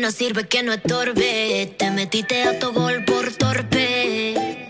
[0.00, 1.74] no sirve que no estorbe.
[1.76, 4.66] Te metiste a tu gol por torpe.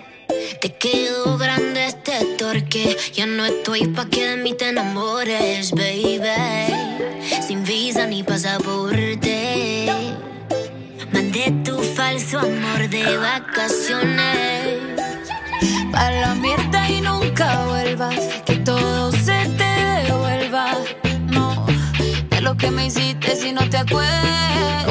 [0.60, 2.96] Te quedó grande este torque.
[3.14, 6.74] Ya no estoy pa' que de mí te enamores, baby.
[7.46, 9.86] Sin visa ni pasaporte.
[11.12, 14.78] Mandé tu falso amor de vacaciones.
[15.92, 18.18] Pa' la mierda y nunca vuelvas.
[18.44, 19.70] Que todo se te
[20.06, 20.76] devuelva.
[21.28, 21.66] No,
[22.30, 24.89] de lo que me hiciste si no te acuerdas.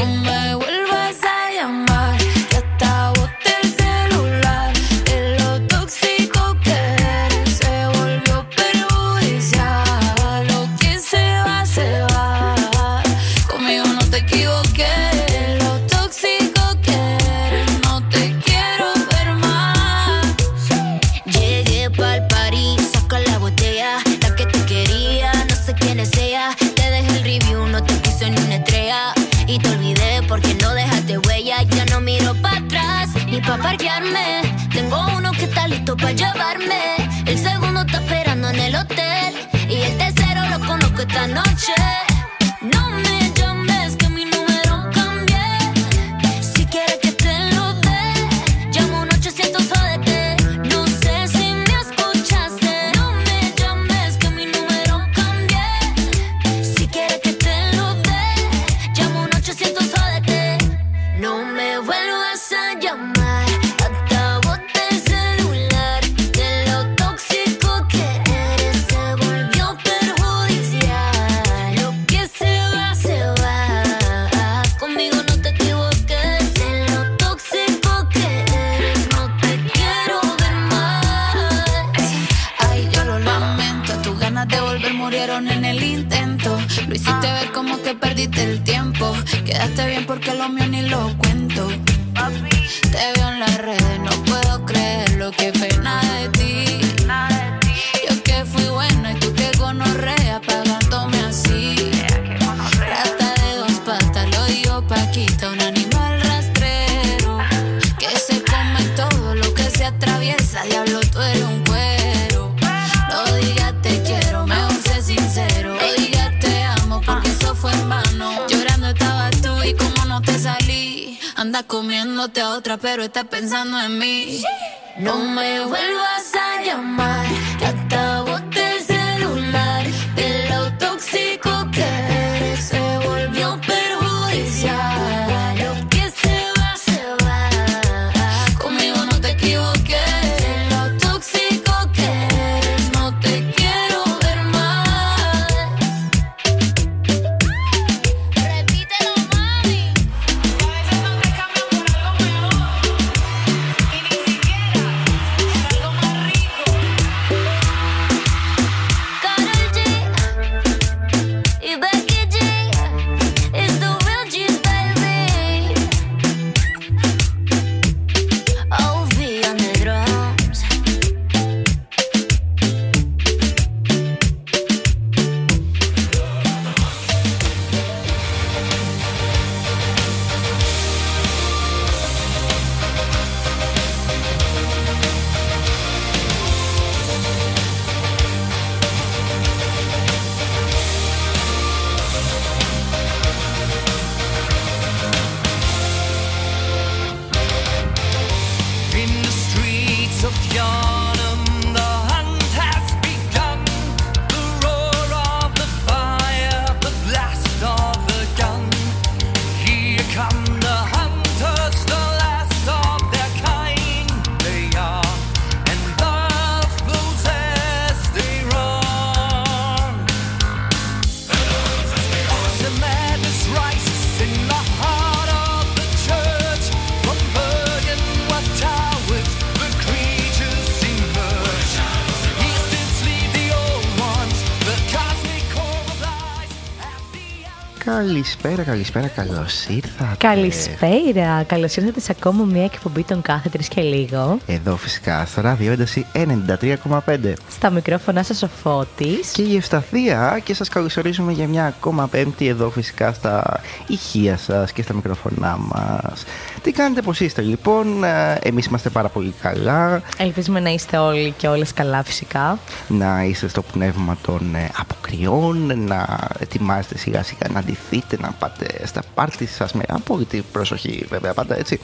[238.19, 240.15] Καλησπέρα, καλησπέρα, καλώς ήρθατε.
[240.17, 244.39] Καλησπέρα, καλώς ήρθατε σε ακόμα μια εκπομπή των κάθε τρεις και λίγο.
[244.45, 247.33] Εδώ φυσικά στο ράδιο ένταση 93,5.
[247.49, 249.31] Στα μικρόφωνα σας ο Φώτης.
[249.31, 254.71] Και η Ευσταθία και σας καλωσορίζουμε για μια ακόμα πέμπτη εδώ φυσικά στα ηχεία σας
[254.71, 256.23] και στα μικρόφωνά μας.
[256.61, 260.01] Τι κάνετε, πώς είστε λοιπόν, ε, εμείς είμαστε πάρα πολύ καλά.
[260.17, 262.59] Ελπίζουμε να είστε όλοι και όλες καλά φυσικά.
[262.87, 268.08] Να είστε στο πνεύμα των ε, αποκριών, να ετοιμάζετε σιγά σιγά να αντιθείτε
[268.39, 271.79] πάτε στα πάρτι σας με απόλυτη προσοχή βέβαια πάντα έτσι.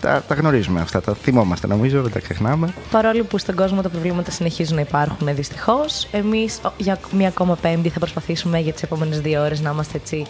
[0.00, 2.74] Τα, τα γνωρίζουμε αυτά, τα θυμόμαστε νομίζω, δεν τα ξεχνάμε.
[2.90, 7.88] Παρόλο που στον κόσμο τα προβλήματα συνεχίζουν να υπάρχουν δυστυχώς, εμείς για μία ακόμα Πέμπτη
[7.88, 10.26] θα προσπαθήσουμε για τις επόμενες δύο ώρες να είμαστε έτσι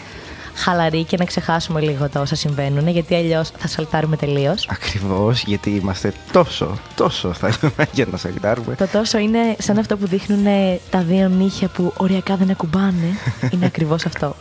[0.54, 4.68] χαλαροί και να ξεχάσουμε λίγο τα όσα συμβαίνουν, γιατί αλλιώς θα σαλτάρουμε τελείως.
[4.70, 8.74] Ακριβώς, γιατί είμαστε τόσο, τόσο θέλουμε για να σαλτάρουμε.
[8.74, 10.44] Το τόσο είναι σαν αυτό που δείχνουν
[10.90, 13.18] τα δύο νύχια που οριακά δεν ακουμπάνε.
[13.52, 14.36] είναι ακριβώς αυτό.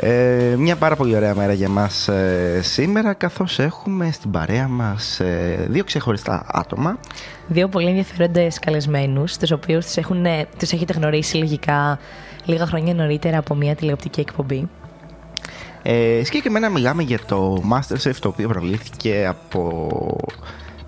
[0.00, 5.20] Ε, μια πάρα πολύ ωραία μέρα για μας ε, σήμερα καθώς έχουμε στην παρέα μας
[5.20, 6.98] ε, δύο ξεχωριστά άτομα
[7.46, 9.86] Δύο πολύ ενδιαφέροντες καλεσμένους, τους οποίους
[10.58, 11.98] τους έχετε γνωρίσει λογικά
[12.44, 14.68] λίγα χρόνια νωρίτερα από μια τηλεοπτική εκπομπή.
[15.82, 19.90] ε, Συγκεκριμένα μιλάμε για το Masterchef το οποίο προβλήθηκε από...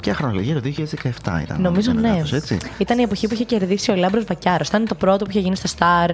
[0.03, 1.61] Ποια χρονολογία, το 2017 ήταν.
[1.61, 2.09] Νομίζω αν δεν ναι.
[2.09, 2.59] είμαι λάθος, έτσι.
[2.79, 4.69] Ήταν η εποχή που είχε κερδίσει ο Λάμπρος Βακιάρος.
[4.69, 6.11] Ήταν το πρώτο που είχε γίνει στο Star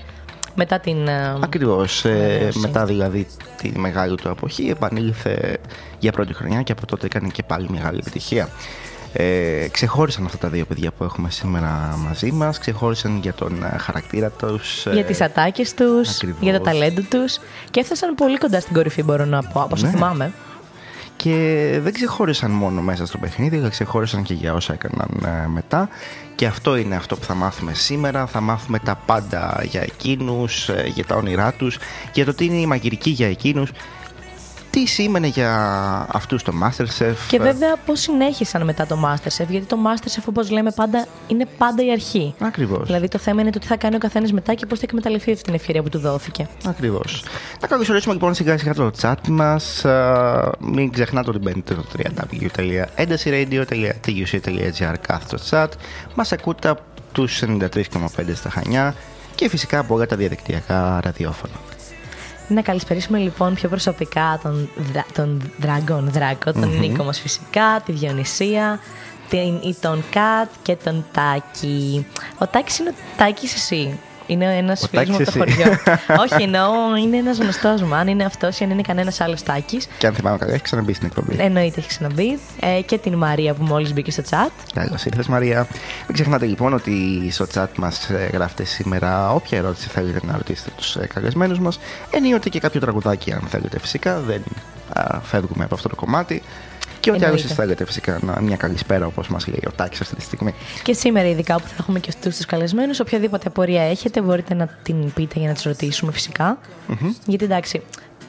[0.57, 1.09] μετά την.
[1.09, 2.59] ε, Ακριβώς, ε, ανανέωση.
[2.59, 3.27] μετά δηλαδή
[3.63, 5.59] τη μεγάλη του εποχή επανήλθε
[5.99, 8.49] για πρώτη χρονιά και από τότε έκανε και πάλι μεγάλη επιτυχία.
[9.13, 13.79] Ε, ξεχώρισαν αυτά τα δύο παιδιά που έχουμε σήμερα μαζί μας, ξεχώρισαν για τον ε,
[13.79, 14.87] χαρακτήρα τους.
[14.87, 16.39] ε, Για τις ατάκες τους, ακριβώς.
[16.41, 17.39] για το ταλέντο τους
[17.71, 19.93] και έφτασαν πολύ κοντά στην κορυφή, μπορώ να πω, από όσο Ναι.
[19.93, 20.33] θυμάμαι.
[21.17, 25.89] Και δεν ξεχώρισαν μόνο μέσα στο παιχνίδι, αλλά ξεχώρισαν και για όσα έκαναν ε, μετά.
[26.35, 28.27] Και αυτό είναι αυτό που θα μάθουμε σήμερα.
[28.27, 31.79] Θα μάθουμε τα πάντα για εκείνους, ε, για τα όνειρά τους,
[32.13, 33.71] για το τι είναι η μαγειρική για εκείνους,
[34.77, 35.51] τι σήμαινε για
[36.13, 40.71] αυτούς το Masterchef; Και βέβαια πώς συνέχισαν μετά το Masterchef, γιατί το Masterchef, όπως λέμε
[40.71, 42.35] πάντα, είναι πάντα η αρχή.
[42.39, 42.87] Ακριβώς.
[42.87, 45.33] Δηλαδή το θέμα είναι το τι θα κάνει ο καθένας μετά και πώς θα εκμεταλλευτεί
[45.33, 46.49] αυτή την ευκαιρία που του δόθηκε.
[46.67, 47.25] Ακριβώς.
[47.61, 49.85] Να καλωσορίσουμε λοιπόν σιγά σιγά το chat μας.
[50.59, 55.69] Μην ξεχνάτε ότι μπαίνετε στο www.edaciradio.tuc.gr κάθετο chat.
[56.15, 56.83] Μας ακούτε από
[57.13, 57.81] τους 93,5
[58.35, 58.95] στα Χανιά
[59.35, 61.55] και φυσικά από όλα τα διαδικτυακά ραδιόφωνα.
[62.49, 67.93] Να καλησπερίσουμε λοιπόν πιο προσωπικά τον, δρα, τον Dragon Δράκο, τον Νίκο μας φυσικά, τη
[67.93, 68.81] Διονυσία,
[69.29, 72.07] την, ή τον Κατ και τον Τάκη.
[72.39, 75.73] Ο Τάκης είναι ο Τάκης εσύ; Είναι ένας φίλος μου από το Τάκης χωριό.
[75.73, 76.21] εσύ.
[76.33, 77.95] Όχι, εννοώ είναι ένας γνωστός μου.
[77.95, 79.89] Αν είναι αυτός ή αν είναι κανένας άλλος Τάκης.
[79.99, 81.37] Και αν θυμάμαι καλά, έχει ξαναμπεί στην εκπομπή.
[81.39, 82.39] Εννοείται έχει ξαναμπεί.
[82.61, 84.51] Ε, και την Μαρία που μόλις μπήκε στο chat.
[84.75, 85.67] Καλώς ήρθες, Μαρία.
[86.07, 90.97] Μην ξεχνάτε λοιπόν ότι στο chat μας γράφετε σήμερα όποια ερώτηση θέλετε να ρωτήσετε τους
[91.15, 91.79] καλεσμένους μας.
[92.11, 94.21] Ενίοτε και κάποιο τραγουδάκι, αν θέλετε φυσικά.
[94.21, 94.43] Δεν
[94.93, 96.43] α, φεύγουμε από αυτό το κομμάτι.
[97.07, 97.47] Και ό,τι άλλο Εννοείται.
[97.49, 98.19] εσεί θέλετε φυσικά.
[98.23, 100.55] Να, μια καλησπέρα, όπως μας λέει ο Τάκης αυτή τη στιγμή.
[100.83, 104.67] Και σήμερα, ειδικά που θα έχουμε και αυτούς τους καλεσμένους, οποιαδήποτε απορία έχετε, μπορείτε να
[104.83, 106.59] την πείτε για να του ρωτήσουμε φυσικά.
[107.27, 107.83] Γιατί εντάξει,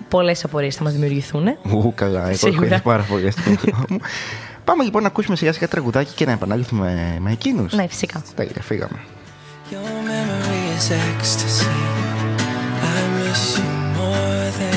[0.09, 1.47] πολλές απορίες θα μας δημιουργηθούν.
[1.47, 2.65] Ου, καλά, εγώ Σίγουρα.
[2.65, 3.97] έχω ήδη πάρα πολύ στην εικόνα μου.
[4.63, 7.73] Πάμε λοιπόν να ακούσουμε σιγά σιγά τραγουδάκι και να επανέλθουμε με εκείνους.
[7.73, 8.23] Ναι, φυσικά.
[8.35, 8.99] Τέλεια, φύγαμε.
[9.71, 9.75] Your
[10.09, 11.75] memory is ecstasy.
[12.95, 14.76] I miss you more than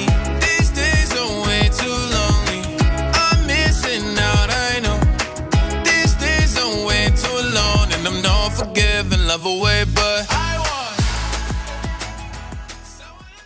[8.45, 10.25] unforgiving, love away, but.
[10.29, 10.50] I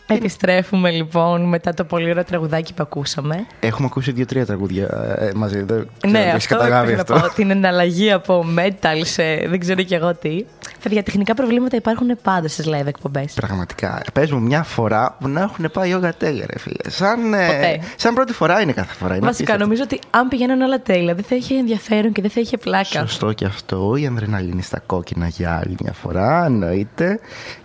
[0.08, 3.46] Επιστρέφουμε λοιπόν μετά το πολύ ωραίο τραγουδάκι που ακούσαμε.
[3.60, 5.58] Έχουμε ακούσει δύο-τρία τραγούδια ε, μαζί.
[5.64, 7.14] Δεν ξέρω ναι, αν το έχεις αυτό καταλάβει ήθελα αυτό.
[7.14, 7.34] να πω.
[7.34, 10.46] Την εναλλαγή από metal σε δεν ξέρω κι εγώ τι.
[10.84, 13.34] Παιδιά, τεχνικά προβλήματα υπάρχουν πάντα στις live εκπομπές.
[13.34, 14.02] Πραγματικά.
[14.14, 16.90] Πες μου μια φορά που να έχουν πάει όλα τέλεια, ρε φίλε.
[16.90, 17.80] Σαν, ε, Ποτέ.
[17.96, 19.16] σαν πρώτη φορά είναι κάθε φορά.
[19.16, 19.64] Είναι Βασικά, απίστευτο.
[19.64, 23.00] νομίζω ότι αν πηγαίνουν όλα τέλεια, δεν θα είχε ενδιαφέρον και δεν θα είχε πλάκα.
[23.00, 23.96] Σωστό και αυτό.
[23.96, 27.20] Η αδρεναλίνη στα κόκκινα για άλλη μια φορά, εννοείται.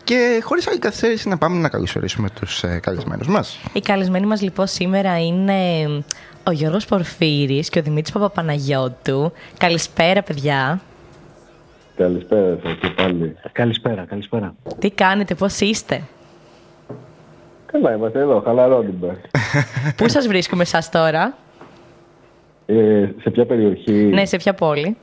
[0.05, 3.59] Και χωρίς άλλη καθυστέρηση να πάμε να καλωσορίσουμε τους ε, καλεσμένους μας.
[3.73, 5.87] Οι καλεσμένοι μας λοιπόν σήμερα είναι
[6.45, 9.33] ο Γιώργος Πορφύρης και ο Δημήτρης Παπαπαναγιώτου.
[9.59, 10.81] Καλησπέρα παιδιά.
[11.97, 13.37] Καλησπέρα σας και πάλι.
[13.53, 14.55] Καλησπέρα, καλησπέρα.
[14.79, 16.03] Τι κάνετε, πώς είστε;
[17.67, 19.21] Καλά είμαστε εδώ, χαλαρώνουμε.
[19.97, 21.35] Πού σας βρίσκουμε εσάς τώρα;
[22.67, 24.97] Ε, σε ποια περιοχή, Ναι, σε ποια πόλη.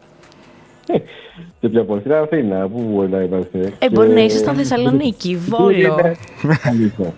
[1.60, 3.74] Σε ποια πόλη, στην Αθήνα, πού μπορεί να είμαστε.
[3.79, 6.15] Ε, μπορεί να είσαστε στη Θεσσαλονίκη, Βόλο.
[6.63, 7.13] Αλήθεια.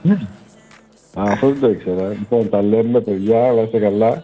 [1.20, 2.08] Α, αυτό δεν το ήξερα.
[2.08, 4.24] Λοιπόν, τα λέμε, παιδιά, αλλά είστε καλά.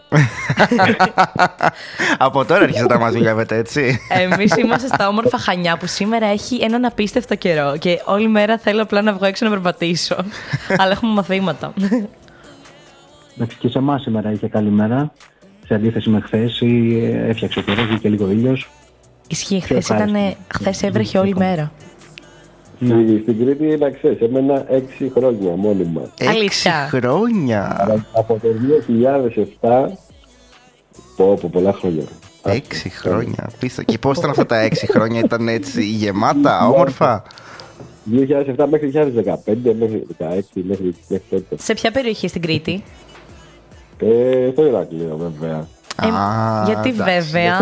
[2.18, 3.98] Από τώρα αρχίσατε να μα δουλεύετε, έτσι.
[4.08, 8.82] Εμείς είμαστε στα όμορφα Χανιά που σήμερα έχει έναν απίστευτο καιρό και όλη μέρα θέλω
[8.82, 10.16] απλά να βγω έξω να περπατήσω.
[10.80, 11.72] Αλλά έχουμε μαθήματα.
[13.36, 15.12] Εντάξει, και σε εμάς σήμερα είχε καλή μέρα.
[15.66, 16.62] Σε αντίθεση με χθες,
[17.28, 18.68] έφτιαξε ο καιρός, βγήκε λίγο ήλιος.
[19.28, 20.18] Ισχύει, χθες ευχάριστο.
[20.18, 20.34] ήταν.
[20.54, 21.72] Χθες έβρεχε όλη μέρα.
[22.76, 26.00] Στη- Στην Κρήτη, να ξέρεις, έμενα έξι χρόνια μόνιμα.
[26.18, 26.88] Έξι Αλήθεια.
[26.90, 27.86] χρόνια.
[28.12, 29.98] Από το 2007,
[31.16, 32.02] πω, από πολλά χρόνια.
[32.44, 33.50] Έξι χρόνια.
[33.58, 33.82] Πίστα.
[33.82, 37.22] Και πώς ήταν αυτά τα έξι χρόνια, ήταν έτσι γεμάτα, όμορφα;
[38.04, 41.62] 2007 μέχρι 2015, μέχρι 2016, μέχρι, μέχρι τότε.
[41.62, 42.82] Σε ποια περιοχή στην Κρήτη;
[43.98, 45.68] Ε, στο Ηράκλειο, βέβαια.
[46.02, 47.58] Ε, Α, γιατί εντάξει, βέβαια.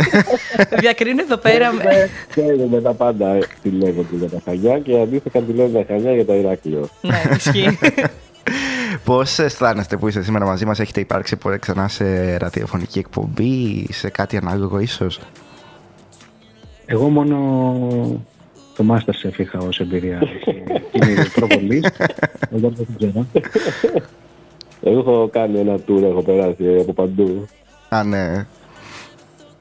[0.80, 1.72] Διακρίνω εδώ πέρα.
[1.72, 5.94] με- Ξέρουμε τα πάντα ε, τι λέγονται για τα Χανιά και αντίστοιχα τι λένε τα
[5.94, 6.88] Χανιά για τα Ηράκλειο.
[7.00, 7.78] ναι, ισχύει.
[9.04, 14.10] Πώς αισθάνεστε που είστε σήμερα μαζί μας, Έχετε υπάρξει ποτέ ξανά σε ραδιοφωνική εκπομπή, σε
[14.10, 15.20] κάτι ανάλογο ίσως;
[16.86, 17.36] Εγώ μόνο
[18.76, 20.18] το Masterchef είχα ως εμπειρία.
[20.92, 21.88] Είναι προβολής.
[22.54, 23.26] Εγώ δεν ξέρω.
[24.82, 27.46] Εγώ έχω κάνει ένα tour, έχω περάσει από παντού.
[27.88, 28.46] Α, ναι.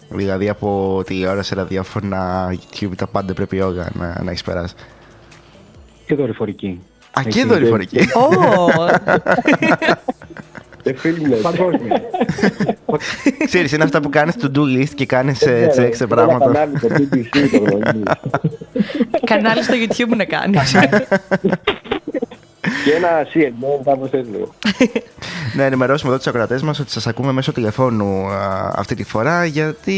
[0.09, 4.73] Δηλαδή από τηλεόραση, ραδιόφωνα, YouTube, τα πάντα πρέπει όλα να, να έχεις περάσει.
[6.05, 6.79] Και δορυφορική.
[7.11, 7.43] Α, και Εκεί.
[7.47, 7.97] δορυφορική.
[7.99, 8.67] Ω,
[10.83, 12.01] Και φίλοι Παγκόσμια.
[13.45, 16.45] Ξέρεις, είναι αυτά που κάνεις to do list και κάνεις Ναι, έτσι έξω πράγματα.
[16.51, 18.03] Κανάλι το BBC το γνωρίζεις.
[19.25, 20.75] κανάλι στο YouTube να κάνεις.
[22.61, 24.47] Και ένα CNN κάπως έτσι.
[25.55, 29.45] Να ενημερώσουμε εδώ τους ακροατές μας ότι σας ακούμε μέσω τηλεφώνου α, αυτή τη φορά
[29.45, 29.95] γιατί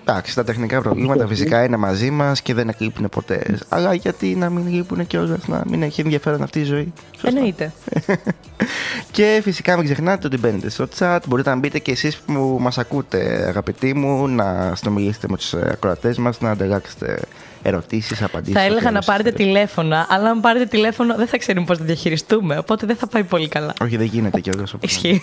[0.00, 3.58] εντάξει, τα τεχνικά προβλήματα φυσικά είναι μαζί μας και δεν εκλείπουν ποτέ.
[3.68, 6.92] Αλλά γιατί να μην λείπουν κιόλα, να μην έχει ενδιαφέρον αυτή η ζωή.
[7.12, 7.28] Σωστά.
[7.28, 7.72] Εννοείται.
[9.10, 11.18] Και φυσικά μην ξεχνάτε ότι μπαίνετε στο chat.
[11.26, 16.18] Μπορείτε να μπείτε και εσείς που μας ακούτε, αγαπητοί μου, να συνομιλήσετε με τους ακροατές
[16.18, 17.18] μας, να ανταλλάξετε
[17.62, 18.54] ερωτήσεις, απαντήσεις.
[18.54, 22.58] Θα έλεγα να πάρετε τηλέφωνα, αλλά αν πάρετε τηλέφωνο δεν θα ξέρουμε πώς να διαχειριστούμε.
[22.58, 23.72] Οπότε δεν θα πάει πολύ καλά.
[23.82, 24.64] Όχι, δεν γίνεται κιόλα.
[24.80, 25.20] Ισχύει.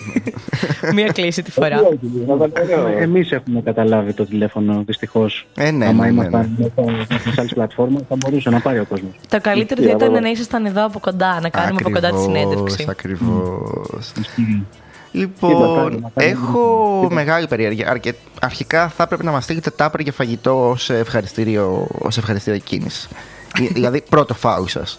[0.94, 1.80] Μία κλίση τη φορά.
[2.98, 5.46] Εμείς έχουμε καταλάβει το τηλέφωνο, δυστυχώς.
[5.56, 6.72] Ε, ναι, Άμα ναι, ναι, ήμασταν
[7.06, 9.10] σε άλλε πλατφόρμε, θα μπορούσε να πάρει ο κόσμος.
[9.28, 12.86] Το καλύτερο θα ήταν να ήσασταν εδώ από κοντά, να κάνουμε από κοντά τη συνέντευξη.
[12.88, 14.12] Ακριβώς.
[15.18, 17.90] Τι να Λοιπόν, κάνουμε, να κάνουμε έχω μεγάλη περιέργεια.
[17.90, 18.14] Αρκε...
[18.40, 23.08] Αρχικά θα πρέπει να μας στείλετε τάπερ για φαγητό ως ευχαριστήριο, ως ευχαριστήριο κίνηση.
[23.56, 24.98] Δη- δηλαδή, πρώτο φάουλ σας.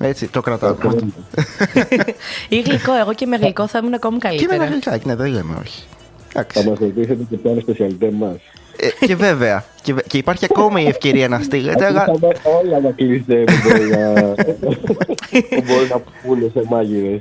[0.00, 0.74] Έτσι, το κρατάω.
[2.48, 4.62] Ή γλυκό, εγώ και με γλυκό θα ήμουν ακόμη και με καλύτερα.
[4.62, 5.82] ένα γλυκάκι, ναι, δεν λέμε όχι.
[6.28, 6.68] Θα Εντάξει.
[6.68, 8.36] μας ρωτήσετε και ποια είναι σπεσιαλιτέ μας.
[8.76, 12.80] Ε, και βέβαια, και, βε- και υπάρχει ακόμα η ευκαιρία να στείλετε, αλλά Είχαμε όλα
[12.80, 14.12] τα κλειστέ που μπορεί να,
[15.56, 17.20] που μπορεί να πούνε σε μάγειρες.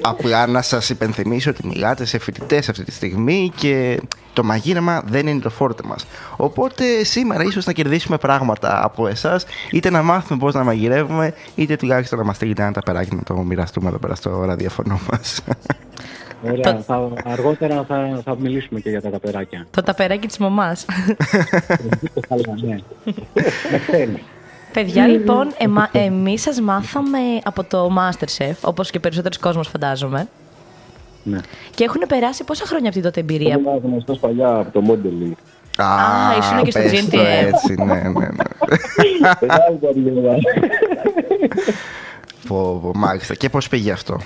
[0.00, 4.00] απλά να σας υπενθυμίσω ότι μιλάτε σε φοιτητές αυτή τη στιγμή και
[4.32, 6.06] το μαγείρεμα δεν είναι το φόρτε μας.
[6.36, 11.76] Οπότε σήμερα ίσως να κερδίσουμε πράγματα από εσάς, είτε να μάθουμε πώς να μαγειρεύουμε, είτε
[11.76, 15.40] τουλάχιστον να μας στείλετε ένα ταπεράκι να το μοιραστούμε εδώ πέρα στο ραδιοφωνό μας.
[16.42, 19.66] Ωραία, θα, αργότερα θα, θα μιλήσουμε και για τα ταπεράκια.
[19.70, 20.84] Το ταπεράκι της μαμάς.
[22.28, 22.78] Καλά, ναι.
[23.70, 24.22] Με θέλει.
[24.72, 30.28] Παιδιά, λοιπόν, εμα, εμείς σας μάθαμε από το Masterchef, όπως και περισσότερος κόσμος φαντάζομαι.
[31.22, 31.38] Ναι.
[31.74, 35.32] Και έχουν περάσει πόσα χρόνια από την τότε εμπειρία; Ήμουν γνωστός παλιά από το modeling.
[35.76, 35.86] Α,
[36.38, 37.46] ήσουν και στο πες το GNTM.
[37.46, 38.44] έτσι, ναι, ναι, ναι.
[39.40, 40.34] Μεγάλη καριέρα.
[42.48, 43.34] πω, πω, μάλιστα.
[43.34, 44.20] Και πώς πήγε αυτό;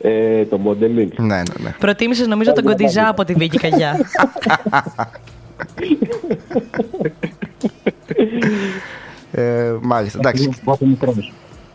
[0.00, 1.08] Ε, Το modeling.
[1.16, 1.74] Ναι, ναι, ναι.
[1.78, 3.98] Προτίμησες νομίζω τον Κοντιζά από τη Βίκη Καγιά.
[9.32, 10.50] Ε, μάλιστα, εντάξει.
[10.64, 11.32] Από μικρός.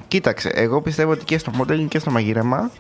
[0.08, 2.72] Κοίταξε, εγώ πιστεύω ότι και στο modeling και στο μαγείρεμα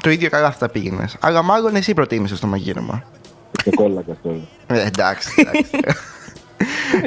[0.00, 1.16] το ίδιο καλά θα τα πήγαινες.
[1.20, 3.04] Αλλά μάλλον εσύ προτίμησες το μαγείρεμα.
[3.64, 4.30] Και κόλλακα αυτό.
[4.66, 5.70] Ε, εντάξει, εντάξει.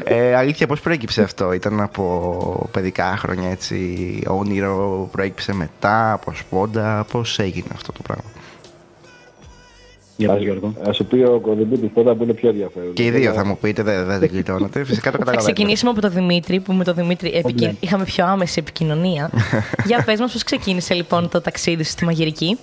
[0.03, 7.05] ε, αλήθεια, πώς προέκυψε αυτό, ήταν από παιδικά χρόνια έτσι, όνειρο, προέκυψε μετά, από σπόντα,
[7.11, 8.23] πώς έγινε αυτό το πράγμα;
[10.17, 10.73] Για πες, Γιώργο.
[10.89, 12.93] Α σου πει ο Κωνδυμπούτη πρώτα που είναι πιο ενδιαφέρον.
[12.93, 15.51] Και οι δύο θα μου πείτε, δεν δεν γλιτώνετε, φυσικά το Θα καταλαβαίνετε.
[15.53, 19.29] ξεκινήσουμε από τον Δημήτρη, που με τον Δημήτρη επικοι- είχαμε πιο άμεση επικοινωνία.
[19.87, 22.57] Για πες μας πώς ξεκίνησε λοιπόν το ταξίδι σου στη μαγειρική;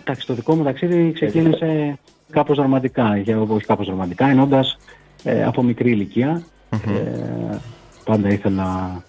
[0.00, 1.98] Εντάξει, το δικό μου ταξίδι ξεκίνησε
[2.30, 3.16] κάπως δραματικά.
[3.16, 4.78] Για, όχι κάπως δραματικά, ξεκινώντας
[5.24, 6.42] ε, από μικρή ηλικία.
[6.70, 7.56] Ε,
[8.04, 9.02] πάντα ήθελα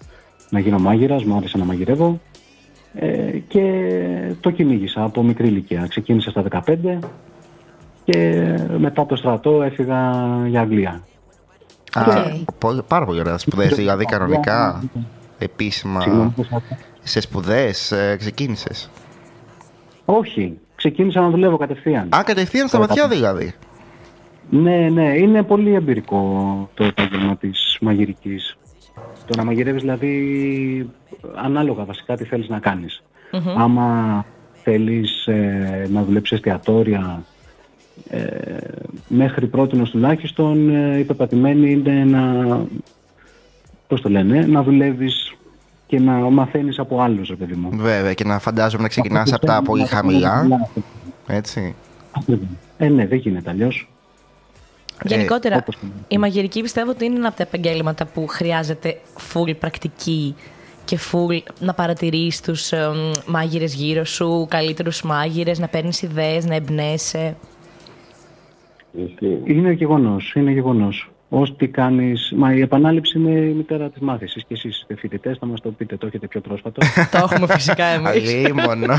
[0.50, 2.20] να γίνω μάγειρας, μου άρεσε να μαγειρεύω.
[2.94, 3.62] Ε, και
[4.40, 5.86] το κυνήγησα από μικρή ηλικία.
[5.88, 6.98] Ξεκίνησα στα 15
[8.04, 8.44] και
[8.78, 10.10] μετά το στρατό έφυγα
[10.46, 11.02] για Αγγλία.
[11.92, 12.44] Α, Οκ.
[12.58, 15.06] πολύ- πάρα πολύ ωραία σπουδές, δηλαδή κανονικά, Συγγνώμη,
[15.38, 16.62] επίσημα, πώς θα-
[17.02, 18.90] σε σπουδές ε, ξεκίνησες;
[20.04, 22.08] Όχι, ξεκίνησα να δουλεύω κατευθείαν.
[22.16, 23.54] Α, κατευθείαν στα βαθιά δηλαδή.
[24.50, 28.56] Ναι, ναι, είναι πολύ εμπειρικό το επάγγελμα της μαγειρικής.
[29.26, 30.90] Το να μαγειρεύεις δηλαδή
[31.34, 33.02] ανάλογα βασικά τι θέλεις να κάνεις.
[33.56, 34.24] Άμα
[34.62, 37.22] θέλεις ε, να δουλέψεις εστιατόρια
[38.08, 38.26] ε,
[39.08, 42.46] μέχρι πρότινος τουλάχιστον ε, η πεπατημένη είναι να,
[43.88, 45.34] πώς το λένε, να δουλεύεις
[45.86, 47.70] και να μαθαίνεις από άλλους, ρε παιδί μου.
[47.72, 50.46] Βέβαια, και να φαντάζομαι να ξεκινάς από τα πολύ χαμηλά,
[51.26, 51.74] έτσι.
[52.76, 53.88] Ε, ναι, δεν γίνεται αλλιώς.
[55.04, 58.98] Γενικότερα, όπως και να η μαγειρική πιστεύω ότι είναι ένα από τα επαγγέλματα που χρειάζεται
[59.32, 60.34] full πρακτική
[60.84, 62.90] και full να παρατηρείς τους ε,
[63.26, 67.36] μάγειρες γύρω σου, καλύτερους μάγειρες, να παίρνεις ιδέες, να εμπνέεσαι.
[68.92, 69.42] Ισχύει.
[69.44, 70.50] Είναι γεγονός, είναι
[71.32, 71.46] γεγονό.
[71.50, 72.32] Ό,τι κάνεις.
[72.36, 74.44] Μα η επανάληψη είναι η μητέρα της μάθησης.
[74.44, 76.80] Και εσείς είστε φοιτητές, θα μας το πείτε, το έχετε πιο πρόσφατο.
[77.12, 78.34] το έχουμε φυσικά εμείς.
[78.34, 78.94] Αλίμονο.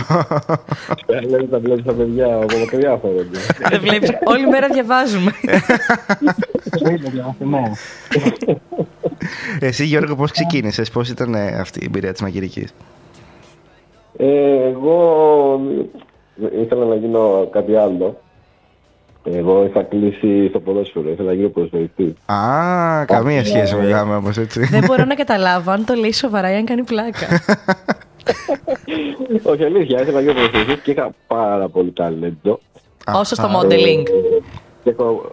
[1.29, 3.39] Λέει τα βλέπεις τα παιδιά από μακριά φαίνονται.
[3.69, 5.31] Δεν βλέπεις, όλη μέρα διαβάζουμε.
[6.79, 7.63] Είναι διαβαθμό.
[9.59, 12.73] Εσύ Γιώργο πώς ξεκίνησες, πώς ήταν ε, αυτή η εμπειρία της μαγειρικής;
[14.17, 15.61] Ε, εγώ
[16.61, 18.21] ήθελα να γίνω κάτι άλλο.
[19.25, 22.15] Εγώ είχα κλείσει στο ποδόσφαιρο, ήθελα να γίνω ποδοσφαιριστή.
[22.25, 24.65] Α, καμία σχέση μιλάμε όμως έτσι.
[24.65, 27.27] Δεν μπορώ να καταλάβω αν το λέει σοβαρά ή αν κάνει πλάκα.
[29.51, 32.59] Όχι αλήθεια, ήθελα να γίνω ποδοσφαιριστή και είχα πάρα πολύ ταλέντο.
[33.13, 34.03] Όσο στο modeling.
[34.83, 35.31] Και έχω,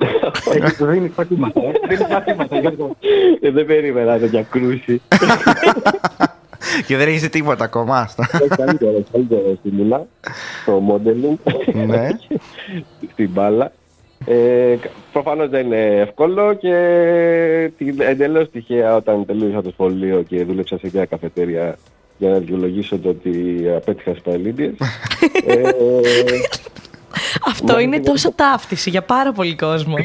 [0.00, 1.60] ε, Έχει δίνει πατήματα.
[1.60, 1.72] ε.
[1.88, 2.96] Δίνει πατήματα, Γιώργο.
[3.40, 5.00] ε, δεν περίμενα τέτοια κρούση.
[6.86, 7.98] Και δεν έχεις τίποτα ακόμα.
[7.98, 8.28] άστα.
[8.50, 10.06] Ε, καλύτερος, καλύτερος ήμουνα
[10.62, 11.52] στο modeling,
[11.86, 12.08] ναι.
[13.12, 13.72] στην μπάλα.
[14.26, 14.76] Ε,
[15.12, 16.74] Προφανώς δεν είναι εύκολο και
[17.98, 21.78] εντελώς τυχαία όταν τελείωσα το σχολείο και δούλεψα σε μια καφετέρια
[22.18, 24.72] για να δικαιολογήσω το ότι απέτυχα στις Παραλίμπιες.
[25.46, 25.70] ε,
[27.46, 29.94] Αυτό είναι τόσο ταύτιση για πάρα πολύ κόσμο.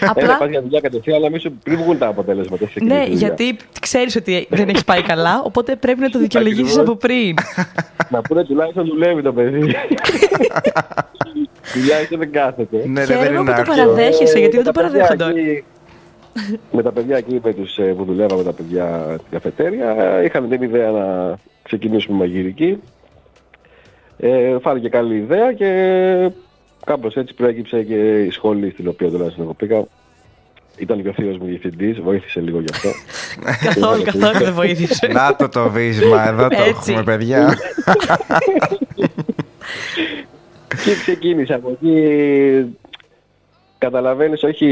[0.00, 2.64] Έλα, Απλά, πας για δουλειά κατευθείαν, αλλά μη σου πριν βγουν τα αποτελέσματα.
[2.66, 3.16] σε εκείνη ναι, τη δουλειά.
[3.26, 6.88] γιατί ξέρεις ότι δεν έχεις πάει καλά, οπότε πρέπει να το δικαιολογήσεις Ακριβώς.
[6.88, 7.34] από πριν.
[8.14, 9.58] Να πούνε τουλάχιστον δουλεύει το παιδί.
[11.74, 12.82] Δουλειά είσαι δεν κάθεται.
[12.86, 13.74] Ναι, ρε, δεν Χαίρομαι είναι που το άκυρο.
[13.76, 15.50] παραδέχεσαι, γιατί δεν με το τα παιδιά παραδέχονται όλοι.
[15.50, 15.64] εκεί-
[16.72, 20.62] Με τα παιδιά εκεί με τους, ε, που δουλεύαμε τα παιδιά στην καφετέρια, είχαμε την
[20.62, 22.78] ιδέα να ξεκινήσουμε μαγειρική.
[24.18, 26.30] Ε, φάνηκε καλή ιδέα και
[26.84, 29.84] κάπως έτσι προέκυψε και η σχολή στην οποία τουλάχιστον εγώ πήγα.
[30.76, 32.88] Ήταν και ο θείος μου διευθυντής, βοήθησε λίγο γι' αυτό.
[33.64, 35.06] Καθόλου, καθόλου δεν βοήθησε.
[35.06, 36.92] Να το το βίσμα, εδώ το Έτσι.
[36.92, 37.54] έχουμε παιδιά.
[40.84, 42.76] και ξεκίνησα από εκεί.
[43.78, 44.66] Καταλαβαίνεις όχι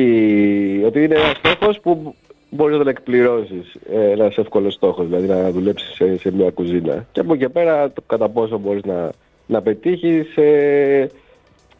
[0.87, 2.15] ότι είναι ένας στόχος που
[2.51, 3.75] μπορείς να τον εκπληρώσεις.
[3.93, 7.07] Ε, ένας εύκολος στόχος, δηλαδή να δουλέψεις σε, σε μια κουζίνα.
[7.13, 9.11] Και από εκεί και πέρα το κατά πόσο μπορείς να,
[9.53, 11.07] να πετύχεις ε,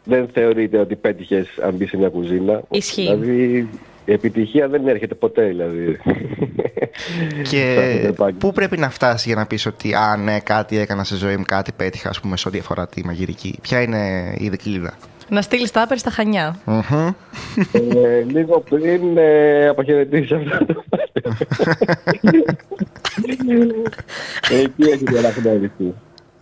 [0.03, 2.61] δεν θεωρείται ότι πέτυχες αν μπεις σε μια κουζίνα.
[2.71, 3.01] Ισχύει.
[3.15, 3.69] Δηλαδή
[4.05, 5.99] η επιτυχία δεν έρχεται ποτέ δηλαδή.
[7.49, 8.37] Και Σε αυτό το επάγγελμα.
[8.39, 11.43] πού πρέπει να φτάσει για να πεις ότι α, ναι, κάτι έκανα στη ζωή μου,
[11.47, 13.59] κάτι πέτυχα, ας πούμε, σε ό,τι αφορά τη μαγειρική.
[13.61, 14.93] Ποια είναι η δικλίδα;
[15.29, 16.55] Να στείλεις τάπερ στα χανιά.
[16.65, 17.07] Μμμ.
[17.73, 20.83] ε, λίγο πριν ε, αποχαιρετήσεις αυτό το
[24.63, 25.93] Εκεί έχει αναγνώριση.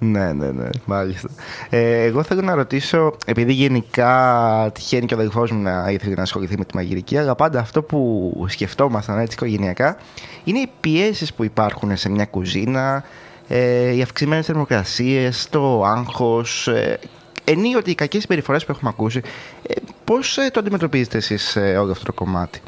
[0.03, 1.29] Ναι, ναι, ναι, μάλιστα.
[1.69, 6.21] Ε, εγώ θέλω να ρωτήσω, επειδή γενικά τυχαίνει και ο αδελφός μου να ήθελε να
[6.21, 9.97] ασχοληθεί με τη μαγειρική, αλλά πάντα αυτό που σκεφτόμασταν έτσι οικογενειακά
[10.43, 13.03] είναι οι πιέσεις που υπάρχουν σε μια κουζίνα,
[13.47, 16.99] ε, οι αυξημένες θερμοκρασίες, το άγχος, ε,
[17.43, 19.21] ενίοτε οι κακές συμπεριφορές που έχουμε ακούσει.
[19.67, 22.61] Ε, πώς ε, το αντιμετωπίζετε εσείς ε, όλο αυτό το κομμάτι;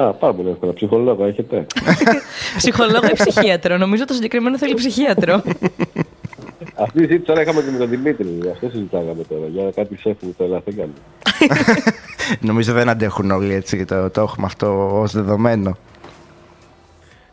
[0.00, 0.72] Α, πάρα πολύ εύκολα.
[0.72, 1.66] Ψυχολόγο έχετε.
[2.56, 3.76] Ψυχολόγο ή ψυχίατρο.
[3.76, 5.42] Νομίζω το συγκεκριμένο θέλει ψυχίατρο.
[6.74, 8.26] Αυτή η συζήτηση τώρα είχαμε και με τον Δημήτρη.
[8.52, 9.46] Αυτό συζητάγαμε τώρα.
[9.46, 10.92] Για κάτι σεφ που το Ελλαθέγγαν.
[12.48, 15.76] Νομίζω δεν αντέχουν όλοι έτσι το, το έχουμε αυτό ως δεδομένο.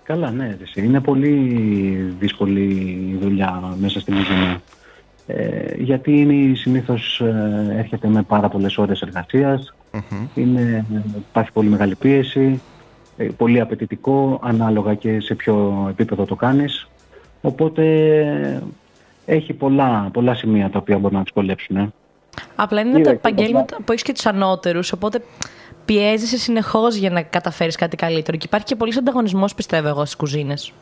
[0.04, 0.58] Καλά, ναι.
[0.75, 1.32] ρε, Είναι πολύ
[2.19, 2.63] δύσκολη
[3.12, 4.62] η δουλειά μέσα στην κουζίνα.
[5.28, 9.75] Ε, γιατί είναι συνήθως ε, έρχεται με πάρα πολλές ώρες εργασίας,
[10.36, 10.86] είναι,
[11.29, 12.62] υπάρχει πολύ μεγάλη πίεση,
[13.17, 16.88] ε, πολύ απαιτητικό, ανάλογα και σε ποιο επίπεδο το κάνεις.
[17.41, 17.84] Οπότε
[19.25, 21.75] ε, έχει πολλά, πολλά σημεία τα οποία μπορούν να δυσκολέψουν.
[21.77, 21.93] Ε.
[22.55, 25.21] Απλά είναι τα επαγγέλματα που έχεις και τους ανώτερους, οπότε
[25.86, 28.38] πιέζεσαι συνεχώς για να καταφέρεις κάτι καλύτερο.
[28.38, 30.73] Και υπάρχει και πολύ ανταγωνισμός, πιστεύω εγώ, στις κουζίνες.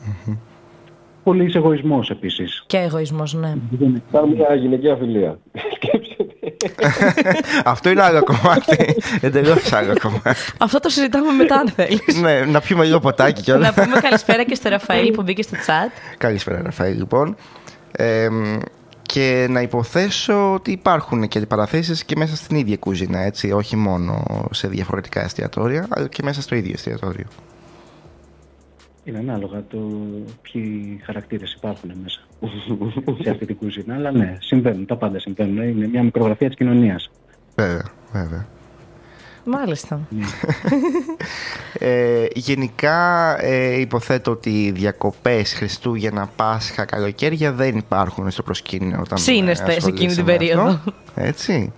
[1.23, 2.63] Πολύ εγωισμός επίσης.
[2.67, 3.53] Και εγωισμός, ναι.
[4.11, 5.39] Σαν μια γυναικεία φιλία.
[7.73, 8.95] αυτό είναι άλλο κομμάτι.
[9.21, 10.41] Εντελώ άλλο κομμάτι.
[10.57, 12.17] Αυτό το συζητάμε μετά, αν θέλεις.
[12.21, 13.71] ναι, να πιούμε λίγο ποτάκι κιόλα.
[13.71, 16.13] να πούμε καλησπέρα και στο Ραφαήλ που μπήκε στο chat.
[16.17, 17.35] Καλησπέρα, Ραφαήλ, λοιπόν.
[17.91, 18.27] Ε,
[19.01, 24.23] και να υποθέσω ότι υπάρχουν και παραθέσεις και μέσα στην ίδια κουζίνα, έτσι, όχι μόνο
[24.51, 27.25] σε διαφορετικά εστιατόρια, αλλά και μέσα στο ίδιο εστιατόριο.
[29.03, 29.77] Είναι ανάλογα το
[30.41, 32.19] ποιοι χαρακτήρες υπάρχουν μέσα
[33.21, 33.95] σε αυτή την κουζίνα.
[33.95, 35.57] Αλλά ναι, συμβαίνουν, τα πάντα συμβαίνουν.
[35.57, 37.09] Είναι μια μικρογραφία της κοινωνίας.
[37.55, 38.47] Βέβαια, βέβαια.
[39.45, 39.99] Μάλιστα.
[41.79, 48.99] Ε, γενικά ε, υποθέτω ότι διακοπές Χριστούγεννα, Πάσχα, Καλοκαίρια δεν υπάρχουν στο προσκήνιο.
[48.99, 50.63] Όταν Ψήνεστε σε ασχολείσαι εκείνη την με περίοδο.
[50.63, 50.93] αυτό.
[51.15, 51.73] Έτσι.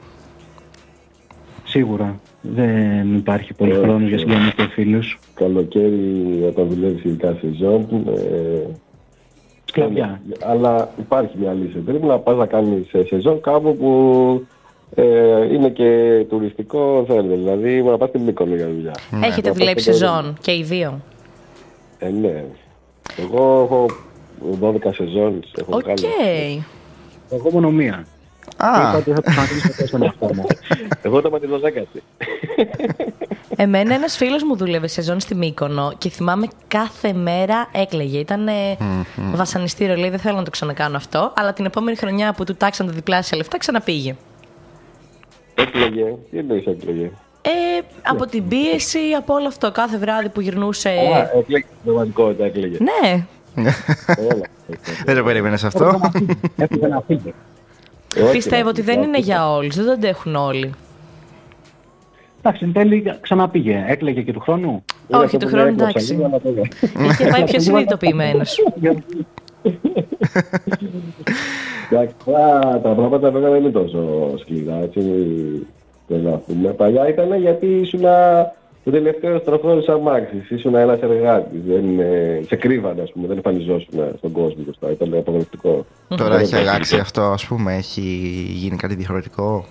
[1.80, 4.20] Σίγουρα δεν υπάρχει πολύ Ε, χρόνος για ε.
[4.20, 5.20] συγγενείς και φίλους.
[5.34, 7.82] Καλοκαίρι όταν δουλεύει ειδικά σεζόν.
[8.08, 8.68] Ε,
[9.66, 10.22] Σκλαβιά.
[10.44, 11.78] αλλά υπάρχει μια λύση.
[11.78, 14.46] Πρέπει να πας να κάνεις ε, σεζόν κάπου που
[14.96, 17.36] ε, είναι και τουριστικό θέλει.
[17.36, 18.94] Δηλαδή μπορεί να πας στην Μύκονο για δουλειά.
[19.24, 21.02] Έχετε Να δουλέψει πας και σεζόν και οι δύο;
[22.00, 22.44] Ε, ναι.
[23.18, 23.86] Εγώ έχω
[24.62, 25.44] 12 σεζόν.
[25.60, 25.82] Έχω Οκ.
[25.82, 26.66] βγάλει.
[27.32, 28.06] Εγώ μόνο μία.
[28.58, 30.46] Α, Είπα ότι θα προσπαθήσω στον εαυτό μου.
[31.02, 32.00] Εγώ ήταν με τη 12η.
[33.56, 38.20] Εμένα ένας φίλος μου δούλευε σεζόν στη Μύκονο και θυμάμαι κάθε μέρα έκλαιγε.
[38.20, 38.50] Ήταν
[39.34, 41.34] βασανιστήριο, λέει: Δεν θέλω να το ξανακάνω αυτό.
[41.36, 44.16] Αλλά την επόμενη χρονιά που του τάξαν τα διπλάσια λεφτά, ξαναπήγε.
[45.56, 46.16] Έκλαιγε.
[46.32, 47.50] Τι εννοείς έκλαιγε; Ε,
[48.02, 49.72] από την πίεση, από όλο αυτό.
[49.72, 50.90] Κάθε βράδυ που γυρνούσε.
[50.90, 52.78] Α, έκλαιγε στην πραγματικότητα, έκλαιγε.
[52.80, 53.26] Ναι,
[54.18, 54.46] Έλα.
[55.06, 56.00] δεν το περίμενες αυτό.
[56.56, 57.34] Έπρεπε να φύγει.
[58.16, 58.70] Ε, όχι, πιστεύω ρε.
[58.70, 59.76] ότι δεν είναι για όλους.
[59.76, 60.74] Δεν το αντέχουν όλοι.
[62.40, 63.86] Εντάξει, εν τέλει ξαναπήγε.
[63.88, 64.84] Έκλαιγε και του χρόνου.
[65.08, 66.14] Είναι Όχι, αυτό του που χρόνου έκλαψα, εντάξει.
[66.14, 66.62] λίγο να το δω.
[67.06, 68.58] Είχε πάει πιο συνειδητοποιημένος.
[71.90, 75.02] Εντάξει, τώρα τα πράγματα βέβαια δεν είναι τόσο σκληρά, έτσι
[76.08, 76.70] δεν να πούμε.
[76.70, 78.02] Παλιά ήταν γιατί ήσουν
[78.88, 80.44] ο τελευταίο τροχό τη αμάξη.
[80.50, 81.62] Ήσουν ένας εργάτης.
[81.68, 84.92] Δεν, ε, σε κρύβανε, ας πούμε, δεν εμφανιζόσουν στον κόσμο μπροστά.
[84.92, 85.86] Ήταν απογοητευτικό.
[86.08, 88.02] Τώρα έχει αλλάξει αυτό, ας πούμε, έχει
[88.50, 89.66] γίνει κάτι διαφορετικό.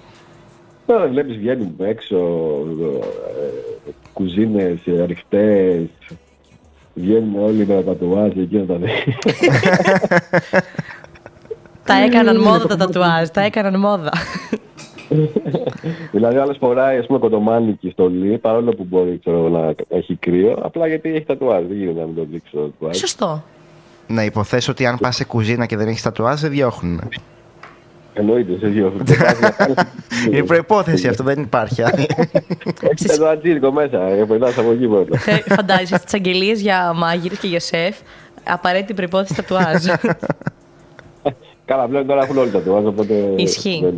[0.87, 2.17] Τώρα βλέπεις βγαίνουν έξω
[3.87, 5.81] ε, κουζίνες ανοιχτέ.
[6.95, 8.91] Βγαίνουν όλοι με τα τατουάζ εκεί να τα δει.
[11.85, 13.29] τα έκαναν μόδα τα τατουάζ.
[13.29, 14.13] Τα έκαναν μόδα.
[16.13, 20.87] δηλαδή, άλλος φοράει ας πούμε κοντομάνικη στολή, παρόλο που μπορεί ξέρω, να έχει κρύο, απλά
[20.87, 21.65] γιατί έχει τατουάζ.
[21.67, 22.97] Δεν γίνεται να μην το δείξει το τατουάζ.
[22.97, 23.43] Σωστό.
[24.07, 27.01] Να υποθέσω ότι αν πας σε κουζίνα και δεν έχεις τατουάζ, σε διώχνουν.
[28.15, 28.93] Εννοείται σε δύο.
[30.31, 31.83] Είναι προϋπόθεση αυτό, δεν υπάρχει.
[31.93, 32.07] άλλη.
[32.81, 35.07] Έχετε το ατζίρικο μέσα, ε, περνάς από εκεί μόνο.
[35.27, 37.97] Ε, Φαντάζεσαι στι αγγελίες για μάγειρε και για σεφ.
[38.45, 39.85] Απαραίτητη προπόθεση τατουάζ.
[41.65, 43.15] Καλά, πλέον τώρα έχουν όλοι τατουάζ, οπότε...
[43.37, 43.95] Ισχύει.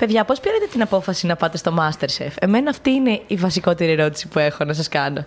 [0.00, 3.34] Δεν είναι- Παιδιά, πώς πήρατε την απόφαση να πάτε στο Masterchef; Εμένα αυτή είναι η
[3.36, 5.24] βασικότερη ερώτηση που έχω να σας κάνω.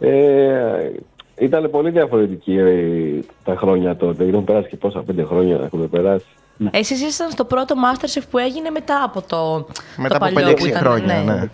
[0.00, 0.90] Ε,
[1.38, 4.24] ήταν πολύ διαφορετική ε, τα χρόνια τότε.
[4.24, 6.24] Έχουν περάσει και πόσα, πέντε χρόνια έχουν περάσει.
[6.70, 10.56] Εσείς ήσασταν στο πρώτο Masterchef που έγινε μετά από το, Μετά το από παλιό 5-6
[10.58, 10.80] που ήταν.
[10.82, 11.48] χρόνια, ναι.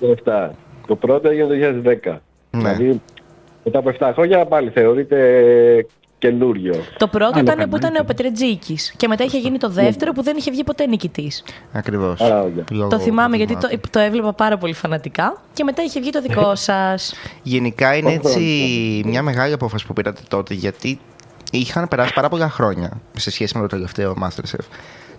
[0.00, 0.50] Το 2007.
[0.86, 2.20] Το πρώτο έγινε το 2010.
[2.50, 2.72] Ναι.
[2.74, 3.00] Δηλαδή,
[3.64, 5.86] μετά από 7 χρόνια πάλι θεωρείται
[6.20, 6.74] καινούριο.
[6.98, 8.94] Το πρώτο Άλλο ήταν θέμα, που ήταν ο Πετρετζίκης.
[8.96, 11.44] Και μετά είχε γίνει το δεύτερο που δεν είχε βγει ποτέ νικητής.
[11.72, 12.20] Ακριβώς.
[12.20, 12.64] Άρα, όχι.
[12.70, 13.90] Λόγω Το θυμάμαι γιατί το, προβλημάτων.
[13.92, 15.42] το έβλεπα πάρα πολύ φανατικά.
[15.52, 17.14] Και μετά είχε βγει το δικό σας.
[17.42, 19.02] Γενικά είναι Όχι, έτσι όχι.
[19.06, 20.98] μια μεγάλη απόφαση που πήρατε τότε γιατί
[21.50, 24.64] είχαν περάσει πάρα πολλά χρόνια σε σχέση με το τελευταίο Masterchef.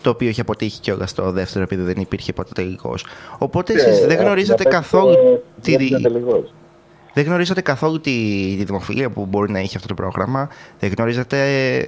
[0.03, 3.05] Το οποίο είχε αποτύχει κιόλας στο δεύτερο επειδή δεν υπήρχε ποτέ τελικός.
[3.37, 5.15] Οπότε εσείς δεν Ε, γνωρίζατε να καθόλου
[5.61, 5.87] παίξω, τη,
[7.13, 7.23] δεν ήταν τελικός.
[7.23, 8.11] δεν γνωρίζατε καθόλου τη,
[8.57, 10.49] τη δημοφιλία που μπορεί να έχει αυτό το πρόγραμμα.
[10.79, 11.37] Δεν γνωρίζατε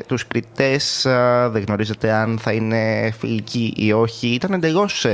[0.08, 4.28] τους κριτές, α, δεν γνωρίζατε αν θα είναι φιλική ή όχι.
[4.28, 5.06] Ήταν εντελώς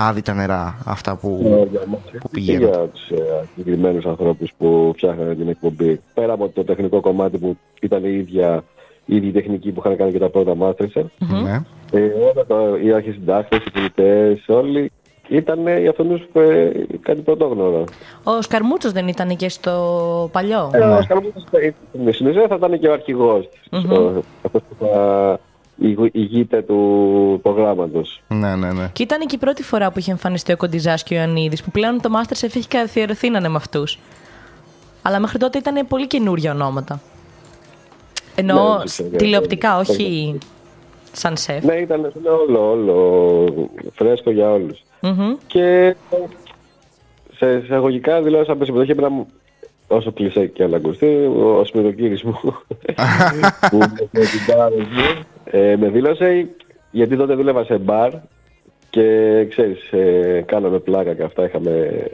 [0.00, 2.68] άδυτα νερά αυτά που, Ε, για μας που και πηγαίνουν.
[2.68, 6.00] για τους ε, συγκεκριμένους ανθρώπους που φτιάχνανε την εκπομπή.
[6.14, 8.64] Πέρα από το τεχνικό κομμάτι που ήταν η ίδια,
[9.06, 11.60] η ίδια τεχνική που είχαν κάνει και τα πρώτα Masterchef, Ναι.
[11.92, 14.90] ε, όλα τα, οι αρχισυντάκτες, οι κριτές, όλοι
[15.28, 16.70] ήταν για αυτούς ε,
[17.02, 17.84] κάτι πρωτόγνωρο.
[18.22, 21.70] Ο Σκαρμούτσος δεν ήταν και στο παλιό; Ε, ο Σκαρμούτσος, ε,
[22.12, 23.92] στην ουσία θα ήταν και ο αρχηγός, Μμμ.
[23.92, 25.38] ο- αυτός που θα
[25.76, 28.22] ηγου- ηγείται του προγράμματος.
[28.28, 28.90] Ναι, ναι, ναι.
[28.92, 31.70] Και ήταν και η πρώτη φορά που είχε εμφανιστεί ο Κοντιζάς και ο Ιωαννίδης, που
[31.70, 33.98] πλέον το Masterchef έχει καθιερωθεί να είναι με αυτούς.
[35.02, 37.00] Αλλά μέχρι τότε ήταν πολύ καινούργια ονόματα.
[38.34, 39.16] Εννοώ Ναι, φυσικά.
[39.16, 40.38] τηλεοπτικά, όχι
[41.12, 41.64] σαν σεφ.
[41.64, 43.54] Ναι, ήταν ήταν όλο, όλο
[43.94, 44.82] φρέσκο για όλους.
[45.00, 45.36] Μμμ.
[45.46, 45.94] Και
[47.36, 49.26] σε εισαγωγικά δηλώσαμε συμμετοχή με ένα
[49.88, 51.06] όσο κλεισέ και αν ακουστεί,
[51.42, 52.40] ο Σπυροκύρης μου
[53.70, 53.78] που
[54.10, 56.48] με την μπάρα μου, ε, με δήλωσε
[56.90, 58.10] γιατί τότε δούλευα σε μπαρ
[58.90, 62.04] και ξέρεις, ε, κάναμε πλάκα και αυτά, είχαμε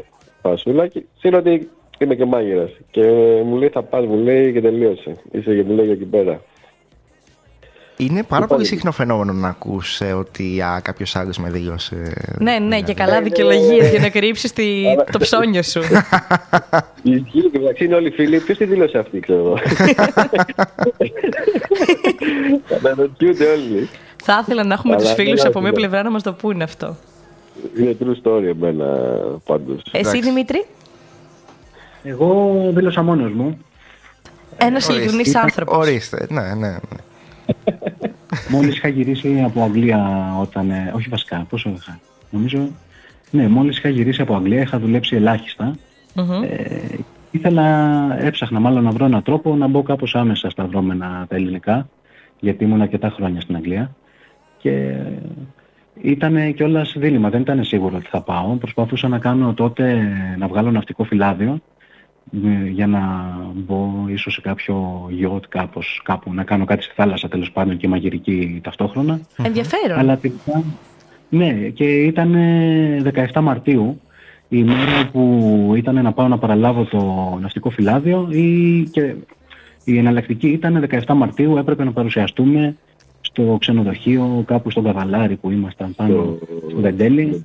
[0.42, 3.02] φασούλα και ξέρω ότι είμαι και μάγειρας και
[3.44, 5.16] μου λέει θα πας, μου λέει και τελείωσε.
[5.32, 6.40] Είσαι γιατί λέγει εκεί πέρα.
[7.96, 12.12] Είναι πάρα Λοιπόν, πολύ συχνό φαινόμενο να ακούς ε, ότι α, κάποιος άλλος με δήλωσε.
[12.38, 13.88] Ναι, ναι, και καλά ναι, δικαιολογίε ναι.
[13.88, 14.52] για να κρύψεις
[15.12, 15.80] το ψώνιο σου.
[17.02, 18.40] Ισχύει και μεταξύ είναι όλοι φίλοι.
[18.40, 19.58] Ποιος τη δήλωσε αυτή, ξέρω εγώ.
[22.84, 23.88] Αναρωτιούνται όλοι.
[24.22, 25.64] Θα ήθελα να έχουμε Αλλά τους δεν φίλους από άκουγα.
[25.64, 26.96] μια πλευρά να μας το πούνε αυτό.
[27.78, 28.86] Είναι true story εμένα
[29.44, 29.82] πάντως.
[29.90, 30.64] Εσύ Δημήτρη,
[32.02, 33.58] Εγώ δήλωσα μόνος μου.
[34.56, 35.76] ένας ειλικρινή άνθρωπος.
[35.76, 36.54] Ορίστε, ναι, ναι.
[36.54, 36.76] ναι.
[38.48, 40.70] Μόλις είχα γυρίσει από Αγγλία όταν...
[40.70, 42.00] ε, όχι βασικά, πόσο είχα.
[42.30, 42.68] Νομίζω...
[43.30, 45.74] Ναι, μόλις είχα γυρίσει από Αγγλία, είχα δουλέψει ελάχιστα.
[46.48, 46.96] Ε,
[47.30, 47.66] ήθελα,
[48.20, 51.88] έψαχνα μάλλον να βρω έναν τρόπο να μπω κάπως άμεσα στα δρόμενα τα ελληνικά,
[52.40, 53.94] γιατί ήμουν αρκετά χρόνια στην Αγγλία.
[54.58, 54.94] Και
[56.02, 58.54] ήταν κιόλας δίλημα, δεν ήταν σίγουρο ότι θα πάω.
[58.54, 61.58] Προσπαθούσα να κάνω τότε, να βγάλω ναυτικό φυλάδιο, ε,
[62.70, 63.00] για να
[63.54, 67.88] μπω ίσως σε κάποιο γιότ κάπως, κάπου, να κάνω κάτι στη θάλασσα τέλος πάντων και
[67.88, 69.20] μαγειρική ταυτόχρονα.
[69.42, 69.98] Ενδιαφέρον.
[69.98, 70.64] Αλλά τελικά,
[71.28, 74.00] ναι, και ήταν ε, 17 Μαρτίου,
[74.48, 79.14] η μέρα που ήταν να πάω να παραλάβω το ναυτικό φυλάδιο ή και
[79.84, 82.76] η εναλλακτική ήταν 17 Μαρτίου, έπρεπε να παρουσιαστούμε
[83.20, 86.36] στο ξενοδοχείο κάπου στον Καβαλάρι που ήμασταν πάνω
[86.68, 87.44] στο Βεντέλη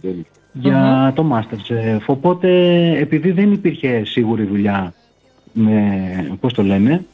[0.53, 1.99] για το Masterchef.
[2.05, 2.49] Οπότε
[2.99, 4.93] επειδή δεν υπήρχε σίγουρη δουλειά
[5.53, 7.05] με, πώς το λένε,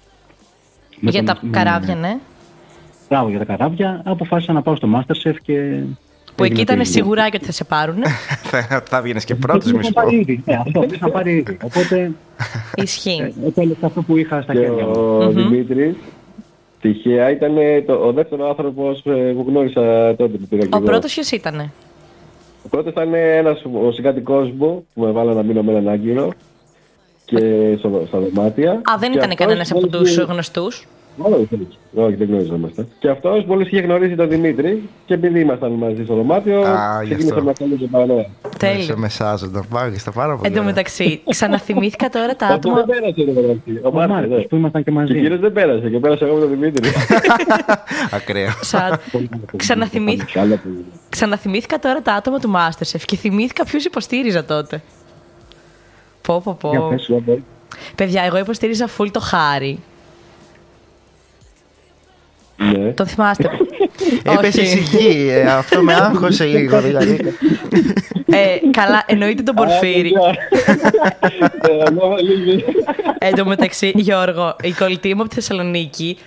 [0.99, 2.17] με Για το- τα με- καράβια, ναι.
[3.09, 5.79] Μπράβο, για τα καράβια, αποφάσισα να πάω στο Masterchef και...
[6.35, 6.93] Που εκεί έγινε ήταν το ίδιο.
[7.01, 7.95] σιγουράκι ότι θα σε πάρουν.
[8.51, 10.09] θα θα βγαίνεις και πρώτος, Γιατί μη σου είχαν πω.
[10.09, 10.43] πάρει ήδη.
[10.45, 11.57] Ναι, αυτό, είχαν πάρει ήδη.
[11.63, 12.11] Οπότε
[12.83, 13.33] Ισχύει.
[13.47, 14.91] επέλεξα αυτό που είχα στα Και χέρια μου.
[14.95, 15.95] ο Δημήτρης,
[16.81, 17.53] τυχαία, ήταν
[17.85, 20.85] το, ο δεύτερος άνθρωπος ε, που γνώρισα τότε που πήγα και Ο εγώ.
[20.85, 21.71] πρώτος ποιος ήταν.
[22.65, 26.29] Ο πρώτος ήταν ένας, ο συγκάτοικός μου που με βάλα να μείνω με έναν άγκυρο
[27.25, 27.39] και
[27.77, 28.71] στο, στα δωμάτια.
[28.71, 32.27] Α, δεν Και ήταν αυτός κανένας από μόλις τους είχε- γνωστούς; Όχι, όχι, όχι, δεν
[32.27, 32.87] γνωριζόμαστε.
[32.99, 37.05] Και αυτός μόλις είχε γνωρίσει τον Δημήτρη και επειδή ήμασταν μαζί στο δωμάτιο, Α, γι'
[37.09, 37.45] ξεκίνησε αυτό.
[37.45, 38.17] να κάνει και παρέα.
[38.49, 38.97] Σε Τέλειο.
[38.97, 40.41] μεσάζοντας, μάλιστα, πάρα πολύ.
[40.47, 40.63] Εν τω ωραία.
[40.73, 42.75] μεταξύ, ξαναθυμήθηκα τώρα τα Αυτό άτομα.
[42.75, 43.79] δεν πέρασε το μεταξύ.
[43.83, 44.43] Ο Ο Μάρτιος, Μάρκος ναι.
[44.43, 45.13] που ήμασταν και Και ο μαζί.
[45.13, 46.89] κύριος δεν πέρασε και πέρασε εγώ με τον Δημήτρη.
[48.17, 48.49] Ακραίο.
[48.61, 48.99] Σα...
[49.55, 50.69] Ξαναθυμήθηκα, Καλά που
[51.09, 54.81] ξαναθυμήθηκα τώρα τα άτομα του Masterchef και θυμήθηκα ποιους υποστήριζα τότε.
[56.21, 56.87] Πω, πω, Για πω.
[56.87, 57.09] πες.
[57.95, 59.79] Παιδιά, εγώ υποστήριζα full το χάρι.
[62.57, 62.91] Ναι.
[62.91, 63.49] Το θυμάστε.
[64.37, 64.77] Έπεσε Όχι.
[64.77, 67.19] η γη, ε, αυτό με άγχωσε λίγο, δηλαδή.
[68.25, 70.13] Ε, καλά, εννοείται τον Πορφύρη.
[71.61, 72.65] Ε, ακόμα λίγη.
[73.17, 76.17] Εν τω μεταξύ, Γιώργο, η κολλητή μου από τη Θεσσαλονίκη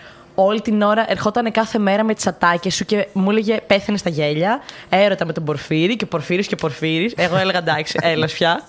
[0.40, 4.10] όλη την ώρα ερχόταν κάθε μέρα με τις ατάκες σου και μου έλεγε πέθανε στα
[4.10, 4.60] γέλια.
[4.88, 7.14] Έρωτα με τον Πορφύρη και Πορφύρης και Πορφύρης.
[7.16, 8.62] Εγώ έλεγα εντάξει, έλα πια.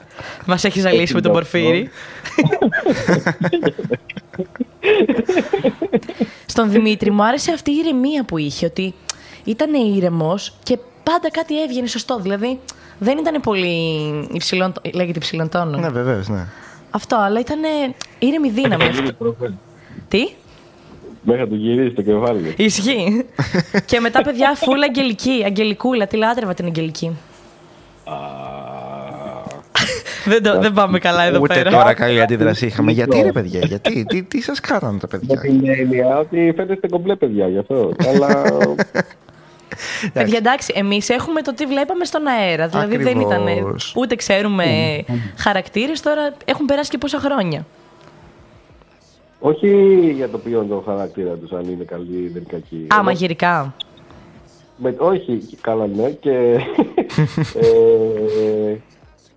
[0.45, 1.89] Μας έχει ζαλίσει με τον Πορφύρη.
[6.49, 8.93] Στον Δημήτρη μου άρεσε αυτή η ηρεμία που είχε, ότι
[9.43, 12.19] ήταν ήρεμος και πάντα κάτι έβγαινε σωστό.
[12.19, 12.59] Δηλαδή
[12.99, 13.77] δεν ήταν πολύ
[14.31, 15.79] υψηλών, λέγεται υψηλών τόνων.
[15.79, 16.45] Ναι, βεβαίως, ναι.
[16.89, 17.59] Αυτό, αλλά ήταν
[18.19, 18.83] ήρεμη δύναμη.
[18.83, 19.35] αυτό.
[20.07, 20.29] Τι;
[21.21, 22.53] Μέχρι να του γυρίσει το κεφάλι.
[22.57, 23.25] Ισχύει.
[23.85, 25.41] και μετά, παιδιά, φούλα αγγελική.
[25.45, 27.17] Αγγελικούλα, τη λάτρευα την αγγελική.
[30.33, 31.71] δεν, το, δεν πάμε καλά εδώ Ούτε πέρα.
[31.71, 32.91] τώρα καλή αντίδραση είχαμε.
[32.91, 36.87] Γιατί ρε παιδιά, γιατί, τι, τι σας κάνανε τα Με παιδιά; την έννοια ότι φαίνεστε
[36.87, 37.91] κομπλέ παιδιά γι' αυτό.
[38.07, 38.43] Αλλά
[40.13, 42.67] Παιδιά, εντάξει, εμείς έχουμε το τι βλέπαμε στον αέρα.
[42.67, 43.47] Δηλαδή δεν ήταν.
[43.47, 43.93] Ακριβώς.
[43.97, 44.65] Ούτε ξέρουμε
[45.37, 47.65] χαρακτήρες, τώρα έχουν περάσει και πόσα χρόνια.
[49.39, 49.69] όχι
[50.15, 52.75] για το ποιον το χαρακτήρα τους, αν είναι καλή ή δεν είναι κακή.
[52.75, 53.73] Α, Εγώ- μαγειρικά.
[54.77, 56.09] Με, όχι, καλά ναι.
[56.09, 56.31] Και
[57.61, 58.75] ε,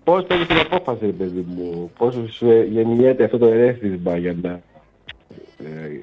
[0.03, 4.35] πώς παίρνεις την απόφαση, ρε παιδί μου; Πώς σου ε, γεννιέται αυτό το ερέθισμα για
[4.41, 4.49] να
[5.57, 5.99] ε,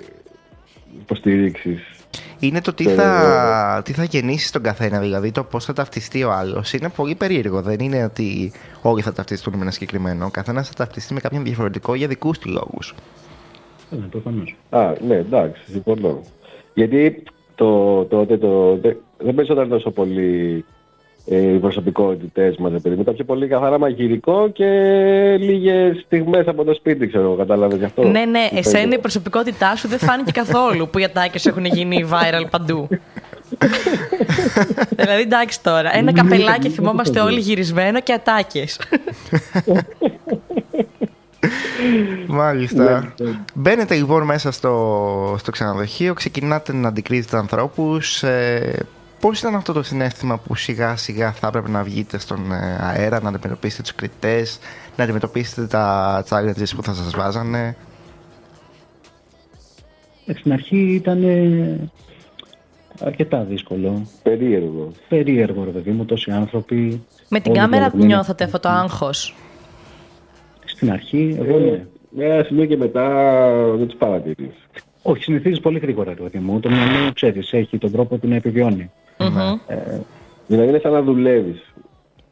[1.00, 1.80] υποστηρίξεις.
[2.38, 6.24] Είναι το τι Ε, θα, τι θα γεννήσεις τον καθένα, δηλαδή το πώς θα ταυτιστεί
[6.24, 6.72] ο άλλος.
[6.72, 7.62] Είναι πολύ περίεργο.
[7.62, 10.24] Δεν είναι ότι όλοι θα ταυτιστούν με ένα συγκεκριμένο.
[10.26, 12.94] Ο καθένας θα ταυτιστεί με κάποιον διαφορετικό για δικούς του λόγους.
[13.92, 14.56] Ε, προφανώς.
[14.70, 16.20] Α, ναι, εντάξει, συμφωνώ.
[16.74, 17.22] Γιατί
[17.54, 20.79] το, τότε το, δε- δεν παίζονταν τόσο πολύ ε,
[21.36, 23.00] οι προσωπικότητες μας, παιδί μου.
[23.00, 24.66] Ήταν πιο πολύ καθαρά μαγειρικό και
[25.40, 28.02] λίγες στιγμές από το σπίτι, ξέρω εγώ, κατάλαβες γι' αυτό.
[28.02, 28.98] Ναι, ναι, Τι εσένα η παίζει.
[28.98, 32.88] προσωπικότητά σου δεν φάνηκε καθόλου που οι ατάκες έχουν γίνει viral παντού.
[34.96, 35.96] δηλαδή, εντάξει τώρα.
[35.96, 38.80] Ένα καπελάκι θυμόμαστε όλοι γυρισμένο και ατάκες.
[42.26, 43.14] Μάλιστα.
[43.54, 48.22] Μπαίνετε λοιπόν μέσα στο, στο ξενοδοχείο, ξεκινάτε να αντικρίζετε ανθρώπους.
[48.22, 48.86] Ε,
[49.20, 53.20] Πώς ήταν αυτό το συνέστημα που σιγά σιγά θα έπρεπε να βγείτε στον ε, αέρα,
[53.22, 54.58] να αντιμετωπίσετε τους κριτές,
[54.96, 57.76] να αντιμετωπίσετε τα challenges που θα σας βάζανε;
[60.26, 61.90] Ε, Στην αρχή ήταν ε,
[63.00, 64.06] αρκετά δύσκολο.
[64.22, 64.92] Περίεργο.
[65.08, 67.04] Περίεργο, ρε παιδί μου, τόσοι άνθρωποι.
[67.28, 68.06] Με την όλοι κάμερα διαλεγμένοι.
[68.06, 69.34] νιώθατε αυτό το άγχος;
[70.64, 71.84] Στην αρχή, εγώ ναι.
[72.10, 73.08] Με ένα σημείο και μετά
[73.76, 74.54] δεν τους παρατηρείς.
[75.02, 76.60] Όχι, συνηθίζεις πολύ γρήγορα, ρε παιδί μου.
[76.60, 78.90] Το μυαλό, ξέρεις, έχει τον τρόπο του να επιβιώνει.
[80.46, 81.72] Δηλαδή είναι σαν να δουλεύεις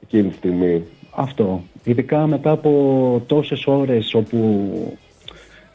[0.03, 0.83] εκείνη τη στιγμή.
[1.11, 1.63] Αυτό.
[1.85, 4.99] Ειδικά μετά από τόσες ώρες όπου...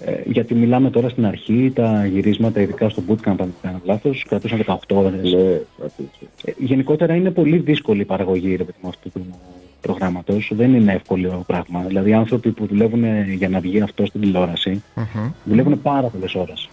[0.06, 4.26] Ε, γιατί μιλάμε τώρα στην αρχή, τα γυρίσματα, ειδικά στο bootcamp, αν δεν κάνω λάθος,
[4.28, 5.34] κρατούσαν 18 ώρες.
[5.34, 6.04] Ναι, αυτό.
[6.46, 9.26] Ε, γενικότερα είναι πολύ δύσκολη η παραγωγή ρε, παιδί μου, αυτού του
[9.82, 10.52] προγράμματος.
[10.56, 11.84] Δεν είναι εύκολο πράγμα.
[11.88, 14.84] Δηλαδή οι άνθρωποι που δουλεύουν για να βγει αυτό στην τηλεόραση,
[15.44, 16.70] δουλεύουν πάρα πολλές ώρες.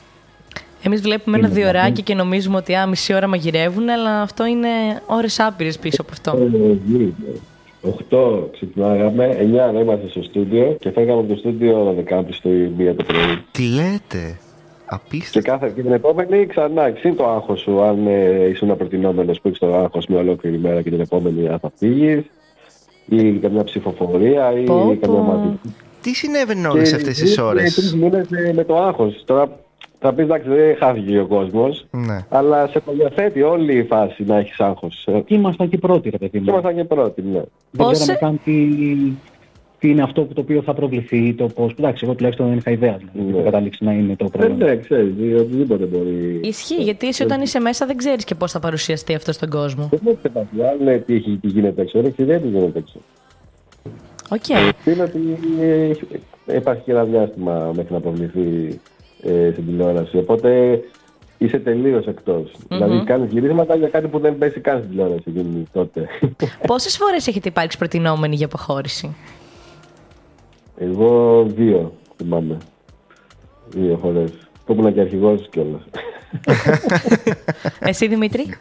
[0.82, 4.68] Εμείς βλέπουμε ένα διωράκι και νομίζουμε ότι α, μισή ώρα μαγειρεύουν, αλλά αυτό είναι
[5.06, 6.38] ώρες άπειρες πίσω από αυτό.
[6.38, 9.36] Ε, 8 ξεκινάγαμε,
[9.70, 13.44] 9 να είμαστε στο στούντιο και φέγαμε από το στούντιο 12 στο 1 το πρωί.
[13.50, 14.34] Τι λέτε, Και,
[14.86, 15.50] απίστευτο.
[15.50, 19.58] κάθε, και την επόμενη ξανά, ξύν το άγχος σου, αν ε, ήσουν προτινόμενο που έχεις
[19.58, 22.20] το άγχος μια ολόκληρη μέρα και την επόμενη αν θα φύγεις,
[23.08, 25.22] ή καμιά ψηφοφορία, ή Πω, καμιά πω.
[25.22, 25.74] μαθητή.
[26.00, 29.22] Τι συνέβαινε όλες αυτές τις ώρες; Τρεις μήνες με το άγχος.
[29.26, 29.58] Τώρα
[30.02, 32.18] θα πεις εντάξει, δεν χάθηκε ο κόσμος, Ναι.
[32.28, 35.02] αλλά σε διαθέτει όλη η φάση να έχεις άγχος.
[35.06, 36.44] Και Και ήμασταν και πρώτοι, ρε παιδί μου.
[36.48, 37.32] ήμασταν και πρώτοι, ναι.
[37.70, 38.68] Δεν Πώς- ξέραμε καν τι,
[39.78, 41.72] τι είναι αυτό που το οποίο θα προβληθεί, το πώς...
[41.78, 43.32] Εντάξει, εγώ τουλάχιστον δεν είχα ιδέα, δηλαδή, Ναι.
[43.32, 44.56] τι θα καταλήξει να είναι το Δεν προϊόν.
[44.70, 46.40] ναι, ξέρεις, οτιδήποτε μπορεί.
[46.42, 49.88] Ισχύει, γιατί εσύ όταν είσαι μέσα δεν ξέρεις και πώς θα παρουσιαστεί αυτό στον κόσμο.
[49.90, 52.98] Δεν μου ξεπάσει, αν είναι τι, έχει- τι γίνεται έξω, δεν ξέρει τι γίνεται έξω.
[54.32, 54.48] Οκ.
[54.84, 55.18] Είναι ότι
[56.46, 58.80] ε, υπάρχει και ένα διάστημα μέχρι να προβληθεί
[59.22, 60.16] ε, στην τηλεόραση.
[60.16, 60.80] Οπότε
[61.38, 62.04] είσαι τελείως
[62.68, 66.08] Δηλαδή κάνεις γυρίσματα για κάτι που δεν παίζει καν στην τηλεόραση εκείνη τότε.
[66.66, 69.16] Πόσες φορές έχετε υπάρξει προτεινόμενοι για αποχώρηση;
[70.78, 72.56] Εγώ δύο θυμάμαι.
[73.70, 74.30] Δύο φορές.
[74.66, 75.82] Που ήμουν και αρχηγός κιόλας.
[77.90, 78.54] Εσύ Δημήτρη;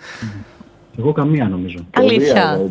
[0.98, 1.78] Εγώ καμία νομίζω.
[1.92, 2.70] Αλήθεια.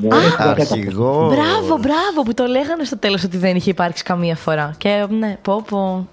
[0.00, 1.34] Ναι, Αρχηγός.
[1.34, 4.74] Μπράβο, μπράβο που το λέγανε στο τέλος ότι δεν είχε υπάρξει καμία φορά.
[4.78, 6.08] Και ναι, πω πω.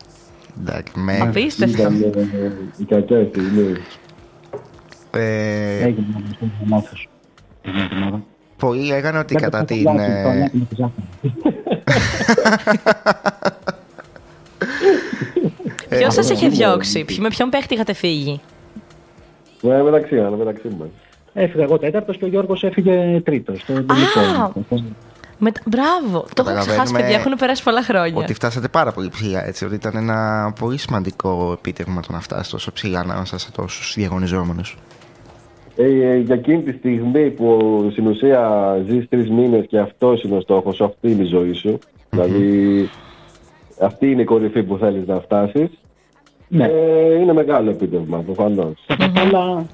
[0.61, 1.81] Εντάξει, με, Απίστευτο.
[1.81, 3.75] Ήταν ε, η κακιά στιγμή.
[5.11, 7.09] ε, Έγινε ένα αυτό το λάθος.
[7.61, 8.23] Εκείνη την ώρα.
[8.57, 9.83] πολλοί λέγανε ότι Βλέπω κατά το την...
[9.83, 11.33] λάθος, το ε, ανέβη με τη ζάχαρη.
[15.89, 18.41] Ποιο σα είχε διώξει, ποιο- με ποιον παίχτη είχατε φύγει.
[19.61, 20.85] Ναι, μεταξύ μα, μεταξύ μα.
[21.33, 23.59] Έφυγα εγώ τέταρτος και ο Γιώργος έφυγε τρίτος.
[23.61, 23.73] στο
[25.39, 25.43] τελικό.
[25.43, 25.51] Με...
[25.65, 27.15] Μπράβο, το έχω Καταλαβαίνουμε ξεχάσει, παιδιά.
[27.17, 28.17] Έχουν περάσει πολλά χρόνια.
[28.17, 29.65] Ότι φτάσατε πάρα πολύ ψηλά, έτσι.
[29.65, 34.77] Ότι ήταν ένα πολύ σημαντικό επίτευγμα το να φτάσεις τόσο ψηλά ανάμεσα σε τόσους διαγωνιζόμενους.
[35.77, 37.59] Ε, ε, για εκείνη τη στιγμή που
[37.91, 41.53] στην ουσία ζεις τρεις μήνες και αυτός είναι ο στόχος σου, αυτή είναι η ζωή
[41.53, 41.79] σου.
[42.09, 42.89] Δηλαδή,
[43.81, 45.69] αυτή είναι η κορυφή που θέλεις να φτάσεις.
[46.47, 46.65] Ναι.
[46.65, 48.85] Ε, είναι μεγάλο επίτευγμα, προφανώς.
[49.15, 49.65] Αλλά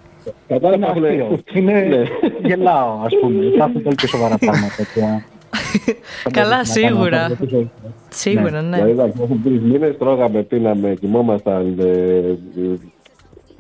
[0.47, 1.61] Κατάλαβα, είναι έχουν- αστείο.
[1.61, 1.81] Είναι...
[1.81, 2.03] Ναι.
[2.47, 3.43] Γελάω, ας πούμε.
[3.57, 5.23] Θα έχουν πολύ πιο σοβαρά πράγματα.
[5.51, 5.95] Τέτοια.
[6.31, 7.21] Καλά, Να κάνω σίγουρα.
[7.23, 7.69] αυτό που ζωή.
[8.09, 8.75] Σίγουρα, ναι.
[8.75, 12.35] Δηλαδή, εντάξει, έχουμε τρεις μήνες, τρώγαμε, πίναμε, κοιμόμασταν, ε, ε,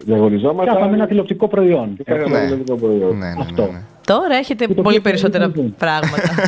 [0.05, 0.73] διαγωνιζόμασταν.
[0.75, 1.95] Κάναμε ένα τηλεοπτικό προϊόν.
[1.97, 2.37] και κάναμε Ναι.
[2.37, 3.17] ένα τηλεοπτικό προϊόν.
[3.17, 3.61] Ναι, ναι, Αυτό.
[3.61, 3.81] ναι, ναι.
[4.05, 5.73] Τώρα έχετε το πολύ οποίο περισσότερα δεν είναι.
[5.77, 6.29] πράγματα.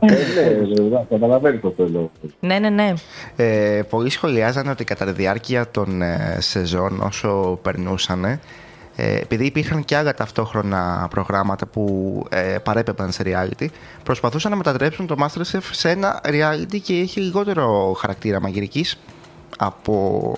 [0.00, 2.10] Ε, ναι, βέβαια, καταλαβαίνεις το θέλω.
[2.40, 2.92] ναι, ναι, ναι.
[3.36, 8.40] Ε, πολλοί σχολιάζανε ότι κατά τη διάρκεια των ε, σεζόν όσο περνούσαν, ε,
[9.00, 13.66] επειδή υπήρχαν και άλλα ταυτόχρονα προγράμματα που ε, παρέπεμπαν σε reality,
[14.02, 18.98] προσπαθούσαν να μετατρέψουν το Masterchef σε ένα reality και έχει λιγότερο χαρακτήρα μαγειρικής
[19.58, 20.32] από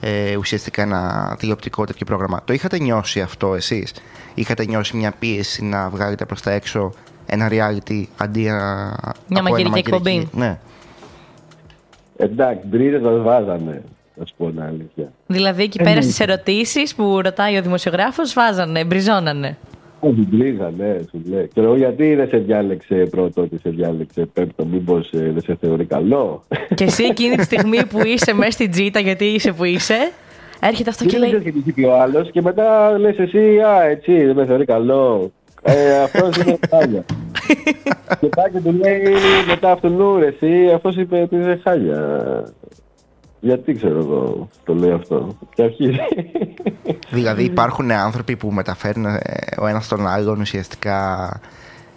[0.00, 2.40] ε, ουσιαστικά ένα τηλεοπτικό τέτοιο πρόγραμμα.
[2.44, 3.92] Το είχατε νιώσει αυτό εσείς;
[4.34, 6.92] Είχατε νιώσει μια πίεση να βγάλετε προς τα έξω
[7.26, 8.88] ένα reality αντί να...
[8.88, 10.28] από ένα μαγειρική εκπομπή.
[10.32, 10.58] Ναι.
[12.16, 13.82] Εντάξει, μπρίζες μας βάζανε,
[14.22, 15.12] να σου πω την αλήθεια.
[15.26, 19.56] Δηλαδή εκεί πέρα στις ερωτήσεις που ρωτάει ο δημοσιογράφος, βάζανε, μπριζώνανε.
[20.00, 21.48] Όχι, μπρίζα, ναι, σου λέει.
[21.54, 25.56] Και λέω, γιατί δεν σε διάλεξε πρώτο και σε διάλεξε πέμπτο, μήπως ε, δεν σε
[25.60, 26.42] θεωρεί καλό;
[26.74, 30.10] Και εσύ εκείνη τη στιγμή που είσαι μέσα στην τζίτα, γιατί είσαι που είσαι,
[30.60, 31.38] έρχεται αυτό και Και δεν λέει.
[31.40, 34.64] ξέρεις και τι είπε ο άλλος και μετά λες εσύ, α, έτσι, δεν με θεωρεί
[34.64, 35.30] καλό.
[35.62, 37.04] Ε, αυτός είναι χάλια.
[38.20, 39.02] και πάει και του λέει
[39.46, 41.98] μετά αυτόν νου, ρε, εσύ, αυτός είπε ότι είναι χάλια.
[43.44, 45.36] Γιατί ξέρω εγώ το λέει αυτό.
[45.54, 45.96] Και αρχίζει.
[47.10, 49.20] Δηλαδή υπάρχουν άνθρωποι που μεταφέρουν ε,
[49.60, 51.28] ο ένας τον άλλον ουσιαστικά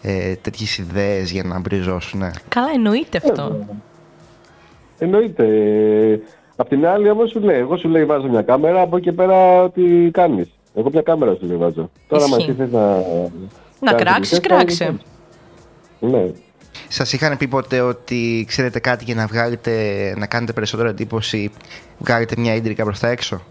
[0.02, 2.20] ε, τέτοιες ιδέες για να μπριζώσουν.
[2.20, 2.30] ναι.
[2.48, 3.66] Καλά, εννοείται αυτό.
[4.98, 5.46] Εννοείται.
[6.56, 9.12] Απ' την άλλη όμως σου λέει, εγώ σου λέει βάζω μια κάμερα, από εκεί και
[9.12, 10.48] πέρα τι κάνεις.
[10.76, 11.90] Εγώ μια κάμερα σου λέει βάζω.
[12.08, 12.50] Τώρα μα Ισχύει.
[12.50, 12.82] εσύ θες να...
[13.80, 14.84] Να κάνεις κράξεις, τι θες, κράξε.
[14.86, 15.02] κάνεις.
[16.00, 16.32] Ναι.
[16.88, 21.52] Σας είχαν πει ποτέ ότι ξέρετε κάτι για να βγάλετε, να κάνετε περισσότερο εντύπωση,
[21.98, 23.42] βγάλετε μια ίντρικα προς τα έξω;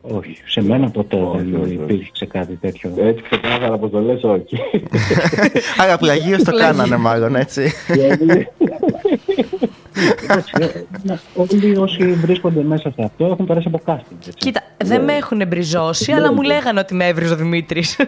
[0.00, 1.74] Όχι, σε μένα ποτέ Όχι, δεν όχι, όχι.
[1.74, 2.92] υπήρξε κάτι τέτοιο.
[2.96, 4.58] Έτσι ξεκάθαρα πως το λες, όχι.
[5.82, 7.72] Άρα πλαγίως το κάνανε μάλλον έτσι.
[7.94, 8.48] Γιατί-
[10.22, 10.68] Εντάξει, ε,
[11.34, 14.16] Όλοι όσοι βρίσκονται μέσα σε αυτό έχουν περάσει από casting.
[14.18, 14.30] έτσι.
[14.36, 17.96] Κοίτα, δεν με έχουν μπριζώσει, αλλά μου λέγανε ότι με έβριζε ο Δημήτρης.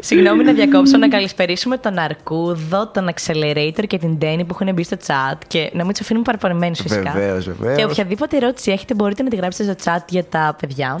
[0.00, 4.82] Συγγνώμη να διακόψω να καλησπερίσουμε τον Αρκούδο, τον Accelerator και την Ντένι που έχουν μπει
[4.82, 7.10] στο chat και να μην τους αφήνουμε παραπονεμένου φυσικά.
[7.10, 7.90] Βεβαίως, Και βεβαίως.
[7.92, 11.00] οποιαδήποτε ερώτηση έχετε μπορείτε να τη γράψετε στο chat για τα παιδιά.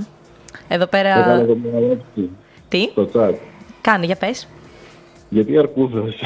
[0.68, 1.30] Εδώ Έκανα πέρα.
[1.40, 2.30] εγώ μια ερώτηση
[2.68, 3.34] Τι, στο chat.
[3.80, 4.48] κάνε, για πες.
[5.28, 6.16] Γιατί αρκούδος.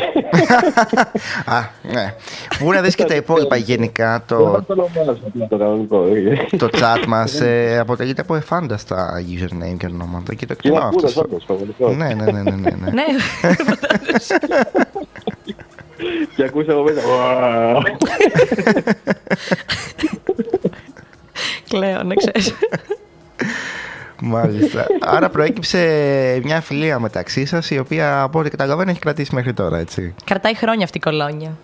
[1.57, 2.15] Α, ναι.
[2.61, 4.11] Μπορεί να δεις και τα υπόλοιπα γενικά.
[4.13, 6.05] Δεν Το, το ονομάζω απλά το κανονικό.
[6.05, 6.57] ε.
[6.57, 10.87] το chat μας ε, αποτελείται από εφάνταστα username και ονόματα και το Και είναι εκτιμάω
[10.87, 11.25] αρκούδος αυτός.
[11.25, 11.89] όντως, πραγματικό.
[11.91, 12.91] Ναι, ναι, ναι, ναι, ναι, ναι.
[12.91, 13.05] ναι,
[16.37, 17.01] Και ακούσα από μέσα.
[17.09, 17.83] «Ουα».
[21.69, 22.53] κλαίω, να ξέρεις.
[24.25, 24.87] Μάλιστα.
[25.01, 25.79] Άρα προέκυψε
[26.45, 30.15] μια φιλία μεταξύ σας η οποία από ό,τι καταλαβαίνω έχει κρατήσει μέχρι τώρα, έτσι.
[30.25, 31.59] Κρατάει χρόνια αυτή η κολόνια.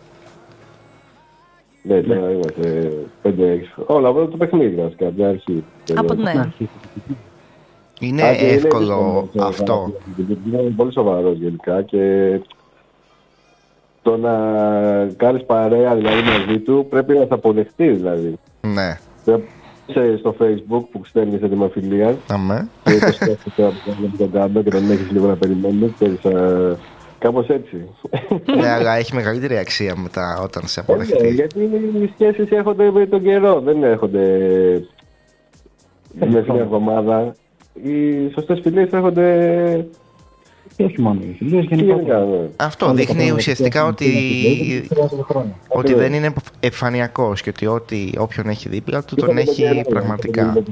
[1.82, 2.92] Ναι, τώρα είμαστε
[3.22, 3.84] 5-6.
[3.86, 5.64] Όλα από το παιχνίδι βασικά, από την αρχή.
[5.96, 6.32] Από ναι.
[8.00, 9.92] Είναι Α, και είναι εύκολο δύσκολο να αυτό.
[10.16, 12.32] Γιατί Είναι πολύ σοβαρός γενικά και
[14.02, 14.34] το να
[15.16, 18.38] κάνεις παρέα δηλαδή μαζί του πρέπει να σε αποδεχτείς δηλαδή.
[18.60, 18.98] Ναι.
[19.24, 19.48] Πρέπει να είσαι
[20.18, 22.68] στο facebook που στέλνεις ετοιμαφιλία Αμέ.
[22.84, 26.76] και το σκέφτεσαι από τον τον κάνω και τον έχεις λίγο να περιμένεις και α,
[27.18, 27.88] κάπως έτσι.
[28.60, 31.28] ναι, αλλά έχει μεγαλύτερη αξία μετά όταν σε Ε, ναι, αποδεχτεί.
[31.34, 31.60] γιατί
[32.02, 34.26] οι σχέσεις έρχονται με τον καιρό, δεν έρχονται
[36.18, 37.34] με την εβδομάδα.
[37.82, 39.86] Οι σωστές φιλίες έρχονται
[40.78, 41.94] Και όχι μόνο οι φιλίε, γενικά.
[41.94, 42.18] γενικά.
[42.18, 42.48] ναι.
[42.56, 44.10] Αυτό δείχνει ουσιαστικά ότι,
[45.68, 50.64] ότι δεν είναι επιφανειακό και ότι ό,τι, όποιον έχει δίπλα του τον έχει πραγματικά.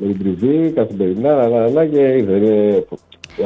[0.00, 2.84] Με την τριβή, καθημερινά, αλλά, αλλά και είδε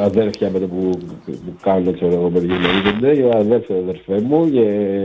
[0.01, 0.89] αδέρφια με το που,
[1.25, 4.61] που κάνουν, ξέρω εγώ, με γενναιούνται, για αδέρφια αδερφέ μου, και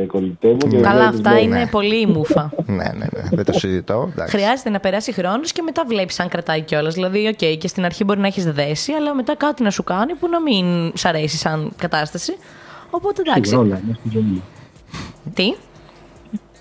[0.07, 0.57] κολλητέ μου.
[0.57, 1.43] Και Καλά, δεν αυτά ξέρω.
[1.45, 2.51] είναι πολύ η μούφα.
[2.66, 4.09] ναι, ναι, ναι, δεν το συζητώ.
[4.12, 4.37] εντάξει.
[4.37, 6.95] Χρειάζεται να περάσει χρόνος και μετά βλέπεις αν κρατάει κιόλας.
[6.95, 10.14] Δηλαδή, οκ, και στην αρχή μπορεί να έχεις δέσει, αλλά μετά κάτι να σου κάνει
[10.14, 12.32] που να μην σ' αρέσει σαν κατάσταση.
[12.91, 13.51] Οπότε εντάξει.
[13.51, 14.41] Σίγουρα, όλα μέσα στη ζωή είναι.
[15.35, 15.55] Τι,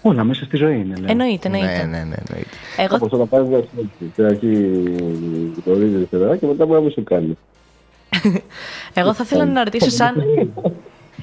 [0.06, 0.96] Όλα μέσα στη ζωή είναι.
[0.96, 1.06] λέω.
[1.12, 1.84] εννοείται, Ναι, εννοείται.
[1.86, 1.98] ναι, ναι,
[2.28, 2.50] εννοείται.
[2.78, 4.12] Εγώ Όπως όταν πας να σχέση.
[4.12, 4.48] Στην αρχή
[5.66, 7.38] γνωρίζεις παιδά και μετά μπορεί να μην σου κάνει.
[8.94, 10.24] Εγώ θα ήθελα να ρωτήσω σαν,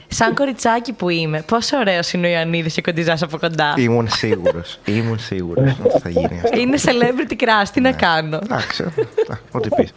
[0.09, 4.79] σαν κοριτσάκι που είμαι, πόσο ωραίος είναι ο Ιωαννίδης και κοντιζάς από κοντά; Ήμουν σίγουρος.
[4.85, 6.59] Ήμουν σίγουρος ότι θα γίνει αυτό.
[6.59, 8.91] Είναι celebrity crush, τι να κάνω; Εντάξει, α,
[9.51, 9.93] ό,τι πεις.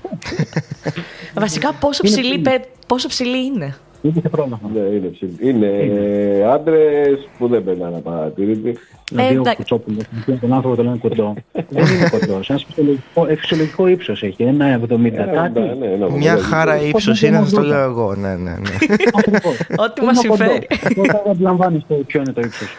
[1.33, 3.75] Βασικά πόσο ψηλή, πε- πόσο ψηλή είναι;
[4.05, 4.59] Είναι και πρόβλημα.
[4.73, 5.35] Ναι, είναι ψηλή.
[5.39, 8.77] Είναι ε, άντρες που δεν περνάνε απαρατήρητοι.
[9.11, 9.55] Δηλαδή ο εντάξει.
[9.55, 10.03] Κουτσόπουλος,
[10.41, 11.33] τον άνθρωπο το λένε κοντό.
[11.69, 12.39] δεν είναι κοντό.
[12.49, 14.43] Ένας φυσιολογικό, ε, φυσιολογικό ύψος έχει.
[14.43, 15.59] Ένα 70 κάτι.
[15.59, 16.39] Ναι, ναι, ναι, Μια ναι.
[16.41, 17.75] χαρά ύψος Πώς είναι, δεν θα το μπορούσα.
[17.77, 18.15] λέω εγώ.
[18.15, 18.75] Ναι, ναι, ναι.
[19.17, 19.59] Ακριβώς.
[19.77, 20.35] Ό,τι Είναι μας κοντό.
[20.35, 20.67] συμφέρει.
[20.95, 22.75] Τότε αντιλαμβάνει ποιο είναι το ύψος.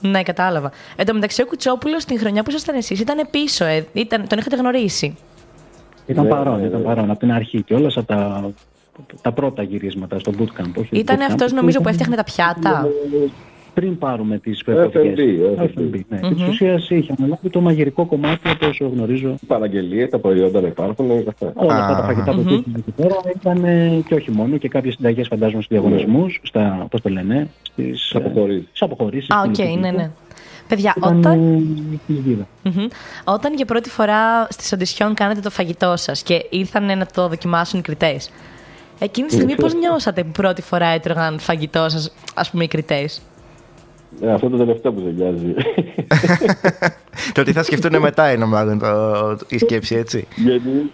[0.00, 0.70] Ναι, κατάλαβα.
[0.96, 3.84] Εν τω μεταξύ, ο Κουτσόπουλος την χρονιά που ήσασταν εσείς ήταν πίσω, ε.
[3.92, 5.16] ήταν, τον είχατε γνωρίσει.
[6.06, 6.86] Ήταν Ναι, παρόν, ναι, ήταν ναι.
[6.86, 8.50] παρόν από την αρχή και όλα από τα,
[9.22, 10.72] τα πρώτα γυρίσματα στο bootcamp.
[10.78, 12.88] όχι Ήταν bootcamp, αυτός νομίζω που ήταν έφτιαχνε τα πιάτα.
[13.74, 15.18] Πριν πάρουμε τις F&B,
[15.58, 16.00] F&B.
[16.08, 16.18] Ναι.
[16.22, 19.34] Επί της ουσίας είχε αναλάβει το μαγειρικό κομμάτι, από όσο γνωρίζω.
[19.46, 21.52] Παραγγελίες, τα προϊόντα να υπάρχουν και αυτά.
[21.54, 21.96] Όλα αυτά Α.
[21.96, 25.62] τα φαγητά που υπήρχαν εκεί πέρα ήταν ε, και όχι μόνο και κάποιες συνταγές φαντάζομαι
[25.62, 28.64] στους διαγωνισμούς, στα, πώς το λένε, στις, ε, Αποχωρήσεις.
[28.68, 29.30] στις αποχωρήσεις.
[29.30, 29.96] Α, στην οκ, ναι, Εθνική.
[29.96, 30.10] ναι.
[30.68, 31.32] Παιδιά, Ήταν όταν,
[31.92, 32.46] ε, κυνηγίδα.
[32.62, 32.86] Μμμ.
[33.24, 37.78] όταν για πρώτη φορά στις οντισιόν κάνετε το φαγητό σας και ήρθαν να το δοκιμάσουν
[37.78, 38.30] οι κριτές,
[38.98, 43.22] εκείνη τη στιγμή πώς νιώσατε που πρώτη φορά έτρωγαν φαγητό σας, ας πούμε, οι κριτές;
[44.20, 45.54] Ε, αυτό το τελευταίο που δεν νοιάζει.
[47.34, 48.86] Το τι θα σκεφτούν μετά είναι μάλλον το,
[49.48, 50.26] η σκέψη, έτσι.
[50.36, 50.90] Γιατί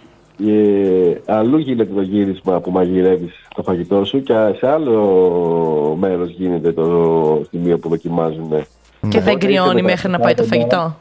[0.51, 6.71] ε, αλλού γίνεται το γύρισμα που μαγειρεύεις το φαγητό σου και σε άλλο μέρος γίνεται
[6.71, 8.49] το σημείο που δοκιμάζουν.
[8.49, 10.95] Και δεν Οπότε κρυώνει είτε μέχρι να πάει το μετά- φαγητό;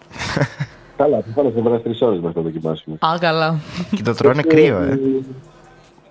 [0.96, 2.92] Καλά, θα πάνε σε μέρα τρεις ώρες μέχρι να το δοκιμάσουν.
[2.94, 3.58] Α, καλά.
[3.96, 4.98] Και το τρώνε κρύο, ε.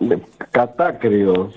[0.08, 0.16] Ναι,
[0.52, 1.52] κατά κρύο.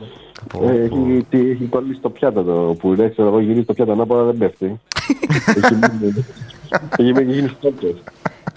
[0.52, 3.72] Πω, Ε, έχει, τι- έχει κολλήσει το πιάτο το που είναι, ξέρω εγώ, γυρίζει το
[3.74, 4.80] πιάτο ανάποδα δεν πέφτει.
[5.62, 6.24] έχει μείνει-
[6.98, 7.94] έχει μείνει- γίνει στόκος.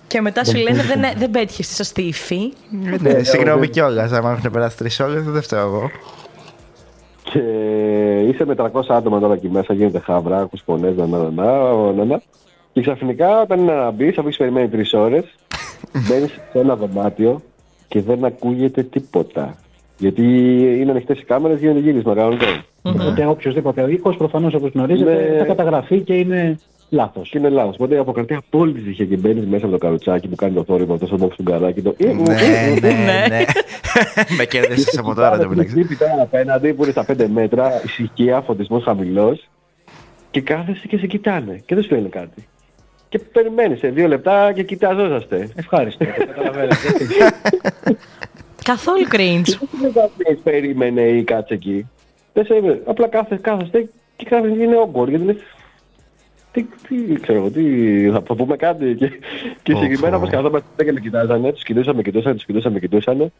[0.07, 2.53] Και μετά σου λένε δεν, δεν πέτυχες τη σωστή υφή.
[3.01, 4.11] Ναι, συγγνώμη κιόλας.
[4.11, 5.89] Αν έχουν περάσει τρεις ώρες, δεν φταίω εγώ.
[7.23, 7.39] Και
[8.27, 12.05] είσαι με 300 άτομα τώρα εκεί μέσα, γίνεται χαβρά, ακούς φωνές, να, να, να, να,
[12.05, 12.21] να.
[12.73, 15.23] Και ξαφνικά όταν είναι να μπεις, αφού έχεις περιμένει τρεις ώρες,
[16.07, 17.41] μπαίνεις σε ένα δωμάτιο
[17.87, 19.55] και δεν ακούγεται τίποτα.
[19.97, 20.23] Γιατί
[20.79, 22.45] είναι ανοιχτέ οι κάμερες, γίνεται γύρισμα κανονικό.
[22.81, 25.37] Οπότε οποιοδήποτε ο οίκος προφανώς όπως γνωρίζετε Ναι.
[25.37, 27.29] θα καταγραφεί και είναι λάθος.
[27.29, 27.73] Και είναι λάθος.
[27.75, 31.05] Οπότε αποκρατεί απόλυτη ησυχία και μπαίνεις μέσα από το καροτσάκι που κάνει το θόρυβο, αυτό
[31.05, 31.81] στο του γκαράκι.
[31.81, 31.95] Το...
[31.97, 32.13] Ναι,
[32.81, 33.45] ναι, ναι.
[34.37, 35.75] Με κέρδισε από τώρα το μεταξύ.
[35.75, 39.49] Τύπη τώρα απέναντι που είναι στα 5 μέτρα, ησυχία, φωτισμός χαμηλός
[40.31, 42.47] και κάθεσαι και σε κοιτάνε και δεν σου λένε κάτι.
[43.09, 45.49] Και περιμένεις σε δύο λεπτά και κοιτάζόσαστε.
[45.55, 46.05] Ευχάριστο.
[46.05, 46.75] το καταλαβαίνετε.
[48.67, 49.67] Καθόλου cringe.
[49.81, 51.89] Δεν θα πεις περίμενε ή κάτσε εκεί.
[52.33, 55.35] Δεν σε απλά κάθε, κάθεστε και κάθεστε και είναι awkward γιατί λες
[56.51, 57.63] τι, τι, ξέρω εγώ, τι,
[58.11, 59.07] θα θα πούμε κάτι και,
[59.63, 60.17] και Πω, συγκεκριμένα πω.
[60.17, 63.31] όπως καθόμαστε και με κοιτάζανε, τους κοιτούσαμε, κοιτούσαμε, τους κοιτούσαμε, κοιτούσανε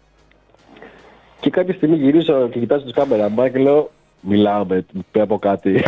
[1.40, 5.72] και κάποια στιγμή γυρίζω και κοιτάζω τους κάμερα και λέω μιλάω με, με από κάτι.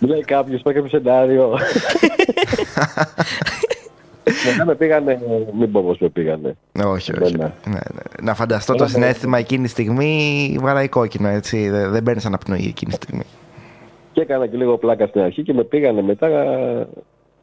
[0.00, 1.58] Μου λέει κάποιος, πάει κάποιο σενάριο.
[4.50, 5.20] Μετά με πήγανε,
[5.58, 6.56] μην πω πώς με πήγανε.
[6.84, 7.36] Όχι, όχι.
[7.36, 8.00] Ναι, Ναι, ναι.
[8.22, 11.68] Να φανταστώ το συνέστημα εκείνη τη στιγμή βαράει κόκκινο, έτσι.
[11.68, 13.22] Δεν δεν παίρνεις αναπνοή εκείνη τη στιγμή.
[14.12, 16.28] Και έκανα και λίγο πλάκα στην αρχή και με πήγανε μετά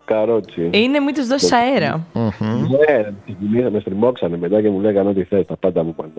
[0.06, 0.70] καρότσι.
[0.72, 2.06] Είναι μην τους δώσεις αέρα.
[2.14, 6.12] Ναι, ξεκινήσαμε, με στριμώξανε μετά και μου λέγανε ό,τι θες, τα πάντα μου πάνε.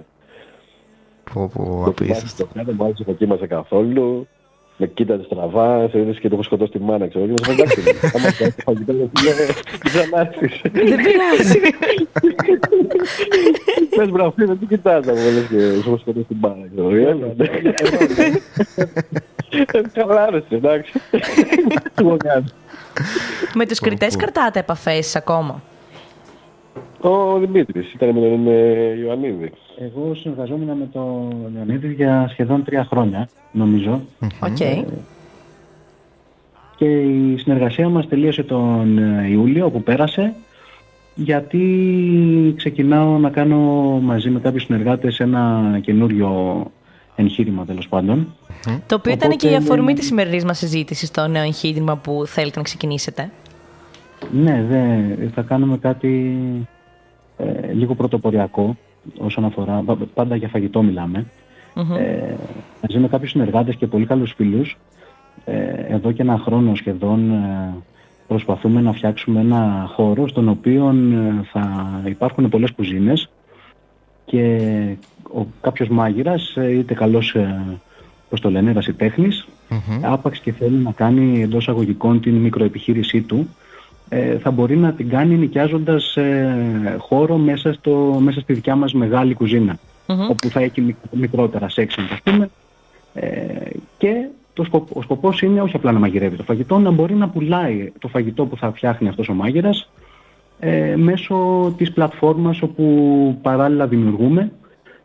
[1.35, 2.05] Πω, πω, Το απίστευτο.
[2.05, 4.27] κοιμάσαι στο κάτω, μου άρεσε δοκίμασε καθόλου.
[4.77, 7.25] Με κοίταζες στραβά, σε είδες και το έχω σκοτώσει τη μάνα, ξέρω.
[7.25, 7.81] Και μου είπε, εντάξει,
[8.17, 9.11] άμα κάνεις το φαγητό, δεν
[9.83, 10.61] ξανάρθεις.
[10.63, 11.61] Δεν πειράζει.
[13.97, 16.95] Πες μπράβο, δεν τι κοιτάς, μου λες και σου έχω σκοτώσει τη μάνα, ξέρω.
[16.95, 17.45] Έλα, ναι.
[19.73, 20.93] Ε, Χαλάρωσε, εντάξει.
[21.95, 22.45] Τι μου κάνει.
[23.55, 25.63] Με τους κριτές κρατάτε επαφές ακόμα;
[27.05, 29.53] Ο Δημήτρης ήταν με τον ε, Ιωαννίδη.
[29.79, 34.01] Εγώ συνεργαζόμουν με τον Λεωνίδη για σχεδόν τρία χρόνια, νομίζω.
[34.41, 34.57] Οκ.
[36.77, 40.35] Και η συνεργασία μας τελείωσε τον ε, Ιούλιο που πέρασε
[41.15, 43.59] γιατί ξεκινάω να κάνω
[44.03, 46.63] μαζί με κάποιους συνεργάτες ένα καινούριο
[47.17, 48.35] εγχείρημα τέλος πάντων.
[48.87, 49.99] Το οποίο ήταν Οπότε, και η αφορμή ναι.
[49.99, 53.31] της σημερινής μας συζήτησης στο νέο εγχείρημα που θέλετε να ξεκινήσετε.
[54.33, 56.74] Ναι, δε, θα κάνουμε κάτι ε,
[57.75, 58.77] λίγο πρωτοποριακό
[59.19, 61.27] όσον αφορά, πα- πάντα για φαγητό μιλάμε.
[61.99, 62.35] Ε,
[62.83, 64.77] μαζί με κάποιους συνεργάτες και πολύ καλούς φίλους,
[65.45, 65.55] ε,
[65.89, 67.75] εδώ και ένα χρόνο σχεδόν ε,
[68.27, 73.29] προσπαθούμε να φτιάξουμε ένα χώρο στον οποίο ε, θα υπάρχουν πολλές κουζίνες
[74.25, 74.59] και
[75.35, 77.63] ο, κάποιος μάγειρας, ε, είτε καλός, ε,
[78.31, 79.47] πώς το λένε, ερασιτέχνης,
[80.03, 83.47] άπαξ και θέλει να κάνει εντός αγωγικών την μικροεπιχείρησή του, ε,
[84.39, 89.35] θα μπορεί να την κάνει νοικιάζοντας ε, χώρο μέσα, στο, μέσα στη δικιά μας μεγάλη
[89.35, 89.79] κουζίνα,
[90.31, 92.51] όπου θα έχει μικ- μικρότερα σέξιν, ας πούμε,
[93.15, 93.29] ε,
[93.99, 97.29] και το σκοπ, ο σκοπός είναι όχι απλά να μαγειρεύει το φαγητό, να μπορεί να
[97.29, 99.91] πουλάει το φαγητό που θα φτιάχνει αυτός ο μάγειρας
[100.61, 104.53] ε, μέσω της πλατφόρμας όπου παράλληλα δημιουργούμε,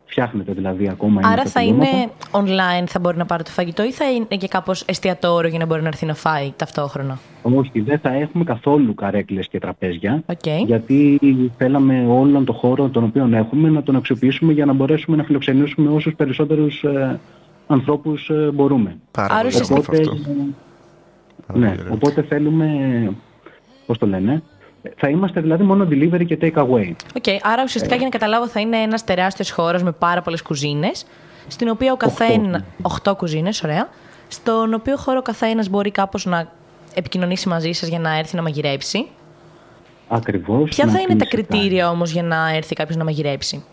[0.10, 1.22] φτιάχνεται δηλαδή ακόμα.
[1.24, 1.90] Άρα τα θα τελειώματα.
[1.90, 5.60] είναι online, θα μπορεί να πάρει το φαγητό ή θα είναι και κάπως εστιατόριο για
[5.60, 10.24] να μπορεί να έρθει να φάει ταυτόχρονα; Όχι, δεν θα έχουμε καθόλου καρέκλες και τραπέζια.
[10.26, 10.48] Οκ.
[10.66, 11.20] Γιατί
[11.58, 15.90] θέλαμε όλον το χώρο τον οποίο έχουμε να τον αξιοποιήσουμε για να μπορέσουμε να φιλοξενήσουμε
[15.92, 17.20] όσους περισσότερους ε,
[17.68, 18.98] ανθρώπους ε, μπορούμε.
[19.12, 20.46] Πάρα Άρα πολύ ουσιαστικά- όμορφο Οπότε, αυτό.
[21.48, 21.94] Πάρα ναι, πολύ ωραίο.
[21.94, 22.68] οπότε θέλουμε,
[23.86, 24.44] πώς το λένε,
[24.96, 26.92] θα είμαστε δηλαδή μόνο delivery και take away.
[27.16, 31.06] OK, άρα ουσιαστικά για να καταλάβω θα είναι ένας τεράστιος χώρος με πάρα πολλές κουζίνες.
[31.48, 32.66] Στην οποία ο καθένας.
[33.04, 33.90] 8 κουζίνες, ωραία.
[34.28, 36.52] Στον οποίο χώρο ο καθένας μπορεί κάπως να
[36.94, 39.08] επικοινωνήσει μαζί σας για να έρθει να μαγειρέψει.
[40.08, 40.70] Ακριβώς.
[40.70, 43.64] Ποια να θα είναι τα κλείσει κριτήρια όμως για να έρθει κάποιος να μαγειρέψει;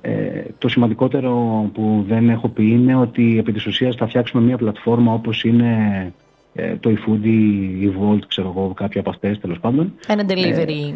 [0.00, 1.30] Ε, το σημαντικότερο
[1.74, 6.12] που δεν έχω πει είναι ότι επί της ουσίας θα φτιάξουμε μια πλατφόρμα όπως είναι
[6.54, 9.92] ε, το eFoodie, η Volt, ξέρω εγώ, κάποια από αυτές τέλος πάντων.
[10.06, 10.94] Ένα delivery.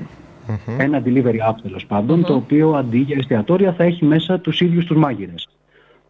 [0.78, 4.84] Ένα delivery app τέλος πάντων, το οποίο αντί για εστιατόρια θα έχει μέσα τους ίδιους
[4.84, 5.48] τους μάγειρες.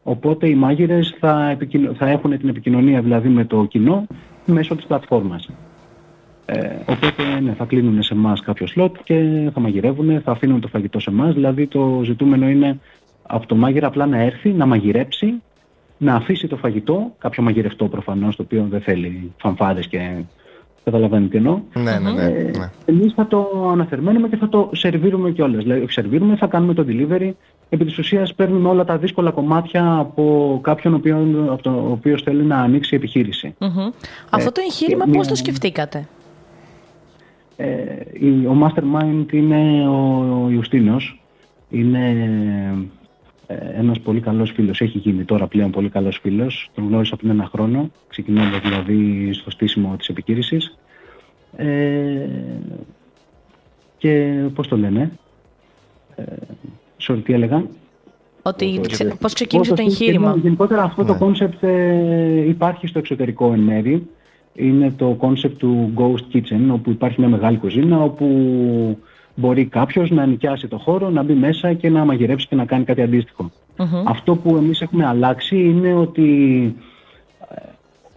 [0.02, 4.06] Οπότε οι μάγειρες θα, επικοινω- θα έχουν την επικοινωνία δηλαδή με το κοινό
[4.44, 5.48] μέσω της πλατφόρμας.
[6.46, 10.68] Ε, οπότε ναι, θα κλείνουν σε εμάς κάποιο σλότ και θα μαγειρεύουν, θα αφήνουν το
[10.68, 11.34] φαγητό σε εμάς.
[11.34, 12.78] Δηλαδή το ζητούμενο είναι
[13.22, 15.26] από το μάγειρα απλά να έρθει, να μαγειρέψει,
[15.98, 20.10] να αφήσει το φαγητό, κάποιο μαγειρευτό προφανώς, το οποίο δεν θέλει φανφάρες και
[20.84, 21.60] καταλαβαίνει τι εννοώ.
[21.74, 22.22] Ναι, ναι, ναι.
[22.22, 22.70] Ε, ναι.
[22.84, 25.62] Εμείς θα το αναθερμαίνουμε και θα το σερβίρουμε κιόλας.
[25.62, 27.30] Δηλαδή, όχι σερβίρουμε, θα κάνουμε το delivery.
[27.68, 31.18] Επί της ουσίας παίρνουμε όλα τα δύσκολα κομμάτια από κάποιον ο οποίος,
[31.50, 33.54] από το, ο οποίος θέλει να ανοίξει επιχείρηση.
[33.58, 33.88] Μμμ.
[34.30, 36.06] Αυτό το εγχείρημα και πώς μία- το σκεφτήκατε;
[37.56, 37.66] Ε,
[38.12, 41.20] η- ο mastermind είναι ο Ιουστίνος.
[41.70, 42.14] Είναι
[43.46, 44.80] ε, ένας πολύ καλός φίλος.
[44.80, 46.70] Έχει γίνει τώρα πλέον πολύ καλός φίλος.
[46.74, 50.78] Τον γνώρισα πριν ένα χρόνο, ξεκινώντας δηλαδή στο στήσιμο της επιχείρησης.
[51.56, 52.26] Ε,
[53.98, 55.10] και πώς το λένε.
[56.16, 56.22] Ε,
[57.02, 57.64] sorry, τι έλεγα;
[58.42, 62.86] Ότι ξε- πώς ξεκίνησε Πώς το το σκέφτομαι, εγχείρημα; Γενικότερα αυτό το concept ε, υπάρχει
[62.86, 64.06] στο εξωτερικό εν μέρη.
[64.54, 68.26] Είναι το concept του Ghost Kitchen, όπου υπάρχει μια μεγάλη κουζίνα, όπου
[69.38, 72.84] μπορεί κάποιος να νοικιάσει το χώρο, να μπει μέσα και να μαγειρέψει και να κάνει
[72.84, 73.50] κάτι αντίστοιχο.
[74.04, 76.30] Αυτό που εμείς έχουμε αλλάξει είναι ότι
[77.50, 77.54] ε,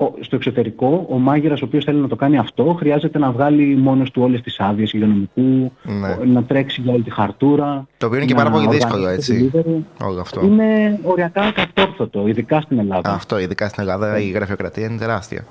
[0.04, 3.76] ο- στο εξωτερικό ο μάγειρας ο οποίος θέλει να το κάνει αυτό χρειάζεται να βγάλει
[3.76, 6.08] μόνος του όλες τις άδειες υγειονομικού, Ναι.
[6.22, 7.88] ο- να τρέξει για όλη τη χαρτούρα.
[7.98, 9.52] Το οποίο είναι και να πάρα πολύ δύσκολο, οργανώσει το έτσι.
[10.00, 10.06] delivery.
[10.08, 10.42] Όλο αυτό.
[10.46, 13.14] Είναι οριακά κατόρθωτο, ειδικά στην Ελλάδα.
[13.14, 15.46] Αυτό, ειδικά στην Ελλάδα, η γραφειοκρατία είναι τεράστια.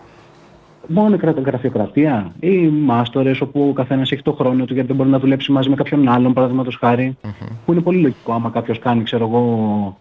[0.90, 4.96] Μόνο η κρατα- γραφειοκρατία ή μάστορες όπου ο καθένας έχει το χρόνο του γιατί δεν
[4.96, 7.16] μπορεί να δουλέψει μαζί με κάποιον άλλον, παραδείγματος χάρη.
[7.64, 9.98] Που είναι πολύ λογικό άμα κάποιος κάνει, ξέρω εγώ,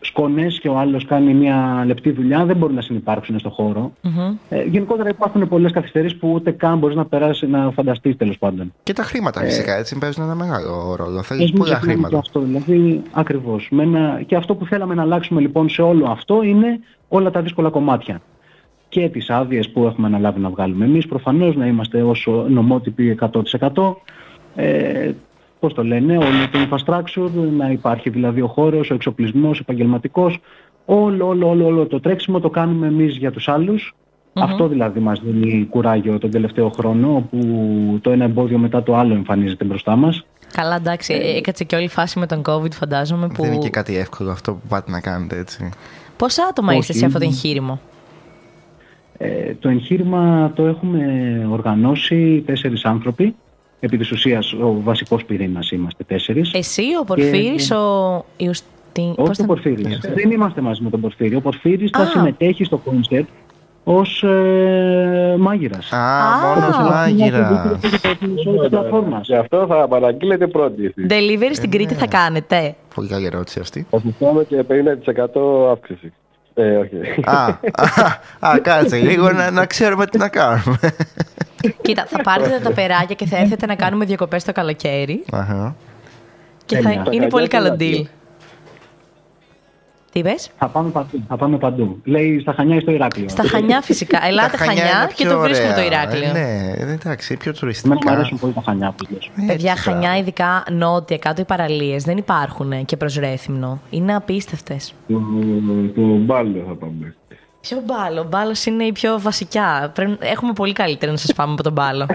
[0.00, 3.92] σκόνες και ο άλλος κάνει μια λεπτή δουλειά, δεν μπορούν να συνεπάρξουν στο χώρο.
[4.48, 8.72] Ε, γενικότερα υπάρχουν πολλές καθυστερήσεις που ούτε καν μπορείς να περάσεις να φανταστείς τέλος πάντων.
[8.82, 11.22] Και τα χρήματα φυσικά έτσι παίζουν ένα μεγάλο ρόλο.
[11.22, 12.18] Θέλεις Ας μην πολλά ξεχνάμε και χρήματα.
[12.18, 13.68] αυτό, δηλαδή, ακριβώς.
[13.70, 16.78] Με ένα- Και αυτό που θέλαμε να αλλάξουμε λοιπόν σε όλο αυτό είναι
[17.08, 18.20] όλα τα δύσκολα κομμάτια.
[18.88, 23.96] Και τις άδειες που έχουμε αναλάβει να βγάλουμε εμείς, προφανώς να είμαστε όσο νομότυποι 100%.
[24.54, 25.10] Ε,
[25.60, 30.38] πώς το λένε, όλο το infrastructure, να υπάρχει δηλαδή ο χώρος, ο εξοπλισμός, επαγγελματικός.
[30.84, 33.94] Όλο, όλο, όλο, όλο το τρέξιμο το κάνουμε εμείς για τους αλλους
[34.32, 37.38] Αυτό δηλαδή μας δίνει κουράγιο τον τελευταίο χρόνο, όπου
[38.00, 40.24] το ένα εμπόδιο μετά το άλλο εμφανίζεται μπροστά μας.
[40.52, 43.26] Καλά, εντάξει, ε, έκατσε και όλη η φάση με τον COVID, φαντάζομαι.
[43.28, 43.42] Που...
[43.42, 45.70] Δεν είναι και κάτι εύκολο αυτό που πάτε να κάνετε έτσι.
[46.16, 47.80] Πόσα άτομα Όχι, είστε σε αυτό το είναι- εγχείρημα;
[49.18, 51.02] Ε, το εγχείρημα το έχουμε
[51.50, 53.34] οργανώσει τέσσερις άνθρωποι.
[53.80, 56.52] Επί της ουσίας ο βασικός πυρήνας είμαστε τέσσερις.
[56.54, 59.04] Εσύ, ο Πορφύρης, ο Ιουστίν...
[59.04, 59.98] Όχι πώς ο θα- Πορφύρης.
[60.14, 61.34] Δεν είμαστε μαζί με τον Πορφύρη.
[61.34, 62.06] Ο Πορφύρης θα Α.
[62.06, 63.28] συμμετέχει στο concept
[63.84, 65.92] ως ε, μάγειρας.
[65.92, 65.98] Α,
[66.42, 67.78] μόνος μάγειρα.
[69.22, 71.06] Γι' αυτό θα παραγγείλετε πρώτοι εσείς.
[71.08, 72.74] Delivery στην Κρήτη θα κάνετε.
[72.94, 73.86] Πολύ καλή ερώτηση αυτή.
[73.90, 76.12] Θα σας πάμε και 50% αύξηση.
[76.58, 76.96] Ε, όχι.
[77.24, 77.44] α,
[78.40, 80.78] α, α, κάτσε λίγο να, να ξέρουμε τι να κάνουμε.
[81.82, 85.74] Κοίτα, θα πάρετε τα περάκια και θα έρθετε να κάνουμε διακοπές το καλοκαίρι Αχα.
[86.64, 87.04] και θα Τέλεια.
[87.10, 88.02] είναι πολύ καλό Στα deal.
[90.12, 91.22] Τι είπες; Θα πάμε παντού.
[91.28, 92.00] Θα πάμε παντού.
[92.04, 93.28] Λέει στα Χανιά ή στο Ηράκλειο.
[93.28, 94.18] Στα Χανιά φυσικά.
[94.26, 95.86] Ελάτε Τα Χανιά Χανιά είναι και πιο το βρίσκουμε το ωραία.
[95.86, 96.28] Ηράκλειο.
[96.28, 98.10] Ε, Ναι, εντάξει, πιο Εμένα μου τουριστικά.
[98.12, 99.30] αρέσουν πολύ τα Χανιά που λες.
[99.46, 100.18] Παιδιά, Έτσι, Χανιά, μπράβο.
[100.18, 103.80] ειδικά νότια, κάτω οι παραλίες, δεν υπάρχουν και προς Ρέθυμνο.
[103.90, 104.94] Είναι απίστευτες.
[105.08, 105.20] Το,
[105.94, 107.14] το μπάλο θα πάμε.
[107.68, 109.90] Ποιο μπάλο, ο μπάλος είναι η πιο βασικά.
[109.94, 110.16] Πρέπει...
[110.20, 112.06] Έχουμε πολύ καλύτερα να σας πάμε από τον μπάλο.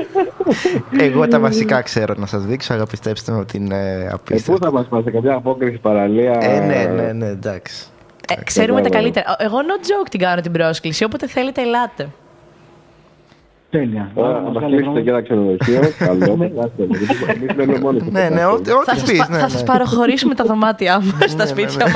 [1.06, 4.64] Εγώ τα βασικά ξέρω να σας δείξω, αλλά πιστέψτε με ότι είναι Ε, πού απίστευτο.
[4.66, 7.86] θα μας πας, σε καμιά απόκριση παραλία; Ε, ναι, ναι, ναι, εντάξει.
[8.28, 9.04] ε, ξέρουμε τα μπράβο.
[9.04, 9.36] καλύτερα.
[9.38, 12.08] Εγώ no joke την κάνω την πρόσκληση, όποτε θέλετε ελάτε.
[13.70, 14.10] Τέλεια.
[14.14, 15.80] Ωραία, Άρα, να μας μας βγάλε κλείσετε και ένα ξενοδοχείο.
[16.06, 16.84] Καλό, περάστε.
[16.88, 18.54] γιατί Εμείς μένουμε μόνοι στο Ναι, ναι, Πετράχο.
[18.54, 19.66] ό,τι Θα ό,τι σας, πεις, πα- ναι, θα σας ναι.
[19.66, 21.92] παραχωρήσουμε τα δωμάτια μας, τα Ναι, σπίτια ναι.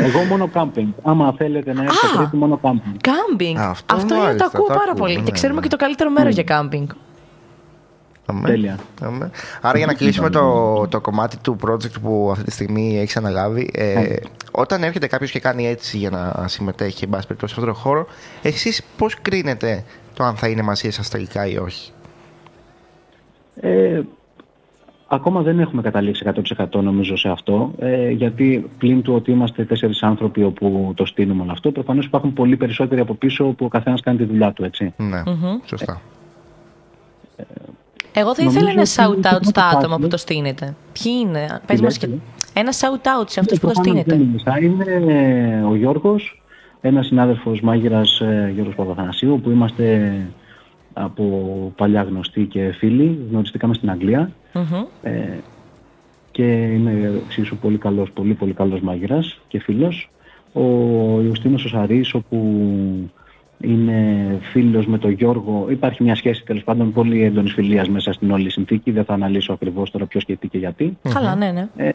[0.00, 0.08] Μας.
[0.14, 0.88] Εγώ μόνο κάμπινγκ.
[1.02, 2.16] Άμα θέλετε να έρθετε Α!
[2.18, 2.94] Κρήτη, μόνο κάμπινγκ.
[3.00, 3.56] Κάμπινγκ.
[3.58, 5.16] Αυτό Αυτό είναι το μάλιστα, ακούω το πάρα ακούω, πολύ.
[5.16, 5.66] ναι, Και ξέρουμε ναι.
[5.66, 6.88] και το καλύτερο μέρος για κάμπινγκ.
[8.26, 8.48] Αμέ.
[8.48, 8.78] Τέλεια.
[9.02, 9.30] Αμέ.
[9.60, 13.70] Άρα για να κλείσουμε το, το κομμάτι του project που αυτή τη στιγμή έχεις αναλάβει,
[13.74, 14.14] ε,
[14.50, 17.82] όταν έρχεται κάποιος και κάνει έτσι για να συμμετέχει εν πάση περιπτώσει σε αυτόν τον
[17.82, 18.06] χώρο,
[18.42, 19.84] εσείς πώς κρίνετε
[20.14, 21.92] το αν θα είναι μαζί σας τελικά ή όχι;
[23.60, 24.00] Ε,
[25.14, 26.24] ακόμα δεν έχουμε καταλήξει
[26.70, 31.42] 100% νομίζω σε αυτό, ε, γιατί πλην του ότι είμαστε τέσσερις άνθρωποι όπου το στείλουμε
[31.42, 34.64] όλο αυτό, προφανώς υπάρχουν πολύ περισσότεροι από πίσω που ο καθένας κάνει τη δουλειά του,
[34.64, 34.92] έτσι.
[34.96, 35.22] Ναι,
[35.64, 36.00] σωστά.
[38.14, 40.74] Εγώ θα Νομίζω ήθελα ένα ότι shout-out το στα πρώτο άτομα φάση- που το στείνετε.
[41.02, 42.06] Ποιοι είναι, πες μας και...
[42.06, 42.20] λέτε;
[42.54, 44.10] Ένα shout-out σε αυτούς Ε, που το προφανώς στείνετε.
[44.16, 44.38] δεν είναι.
[44.44, 46.42] Θα είναι ο Γιώργος,
[46.80, 50.12] ένας συνάδελφος μάγειρας ε, Γιώργος Παπαθανασίου, που είμαστε
[50.92, 51.24] από
[51.76, 54.84] παλιά γνωστοί και φίλοι, γνωριστήκαμε στην Αγγλία Μμμ.
[55.02, 55.38] ε,
[56.30, 60.10] και είναι εξίσου πολύ καλός, πολύ πολύ καλός μάγειρας και φίλος.
[60.52, 60.62] Ο
[61.22, 62.36] Ιουστίνος ο Σαρής, όπου
[63.60, 68.30] είναι φίλος με τον Γιώργο, υπάρχει μια σχέση τέλος πάντων πολύ έντονης φιλίας μέσα στην
[68.30, 71.90] όλη συνθήκη, δεν θα αναλύσω ακριβώς τώρα ποιος και τι και γιατί Καλά, ναι, ναι.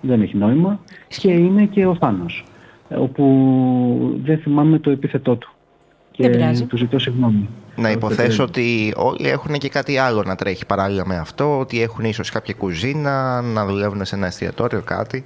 [0.00, 0.80] δεν έχει νόημα.
[1.08, 2.44] Και είναι και ο Θάνος,
[2.88, 5.53] ε, όπου δεν θυμάμαι το επίθετό του.
[6.16, 6.64] Δεν Και πειράζει.
[6.64, 7.48] του ζητώ συγγνώμη.
[7.76, 11.82] Να υποθέσω Ε, ότι όλοι έχουν και κάτι άλλο να τρέχει παράλληλα με αυτό, ότι
[11.82, 15.24] έχουν ίσως κάποια κουζίνα, να δουλεύουν σε ένα εστιατόριο, κάτι.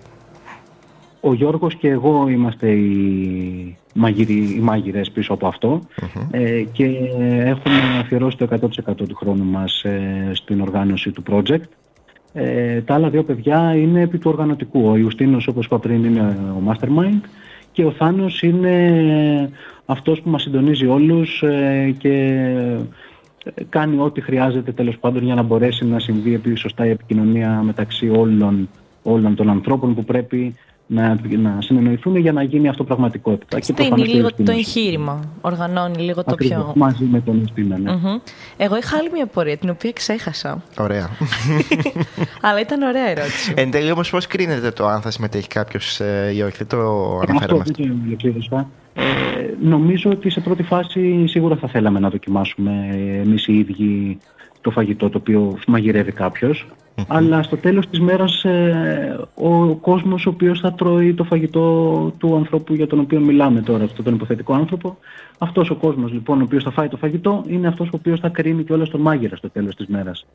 [1.21, 5.81] Ο Γιώργος και εγώ είμαστε οι, μαγειροι, οι μάγειρες πίσω από αυτό
[6.31, 6.85] ε, και
[7.45, 8.49] έχουμε αφιερώσει το
[8.91, 11.63] 100% του χρόνου μας ε, στην οργάνωση του project.
[12.33, 14.91] Ε, τα άλλα δύο παιδιά είναι επί του οργανωτικού.
[14.91, 16.21] Ο Ιουστίνος όπως είπα πριν είναι
[16.57, 17.21] ο mastermind
[17.73, 19.51] και ο Θάνος είναι
[19.87, 22.45] αυτός που μας συντονίζει όλους ε, και
[23.69, 28.09] κάνει ό,τι χρειάζεται τέλος πάντων για να μπορέσει να συμβεί επί- σωστά η επικοινωνία μεταξύ
[28.09, 28.69] όλων,
[29.03, 30.55] όλων των ανθρώπων που πρέπει
[30.91, 33.57] να, να συνεννοηθούν για να γίνει αυτό πραγματικότητα.
[33.59, 34.57] Και Στείνει προφανώς και ο λίγο το Ιουστίνος.
[34.67, 35.21] εγχείρημα.
[35.41, 36.73] Οργανώνει λίγο το Ακριβώς, πιο.
[36.77, 37.93] μαζί με τον Ιουστίνα, ναι.
[37.93, 38.19] Μμμ.
[38.57, 40.63] Εγώ είχα άλλη μια πορεία την οποία ξέχασα.
[40.79, 41.09] Ωραία.
[42.47, 43.53] Αλλά ήταν ωραία ερώτηση.
[43.57, 46.77] Εν τέλει όμως πώς κρίνεται το αν θα συμμετέχει κάποιος ε, ή όχι, δεν το
[46.77, 47.73] Αυτό αναφέραμε δεν αυτό.
[47.83, 48.69] το ολοκλήρωσα.
[48.95, 49.03] Ε,
[49.63, 52.89] νομίζω ότι σε πρώτη φάση σίγουρα θα θέλαμε να δοκιμάσουμε
[53.25, 54.19] εμείς οι ίδιοι
[54.61, 56.67] το φαγητό το οποίο μαγειρεύει κάποιος.
[57.07, 61.63] Αλλά στο τέλος της μέρας ε, ο κόσμος ο οποίος θα τρώει το φαγητό
[62.19, 64.99] του ανθρώπου για τον οποίο μιλάμε τώρα, αυτόν τον υποθετικό άνθρωπο,
[65.39, 68.29] αυτός ο κόσμος λοιπόν ο οποίος θα φάει το φαγητό είναι αυτός ο οποίος θα
[68.29, 70.27] κρίνει και όλος τον μάγειρα στο τέλος της μέρας.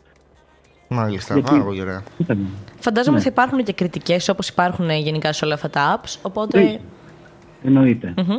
[0.88, 2.03] Μάλιστα, Γιατί- πάρα πολύ ωραία.
[2.17, 2.47] Ήταν-
[2.80, 3.24] Φαντάζομαι Ναι.
[3.24, 6.17] θα υπάρχουν και κριτικές όπως υπάρχουν ε, γενικά σε όλα αυτά τα apps.
[6.21, 6.61] Οπότε.
[6.61, 6.80] Ναι.
[7.63, 8.13] Εννοείται.
[8.17, 8.36] Μμμ.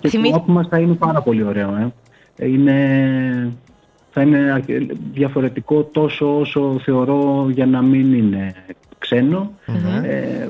[0.00, 1.92] Και Θυμή- το app μας θα είναι πάρα πολύ ωραίο.
[2.36, 2.46] Ε.
[2.48, 3.52] Είναι,
[4.14, 8.54] θα είναι αρκε- διαφορετικό τόσο όσο θεωρώ για να μην είναι
[8.98, 9.52] ξένο.
[10.04, 10.48] Ε,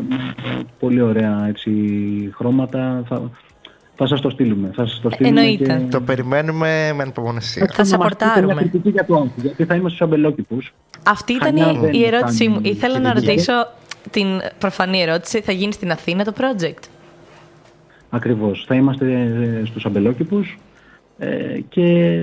[0.79, 1.71] πολύ ωραία έτσι,
[2.35, 3.03] χρώματα.
[3.09, 3.31] Θα,
[3.95, 4.71] θα σας το στείλουμε.
[4.75, 5.79] Θα σας το στείλουμε Εννοείται.
[5.85, 5.91] Και...
[5.91, 7.67] Το περιμένουμε με ανυπομονησία.
[7.67, 8.53] Θα να μας πείτε σαπορτάρουμε.
[8.53, 10.75] μια κριτική για το app, γιατί θα είμαστε στους αμπελόκηπους.
[11.07, 12.55] Αυτή ήταν Χανιά η, δεν η ερώτησή μου.
[12.55, 13.27] κάνει Ήθελα να κριτική.
[13.31, 13.53] ρωτήσω
[14.11, 14.27] την
[14.59, 15.41] προφανή ερώτηση.
[15.41, 16.83] Θα γίνει στην Αθήνα το project;
[18.11, 18.65] Ακριβώς.
[18.67, 20.59] Θα είμαστε ε, στους αμπελόκηπους
[21.19, 22.19] ε, και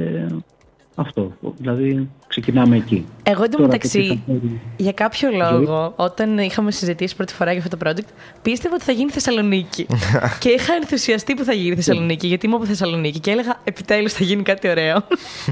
[1.00, 1.32] αυτό.
[1.58, 3.06] Δηλαδή ξεκινάμε εκεί.
[3.24, 7.52] Εγώ Τώρα, το εντωμεταξύ, τι θα φέρει- για κάποιο λόγο, όταν είχαμε συζητήσει πρώτη φορά
[7.52, 8.08] για αυτό το project,
[8.42, 9.88] πίστευα ότι θα γίνει Θεσσαλονίκη.
[10.40, 14.24] και είχα ενθουσιαστεί που θα γίνει Θεσσαλονίκη, γιατί είμαι από Θεσσαλονίκη και έλεγα επιτέλους θα
[14.24, 14.98] γίνει κάτι ωραίο.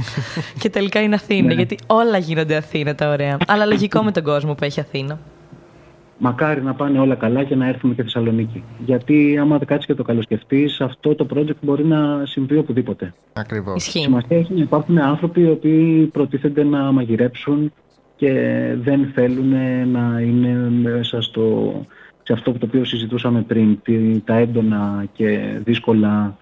[0.60, 1.54] και τελικά είναι Αθήνα, Ναι.
[1.54, 3.38] γιατί όλα γίνονται Αθήνα τα ωραία.
[3.48, 5.20] Αλλά λογικό με τον κόσμο που έχει Αθήνα.
[6.18, 8.64] Μακάρι να πάνε όλα καλά και να έρθουμε και Θεσσαλονίκη.
[8.86, 13.14] Γιατί άμα κάτσεις και το καλοσκεφτείς, αυτό το project μπορεί να συμβεί οπουδήποτε.
[13.34, 13.76] Ακριβώς.
[13.86, 14.00] Ισχύει.
[14.00, 17.72] Σημασία έχει να υπάρχουν άνθρωποι οι οποίοι προτίθενται να μαγειρέψουν
[18.16, 18.32] και
[18.82, 19.50] δεν θέλουν
[19.92, 21.74] να είναι μέσα στο,
[22.24, 26.38] σε αυτό το οποίο συζητούσαμε πριν, τη- τα έντονα και δύσκολα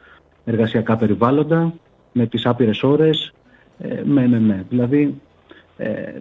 [0.46, 1.74] εργασιακά περιβάλλοντα,
[2.12, 3.34] με τις άπειρες ώρες,
[3.80, 4.66] ε, με, με, με.
[4.70, 5.22] Δηλαδή,
[5.78, 6.14] ε,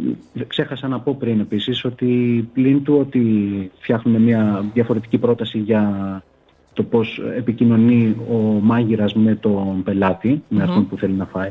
[0.47, 2.09] ξέχασα να πω πριν επίσης ότι
[2.53, 3.23] πλην του ότι
[3.79, 6.23] φτιάχνουμε μια διαφορετική πρόταση για
[6.73, 11.51] το πώς επικοινωνεί ο μάγειρας με τον πελάτη, με αυτόν που θέλει να φάει.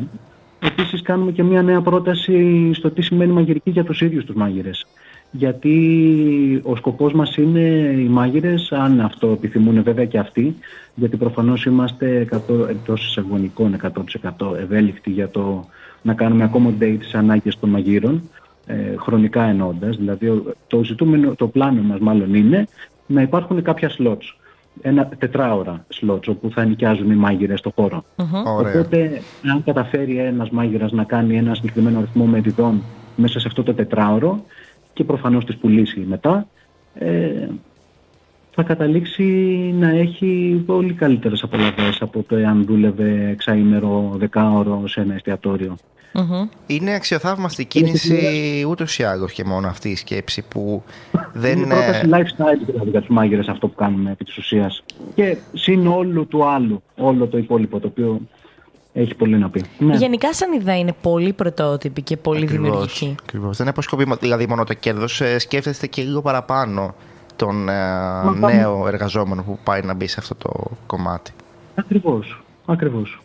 [0.59, 4.85] Επίσης κάνουμε και μια νέα πρόταση στο τι σημαίνει μαγειρική για τους ίδιους τους μάγειρες.
[5.31, 7.59] Γιατί ο σκοπός μας είναι
[7.97, 10.55] οι μάγειρες, αν αυτό επιθυμούν βέβαια και αυτοί,
[10.95, 15.65] γιατί προφανώς είμαστε 100, εκτός εισαγωνικών 100% ευέλικτοι για το
[16.03, 18.29] να κάνουμε accommodate τις ανάγκες των μαγείρων,
[18.65, 19.97] ε, χρονικά εννοώντας.
[19.97, 22.67] Δηλαδή ο- το ζητούμενο, το πλάνο μας μάλλον είναι
[23.07, 24.35] να υπάρχουν κάποια slots.
[24.81, 28.03] Ένα τετράωρα slots όπου θα νοικιάζουν οι μάγειρες στο χώρο.
[28.45, 28.71] Ωραία.
[28.79, 29.21] Οπότε,
[29.53, 32.83] αν καταφέρει ένας μάγειρας να κάνει ένα συγκεκριμένο αριθμό μεριδών
[33.15, 34.43] μέσα σε αυτό το τετράωρο
[34.93, 36.47] και προφανώς τις πουλήσει μετά,
[36.93, 37.47] ε,
[38.55, 39.23] θα καταλήξει
[39.79, 45.75] να έχει πολύ καλύτερες απολαβές από το εάν δούλευε εξαήμερο, δεκάωρο σε ένα εστιατόριο.
[46.13, 46.47] Μμμ.
[46.67, 50.83] Είναι αξιοθαύμαστη κίνηση ούτως ή άλλως και μόνο αυτή η σκέψη που
[51.33, 52.17] δεν είναι πρόταση είναι...
[52.17, 54.83] lifestyle δηλαδή για τους μάγειρες αυτό που κάνουμε επί της ουσίας.
[55.15, 58.21] Και συν όλου του άλλου, όλο το υπόλοιπο το οποίο
[58.93, 59.63] έχει πολύ να πει.
[59.77, 59.95] Ναι.
[59.95, 63.15] Γενικά, σαν ιδέα είναι πολύ πρωτότυπη και πολύ Ακριβώς, δημιουργική.
[63.21, 63.57] ακριβώς.
[63.57, 66.95] Δεν αποσκοπεί δηλαδή μόνο το κέρδος, ε, σκέφτεστε και λίγο παραπάνω
[67.35, 67.73] τον ε,
[68.23, 68.53] πάμε.
[68.53, 71.31] νέο εργαζόμενο που πάει να μπει σε αυτό το κομμάτι.
[71.75, 73.21] Ακριβώς, ακριβώς.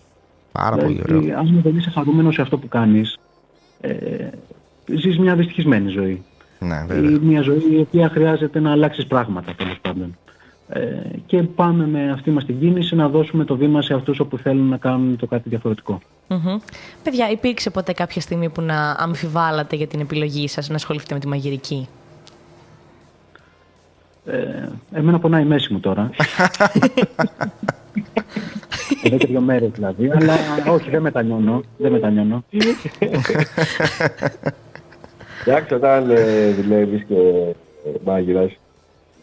[0.52, 1.20] Πάρα πολύ ωραίο.
[1.20, 3.18] Δηλαδή, αν δεν είσαι χαρούμενος σε αυτό που κάνεις,
[3.80, 3.94] ε,
[4.86, 6.22] ζεις μια δυστυχισμένη ζωή.
[6.59, 7.18] Ναι, Ή βέβαια.
[7.20, 10.16] μια ζωή η οποία χρειάζεται να αλλάξεις πράγματα, τέλος πάντων.
[10.68, 10.80] Ε,
[11.26, 14.68] και πάμε με αυτή μας την κίνηση να δώσουμε το βήμα σε αυτούς όπου θέλουν
[14.68, 15.98] να κάνουν το κάτι διαφορετικό.
[16.28, 16.59] Μμμ.
[17.02, 21.20] Παιδιά, υπήρξε ποτέ κάποια στιγμή που να αμφιβάλλατε για την επιλογή σας να ασχοληθείτε με
[21.20, 21.88] τη μαγειρική;
[24.31, 26.11] Ε, εμένα πονάει η μέση μου τώρα.
[29.03, 30.35] Εδώ και δύο μέρες δηλαδή, αλλά
[30.72, 32.45] όχι δεν μετανιώνω, δεν μετανιώνω.
[35.45, 38.59] Εντάξει, όταν ε, δουλεύεις και ε, μάγειρας,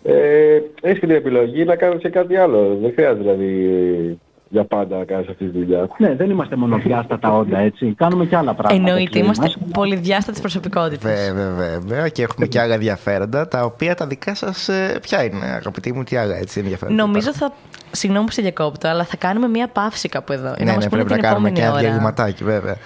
[0.03, 2.78] ε, έχεις και την επιλογή να κάνεις και κάτι άλλο.
[2.82, 3.66] Δεν χρειάζεται δηλαδή
[4.10, 4.16] ε,
[4.56, 5.88] για πάντα να κάνεις αυτή τη δουλειά.
[5.97, 7.93] Ναι, δεν είμαστε μονοδιάστατα όντα, έτσι.
[7.97, 8.89] Κάνουμε και άλλα πράγματα.
[8.89, 9.72] Εννοείται, στη ζωή είμαστε μας.
[9.72, 11.32] πολυδιάστατες προσωπικότητες.
[11.32, 12.08] Βέβαια, βέβαια.
[12.08, 14.70] Και έχουμε και άλλα ενδιαφέροντα, τα οποία τα δικά σας
[15.01, 17.03] ποια είναι, αγαπητοί μου, τι άλλα έτσι ενδιαφέροντα.
[17.03, 17.58] Νομίζω υπάρχουν.
[17.58, 17.74] θα.
[17.91, 20.53] Συγγνώμη που σε διακόπτω, αλλά θα κάνουμε μία παύση κάπου εδώ.
[20.58, 21.80] Ναι, να μας ναι, πούνε πρέπει να την κάνουμε και επόμενη ένα ώρα.
[21.80, 22.78] διαλειμματάκι, βέβαια.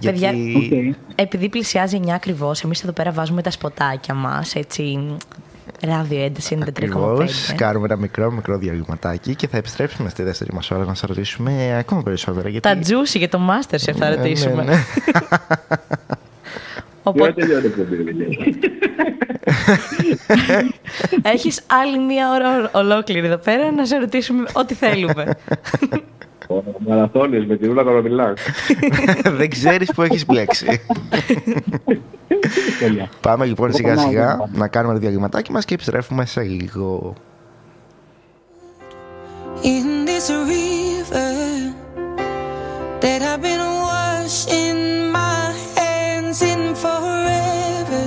[0.00, 0.96] Παιδιά, Γιατί Οκ.
[1.14, 4.54] Επειδή πλησιάζει 9 ακριβώς, εμείς εδώ πέρα βάζουμε τα σποτάκια μας.
[4.54, 5.16] Έτσι.
[5.84, 6.68] Ράδιο ένταση 93,5.
[6.68, 11.08] ακριβώς κάνουμε ένα μικρό μικρό διαλειμματάκι και θα επιστρέψουμε στη δεύτερη μας ώρα να σας
[11.08, 12.48] ρωτήσουμε ακόμα περισσότερα.
[12.48, 12.68] Γιατί...
[12.68, 14.62] Τα juicy για το Masterchef θα Ναι, ρωτήσουμε.
[14.64, 14.76] ναι, ναι.
[15.04, 15.40] Τι ώρα
[17.02, 18.58] Οπότε τελειώνει η εκπομπή, δηλαδή.
[21.34, 25.24] έχεις άλλη μία ώρα ολόκληρη εδώ πέρα να σε ρωτήσουμε ό,τι θέλουμε.
[26.48, 28.34] Ο Μαραθώνιος με τη Ρούλα Κορομιλάν.
[29.38, 30.80] Δεν ξέρεις που έχεις μπλέξει.
[32.78, 33.08] Τέλεια.
[33.20, 34.46] Πάμε λοιπόν σιγά Εγώ σιγά πάω.
[34.52, 37.14] να κάνουμε το διαλυματάκι μας και επιστρέφουμε σε λίγο.
[39.64, 41.74] in this river
[43.02, 45.44] that I've been washing my
[45.76, 48.06] hands in forever.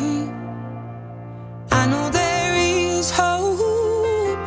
[1.72, 4.46] I know there is hope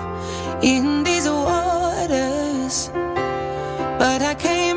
[0.63, 0.98] in
[3.99, 4.68] but I can't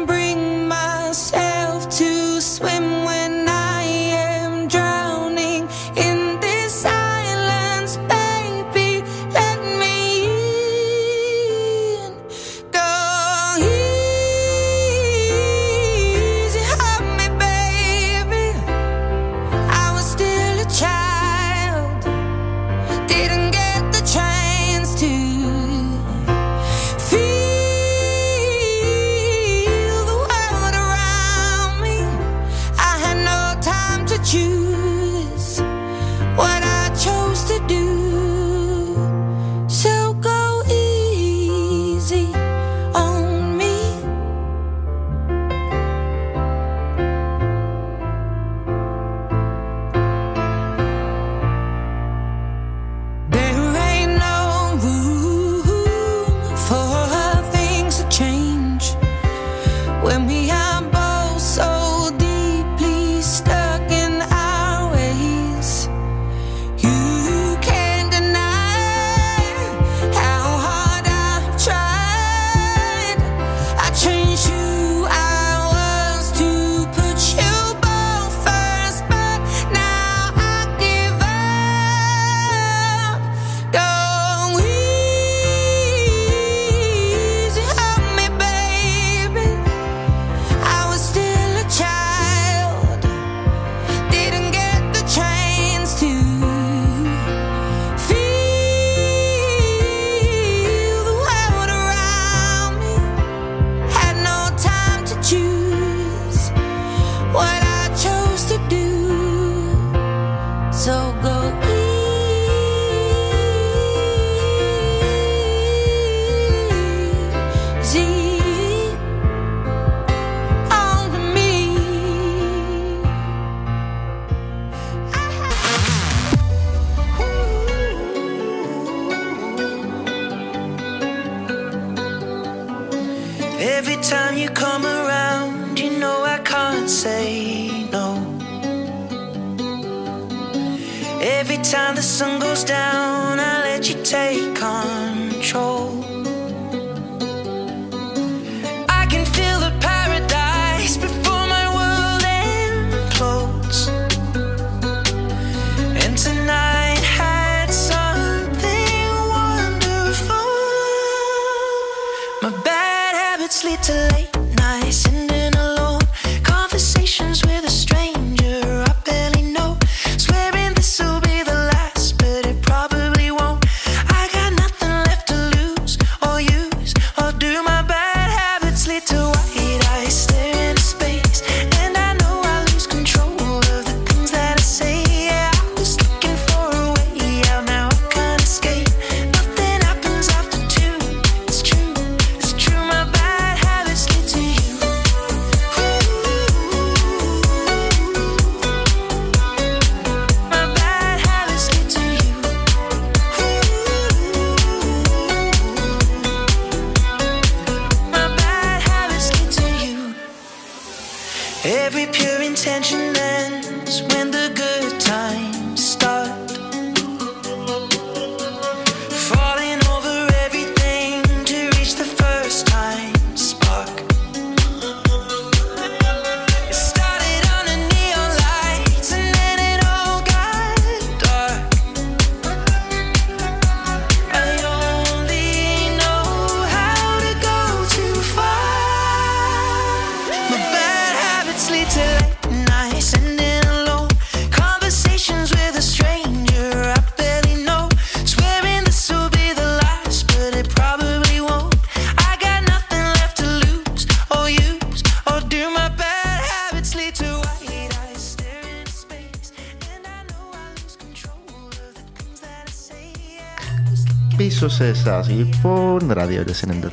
[264.44, 266.44] πίσω σε εσάς λοιπόν, ράδιο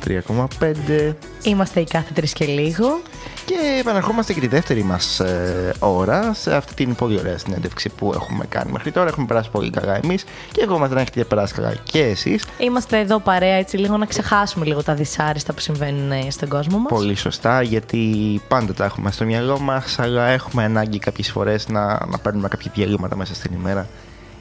[0.07, 3.01] 93,5 Είμαστε οι κάθε τρει και λίγο.
[3.45, 8.11] και επαναρχόμαστε και τη δεύτερη μας ε, ώρα σε αυτή την πολύ ωραία συνέντευξη που
[8.15, 9.07] έχουμε κάνει μέχρι τώρα.
[9.07, 12.45] Έχουμε περάσει πολύ καλά εμείς και εγώ μας να έχετε περάσει καλά και εσείς.
[12.57, 16.77] Είμαστε εδώ παρέα έτσι λίγο να ξεχάσουμε λίγο τα δυσάρεστα που συμβαίνουν ε, στον κόσμο
[16.77, 16.91] μας.
[16.91, 22.05] Πολύ σωστά, γιατί πάντα τα έχουμε στο μυαλό μας, αλλά έχουμε ανάγκη κάποιες φορές να,
[22.05, 23.87] να παίρνουμε κάποια διαλύματα μέσα στην ημέρα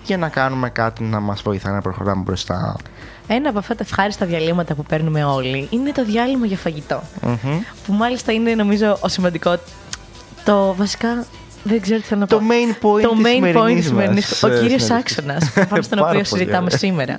[0.05, 2.77] για να κάνουμε κάτι να μας βοηθάει να προχωράμε μπροστά.
[3.27, 7.03] Ένα από αυτά τα ευχάριστα διαλύματα που παίρνουμε όλοι είναι το διάλειμμα για φαγητό.
[7.23, 7.37] Μμμ.
[7.87, 9.57] Που μάλιστα είναι νομίζω ο σημαντικό.
[10.45, 11.25] Το βασικά.
[11.65, 12.37] Δεν ξέρω τι θέλω να πω.
[12.37, 15.19] Το main point το της main point σημερινής της σημερινής- μας, Ο ε, κύριος συνέντευξης.
[15.19, 16.79] Άξονας, πάνω στον Πάρα οποίο πολύ συζητάμε ωραία.
[16.79, 17.19] σήμερα.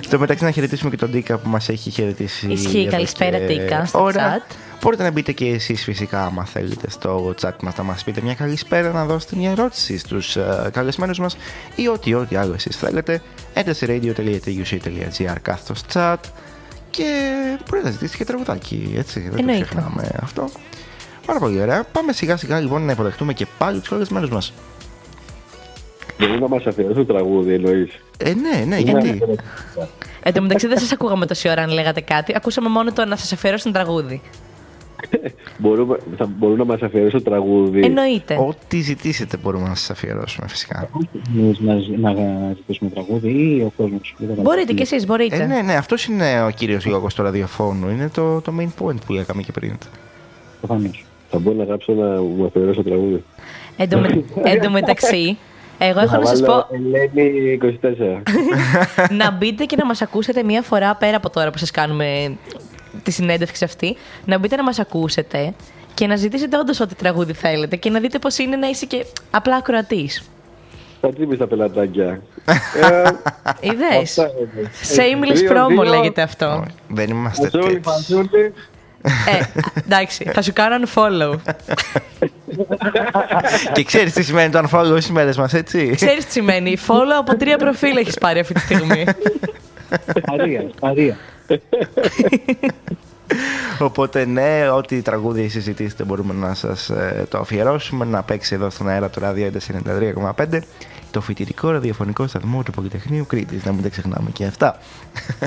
[0.00, 2.46] Στο μεταξύ να χαιρετήσουμε και τον Τίκα που μας έχει χαιρετήσει.
[2.46, 2.80] Ισχύει.
[2.80, 4.38] εδώ Καλησπέρα, και Τίκα, στο ώρα.
[4.38, 4.54] chat.
[4.82, 8.34] Μπορείτε να μπείτε και εσείς φυσικά άμα θέλετε στο chat μας να μας πείτε μια
[8.34, 11.36] καλησπέρα, να δώσετε μια ερώτηση στους uh, καλεσμένους μας
[11.74, 13.22] ή ό,τι ό,τι άλλο εσείς θέλετε.
[13.54, 16.16] Enter σε radio.tuc.gr κάθετος chat
[16.90, 17.04] και
[17.68, 19.64] μπορείτε να ζητήσετε και τραγουδάκι, έτσι, δεν το Εννοείται.
[19.64, 20.48] ξεχνάμε αυτό.
[21.26, 21.84] Πάρα πολύ ωραία.
[21.92, 24.52] Πάμε σιγά σιγά λοιπόν να υποδεχτούμε και πάλι τους καλεσμένους μας.
[26.18, 27.90] Μπορεί να μας αφιερώσει το τραγούδι, εννοείς.
[28.16, 29.22] Ε, ναι, ναι, γιατί;
[30.22, 32.32] Εν τω μεταξύ δεν σας ακούγαμε τόση ώρα αν λέγατε κάτι.
[32.36, 34.20] Ακούσαμε μόνο το να σας αφιερώσω ένα τραγούδι.
[35.58, 37.80] Μπορούμε, θα μπορούν να μας αφιερώσει το τραγούδι.
[37.84, 38.36] Εννοείται.
[38.48, 40.88] Ό,τι ζητήσετε μπορούμε να σας αφιερώσουμε φυσικά.
[41.38, 42.12] Εμείς να, ζ- να
[42.56, 44.14] ζητήσουμε τραγούδι ή ο κόσμος.
[44.18, 44.42] Δεν καταλαβαίνω.
[44.42, 45.36] Μπορείτε κι εσείς, μπορείτε.
[45.42, 47.88] Ε, ναι, ναι, αυτός είναι ο κύριος λόγο του ραδιοφώνου.
[47.88, 49.76] Είναι το, το main point που λέγαμε και πριν.
[50.60, 51.04] Προφανώς.
[51.30, 53.24] Θα μπορώ να γράψω να μου αφιερώσει το τραγούδι.
[53.76, 55.38] Εν τω με- εν τω μεταξύ,
[55.78, 56.76] εγώ έχω Θα να σας βάλω πω
[57.14, 59.10] Ελένη 24.
[59.20, 62.36] να μπείτε και να μας ακούσετε μία φορά πέρα από τώρα που σας κάνουμε
[63.02, 63.96] τη συνέντευξη αυτή.
[64.24, 65.54] Να μπείτε να μας ακούσετε
[65.94, 69.06] και να ζητήσετε όντως ό,τι τραγούδι θέλετε και να δείτε πώς είναι να είσαι και
[69.30, 70.22] απλά ακροατής.
[71.00, 72.20] Θα τσίπεις τα πελατάκια.
[73.60, 73.96] Ε, Είδε.
[74.02, 74.70] αυτά είναι.
[74.96, 75.82] Shameless Δύο, promo δύο.
[75.82, 76.64] λέγεται αυτό.
[76.88, 77.80] Δεν είμαστε Φασούλη, τέτοιοι.
[77.82, 78.52] φασούλη.
[79.02, 81.34] ε, εντάξει, θα σου κάνω unfollow.
[83.72, 86.76] και ξέρεις τι σημαίνει το unfollow στις μέρες μας, έτσι; Ξέρεις τι σημαίνει.
[86.86, 89.04] Follow από τρία προφίλ έχεις πάρει αυτή τη στιγμή.
[90.26, 91.16] Παρία, παρία.
[93.78, 96.90] Οπότε, ναι, ό,τι τραγούδι εσείς ζητήσετε μπορούμε να σας
[97.28, 98.04] το αφιερώσουμε.
[98.04, 99.50] Να παίξει εδώ στον αέρα του ράδιο
[100.36, 100.58] 93,5
[101.10, 103.64] το φοιτητικό ραδιοφωνικό σταθμό του Πολυτεχνείου Κρήτης.
[103.64, 104.78] Να μην τα ξεχνάμε και αυτά.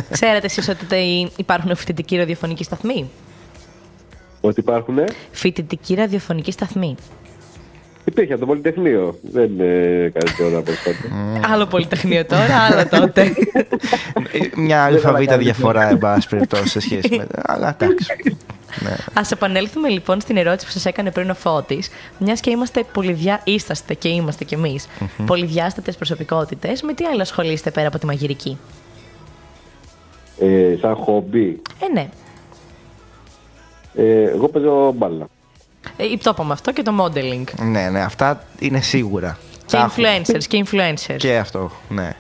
[0.10, 3.10] Ξέρετε εσείς ότι τε- υπάρχουν φοιτητικοί ραδιοφωνικοί σταθμοί;
[4.42, 6.96] Ότι υπάρχουνε; Φοιτητικοί ραδιοφωνικοί σταθμοί.
[8.06, 9.20] Υπήρχε από το Πολυτεχνείο.
[9.22, 11.10] Δεν είναι κάτι τώρα προσπάθεια.
[11.52, 13.22] Άλλο πολυτεχνείο τώρα, άλλο τότε.
[13.22, 17.28] Ε, Μια αλφαβήτα διαφορά, εν πάση περιπτώσει, σε σχέση με.
[17.46, 18.14] Αλλά εντάξει.
[18.82, 18.90] Ναι.
[18.90, 21.90] Α επανέλθουμε λοιπόν στην ερώτηση που σας έκανε πριν ο Φώτης.
[22.20, 23.42] Μιας και είμαστε πολυδιά...
[23.44, 24.88] είσαστε και είμαστε κι εμείς
[25.26, 28.58] πολυδιάστατες προσωπικότητες, με τι άλλο ασχολείστε πέρα από τη μαγειρική;
[30.40, 31.62] Ε, σαν χόμπι.
[31.80, 32.10] Ε, ναι.
[33.96, 35.28] Ε, εγώ παίζω μπάλα.
[35.98, 37.44] Ε, το είπαμε αυτό και το modeling.
[37.72, 39.38] ναι, ναι, αυτά είναι σίγουρα.
[39.66, 40.08] Και Τα έχουμε.
[40.22, 41.16] influencers και influencers.
[41.18, 42.16] Και αυτό, ναι.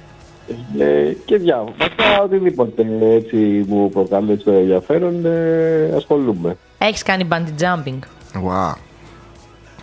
[0.77, 1.73] Ε, και διάφορα.
[1.77, 3.35] Βασικά οτιδήποτε έτσι
[3.67, 6.57] μου προκαλεί το ενδιαφέρον ε, ασχολούμαι.
[6.77, 7.99] Έχεις κάνει bungee jumping;
[8.33, 8.73] Wow.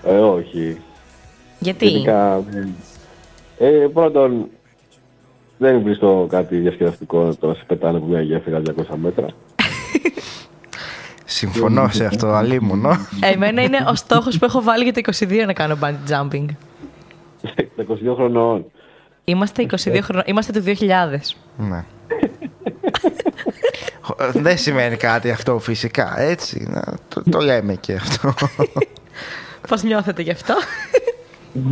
[0.04, 0.80] Ε, όχι.
[1.58, 2.42] Γιατί; Γενικά,
[3.58, 4.48] ε, πρώτον,
[5.58, 9.26] δεν βρίσκω κάτι διασκεδαστικό το να σε πετάνε από μια γέφυρα 200 μέτρα.
[11.32, 12.96] Συμφωνώ σε αυτό, αλίμονο.
[13.20, 16.46] Εμένα είναι ο στόχος που έχω βάλει για το 22 να κάνω bungee jumping.
[17.76, 18.64] Τα 22 χρονών.
[19.24, 20.24] Είμαστε 22 χρόνια.
[20.26, 21.34] Είμαστε του 2000.
[21.56, 21.84] Ναι.
[24.00, 26.66] Χω- Δεν σημαίνει κάτι αυτό φυσικά, έτσι.
[26.70, 28.34] να- το, το λέμε και αυτό.
[29.68, 30.54] Πώς νιώθετε γι' αυτό;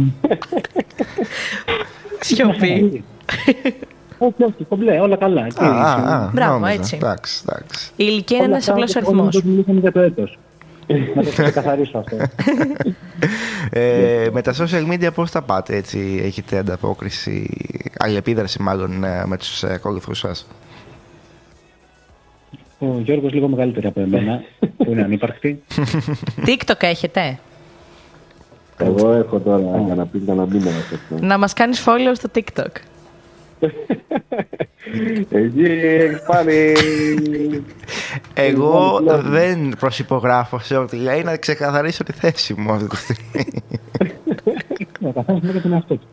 [2.20, 3.04] Σιωπή.
[4.22, 5.46] Όχι, όχι, κομπλέ, όλα καλά.
[5.46, 6.72] Τι, α, α, α, Μπράβο, νόμιζα.
[6.72, 6.96] έτσι.
[6.96, 7.90] Εντάξει, εντάξει.
[7.96, 9.34] Η ηλικία είναι όλα ένας αυτά απλός όλα αριθμός.
[9.34, 10.38] το μιλήσαμε για το έτος.
[11.14, 12.16] Να το ξεκαθαρίσω αυτό.
[13.70, 17.50] Ε, με τα social media πώς τα πάτε, έτσι, έχετε ανταπόκριση,
[17.98, 20.46] αλληλεπίδραση μάλλον ε, με τους ε, ακόλουθους σας;
[22.78, 24.42] Ο Γιώργος λίγο μεγαλύτερη από εμένα,
[24.76, 25.62] που είναι ανύπαρκτη.
[26.46, 27.38] TikTok έχετε;
[28.78, 31.26] Εγώ έχω τώρα για να πεις να μήνα σε αυτό.
[31.26, 32.89] Να μας κάνεις follow στο TikTok.
[35.30, 36.74] Εκεί έχεις πάρει...
[38.34, 43.46] Εγώ δεν προσυπογράφω σε ό,τι λέει να ξεκαθαρίσω τη θέση μου αυτή τη στιγμή.
[45.00, 46.06] Ο καθένας με τον εαυτό του.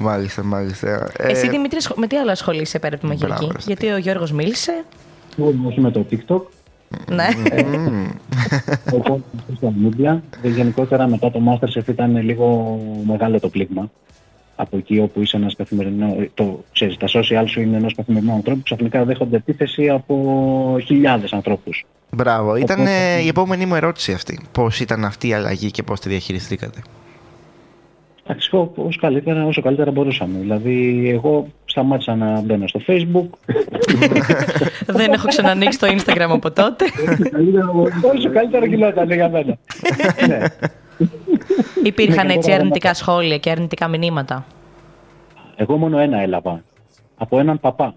[0.00, 1.10] μάλιστα, μάλιστα.
[1.16, 3.36] Ε, Εσύ Δημήτρης, σχο- με τι άλλο ασχολείσαι πέρα από τη μαγειρική.
[3.38, 3.58] μπράβο, ρε.
[3.66, 4.84] Γιατί ο Γιώργος μίλησε.
[5.38, 6.40] Εγώ όχι με το TikTok,
[7.10, 7.28] Ναι.
[7.66, 8.06] μμμ.
[8.92, 10.18] εγώ social media.
[10.42, 13.90] Και γενικότερα μετά το Masterchef ήταν λίγο μεγάλο το πλήγμα.
[14.56, 18.62] Από εκεί όπου είσαι ένας καθημερινό, το, ξέρεις, τα social σου είναι ενός καθημερινού ανθρώπους,
[18.62, 21.84] ξαφνικά δέχονται επίθεση από χιλιάδες ανθρώπους.
[22.10, 22.56] Μπράβο.
[22.56, 24.40] Ήταν Οπότε- ε, η επόμενη μου ερώτηση αυτή.
[24.52, 26.80] Πώς ήταν αυτή η αλλαγή και πώς τη διαχειριστήκατε;
[28.26, 30.38] Εντάξει, ό- όσο καλύτερα, όσο καλύτερα μπορούσαμε.
[30.38, 33.26] Δηλαδή, εγώ σταμάτησα να μπαίνω στο Facebook.
[34.98, 36.84] Δεν έχω ξανανοίξει το Instagram από τότε.
[38.16, 39.58] όσο καλύτερα γινόταν για μένα.
[40.98, 41.08] ναι.
[41.82, 44.44] Υπήρχαν Ναι, και έτσι τώρα αρνητικά σχόλια και αρνητικά μηνύματα;
[45.56, 46.62] Εγώ μόνο ένα έλαβα.
[47.16, 47.94] Από έναν παπά.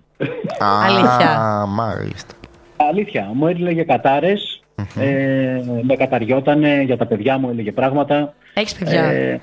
[0.59, 1.65] Α, Αλήθεια.
[1.67, 2.33] μάλιστα.
[2.89, 4.61] Αλήθεια, μου έλεγε κατάρες,
[4.99, 8.33] ε, με καταριότανε για τα παιδιά μου, έλεγε πράγματα.
[8.53, 9.39] Έχεις παιδιά; Ε,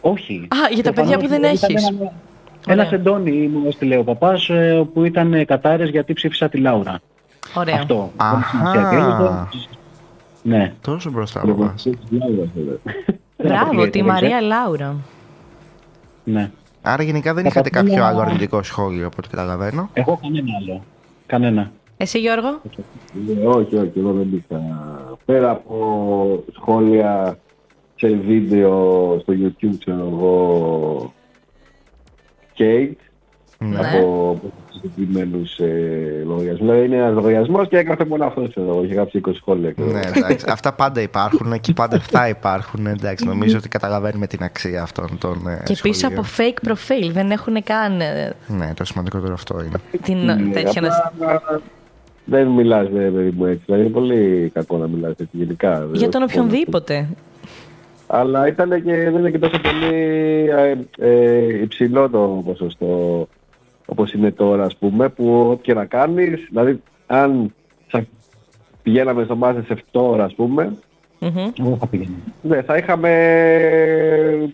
[0.00, 0.48] όχι.
[0.48, 1.88] Α, για τα παιδιά που δεν Ήταν έχεις.
[1.88, 2.12] Ένα,
[2.68, 7.00] ένα σεντόνι μου έστειλε ο παπάς ε, που ήταν κατάρες γιατί ψήφισα τη Λάουρα.
[7.54, 7.74] Ωραία.
[7.74, 8.10] Αυτό.
[8.16, 9.12] Δεν έχει σημασία τι έλεγε.
[9.12, 9.48] Αχα.
[10.42, 10.72] Ναι.
[10.80, 11.82] Τόσο μπροστά Λοιπόν, από εμάς.
[13.36, 14.46] Δεν Μπράβο, αποκλείεται, τη δεν Μαρία ξέρω.
[14.46, 14.96] Λάουρα.
[16.24, 16.50] Ναι.
[16.82, 20.48] Άρα γενικά δεν Τα είχατε papilla- κάποιο άλλο αρνητικό σχόλιο από ό,τι καταλαβαίνω; Εγώ κανένα
[20.60, 20.82] άλλο.
[21.26, 21.72] Κανένα.
[21.96, 22.60] Εσύ Γιώργο;
[23.42, 24.60] Ε, όχι, όχι, εγώ δεν είχα.
[25.24, 27.38] Πέρα από σχόλια
[27.96, 28.72] σε βίντεο
[29.20, 31.12] στο YouTube, ξέρω εγώ,
[32.58, 32.92] Kate,
[33.70, 33.78] Ναι.
[33.78, 34.40] από
[34.72, 36.58] συγκεκριμένους ε, λογαριασμούς.
[36.68, 39.72] Δηλαδή είναι ένας λογαριασμός και έγραφε μόνο αυτό, ξέρω εγώ, είχε γράψει 20 σχόλια.
[39.72, 40.12] ξέρω Ναι, εγώ.
[40.16, 40.46] εντάξει.
[40.48, 42.86] Αυτά πάντα υπάρχουν και πάντα θα υπάρχουν.
[42.86, 46.18] Εντάξει, νομίζω ότι καταλαβαίνουμε την αξία αυτών των ε, Και πίσω σχολείων.
[46.20, 49.98] από fake profile δεν έχουν καν ε, Ναι, το σημαντικότερο αυτό είναι.
[50.02, 50.88] την Ναι, τέτοια να...
[50.88, 51.60] απλά
[52.24, 53.62] Δεν μιλάς, δε, παιδί μου, έτσι.
[53.66, 55.88] Δηλαδή είναι πολύ κακό να μιλάς έτσι γενικά.
[55.92, 57.08] Για τον οποιονδήποτε.
[58.06, 59.94] Αλλά ήταν και, δεν είναι και τόσο πολύ
[60.50, 63.28] ε, ε, υψηλό το ποσοστό
[63.92, 67.54] όπως είναι τώρα, ας πούμε, που ό,τι και να κάνεις, δηλαδή αν
[67.86, 68.04] θα
[68.82, 70.72] πηγαίναμε στο Masterchef τώρα, ας πούμε,
[71.18, 71.50] Μμμ.
[71.60, 72.10] Εγώ θα πήγαινα.
[72.42, 73.10] ναι, θα είχαμε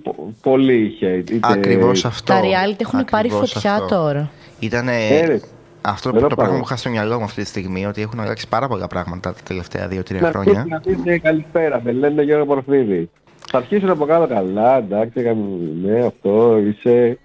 [0.03, 1.31] πο- πολύ hate.
[1.31, 1.39] Είτε...
[1.53, 2.33] Ακριβώς αυτό.
[2.33, 3.87] Τα reality έχουν πάρει Ακριβώς φωτιά αυτό.
[3.87, 4.31] τώρα.
[4.61, 5.39] Ήταν Ε, ρε.
[5.81, 6.61] αυτό Δεν που το το πράγμα πάω.
[6.63, 9.41] που είχα στο μυαλό μου αυτή τη στιγμή, ότι έχουν αλλάξει πάρα πολλά πράγματα τα
[9.45, 10.51] τελευταία δύο-τρία Να χρόνια.
[10.51, 13.11] αρχίσουν να δίνουν καλησπέρα, με λένε Γιώργο Πορφίδη.
[13.51, 15.43] Θα αρχίσουν από κάτω καλά, εντάξει, έκαμε,
[15.85, 17.19] ναι, αυτό, είσαι...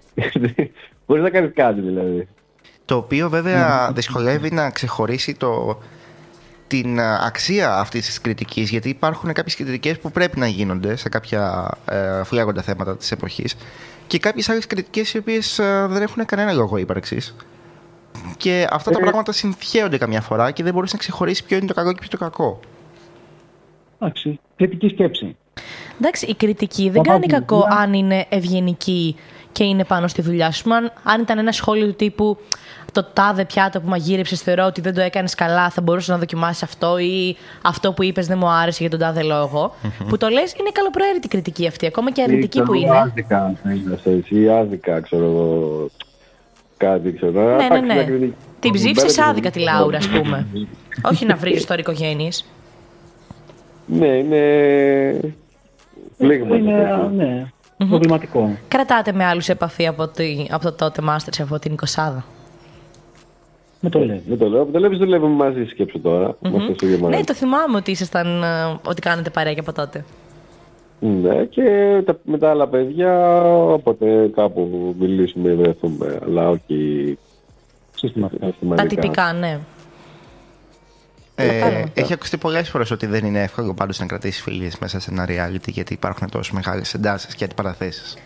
[1.06, 2.28] Μπορείς να κάνεις κάτι δηλαδή.
[2.84, 5.78] Το οποίο βέβαια δυσκολεύει να ξεχωρίσει το,
[6.66, 11.08] την α, αξία αυτής της κριτικής, γιατί υπάρχουν κάποιες κριτικές που πρέπει να γίνονται σε
[11.08, 13.56] κάποια ε, φλέγοντα θέματα της εποχής
[14.06, 17.34] και κάποιες άλλες κριτικές οι οποίες δεν έχουν κανένα λόγο ύπαρξης.
[18.36, 19.02] Και αυτά τα Ε.
[19.02, 22.08] πράγματα συνθιέονται καμιά φορά και δεν μπορείς να ξεχωρίσεις ποιο είναι το καλό και ποιο
[22.08, 22.60] το κακό.
[23.98, 25.36] Εντάξει, κριτική σκέψη.
[25.98, 27.74] Εντάξει, η κριτική δεν Θα κάνει πάμε, κακό ναι.
[27.74, 29.16] αν είναι ευγενική
[29.54, 30.74] και είναι πάνω στη δουλειά σου.
[30.74, 32.38] Αν, αν ήταν ένα σχόλιο του τύπου
[32.92, 36.62] το τάδε πιάτο που μαγείρεψες, θεωρώ ότι δεν το έκανες καλά, θα μπορούσες να δοκιμάσεις
[36.62, 39.74] αυτό ή αυτό που είπες δεν μου άρεσε για τον τάδε λόγο.
[40.08, 42.98] Που το λες είναι καλοπροαίρετη κριτική αυτή, ακόμα και αρνητική που είναι.
[42.98, 45.90] Άδικα, θα είσαστε εσύ, άδικα, ξέρω εγώ,
[46.76, 47.32] κάτι, ξέρω.
[47.32, 47.94] Ναι, ναι, Εντάξει, ναι.
[47.94, 48.34] μια κριτική.
[48.60, 50.46] Την ψήφισες Μπέρδεψε άδικα τη Λάουρα, ας πούμε.
[51.02, 52.28] Όχι να βρεις τώρα οικογένειε.
[53.86, 55.34] Ναι, είναι...
[56.18, 56.56] Πλήγμα.
[56.56, 57.52] Είναι,
[57.84, 58.56] ναι, προβληματικό.
[58.68, 62.12] Κρατάτε με άλλους επαφή από, τη, από το τότε Masterchef, από την 20
[63.80, 64.20] Με το λέω.
[64.28, 64.64] Δεν το λέω.
[64.64, 66.36] Δεν βλέπεις δουλεύουμε μαζί, σκέψου τώρα.
[66.40, 67.18] Είμαστε στο Γερμανία.
[67.18, 70.04] Ναι, το θυμάμαι ότι ήσασταν, ε, ότι κάνετε παρέα και από τότε.
[71.00, 71.62] Ναι, και
[72.04, 77.18] τα, με τα άλλα παιδιά, όποτε κάπου μιλήσουμε, βρεθούμε, αλλά όχι
[77.94, 78.46] Συστηματικά.
[78.46, 78.88] Τα συστηματικά.
[78.88, 79.58] τυπικά, ναι.
[81.36, 81.84] Ε, Κατάλαβα.
[81.94, 85.26] έχει ακουστεί πολλές φορές ότι δεν είναι εύκολο πάντως να κρατήσεις φιλίες μέσα σε ένα
[85.28, 88.16] reality γιατί υπάρχουν τόσο μεγάλες εντάσεις και αντιπαραθέσεις.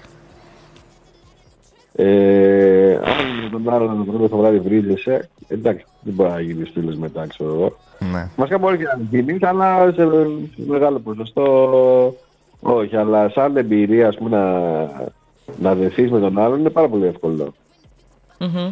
[1.95, 6.41] Ε, αν με τον άλλο να τον πρώτο το βράδυ βρίζεσαι, εντάξει, δεν μπορεί να
[6.41, 7.77] γίνει φίλο μετά, ξέρω εγώ.
[8.13, 8.29] Ναι.
[8.37, 10.07] Βασικά μπορεί και να γίνει, αλλά σε
[10.67, 12.17] μεγάλο ποσοστό
[12.61, 12.97] όχι.
[12.97, 14.51] Αλλά σαν εμπειρία, ας πούμε, να,
[15.61, 17.55] να δεθείς με τον άλλον είναι πάρα πολύ εύκολο.
[18.39, 18.71] Μμμ.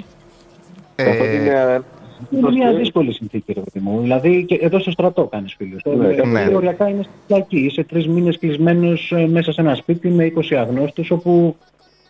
[0.97, 1.83] Καθότι Ε, είναι
[2.31, 4.01] Είναι μια δύσκολη συνθήκη, ρε παιδί μου.
[4.01, 5.83] Δηλαδή, και εδώ στο στρατό κάνεις φίλους.
[5.85, 6.07] Ναι,
[6.45, 6.55] ναι.
[6.55, 7.57] Οριακά είναι στη φυλακή.
[7.59, 11.57] Είσαι τρεις μήνες κλεισμένος μέσα σε ένα σπίτι με 20 αγνώστου, όπου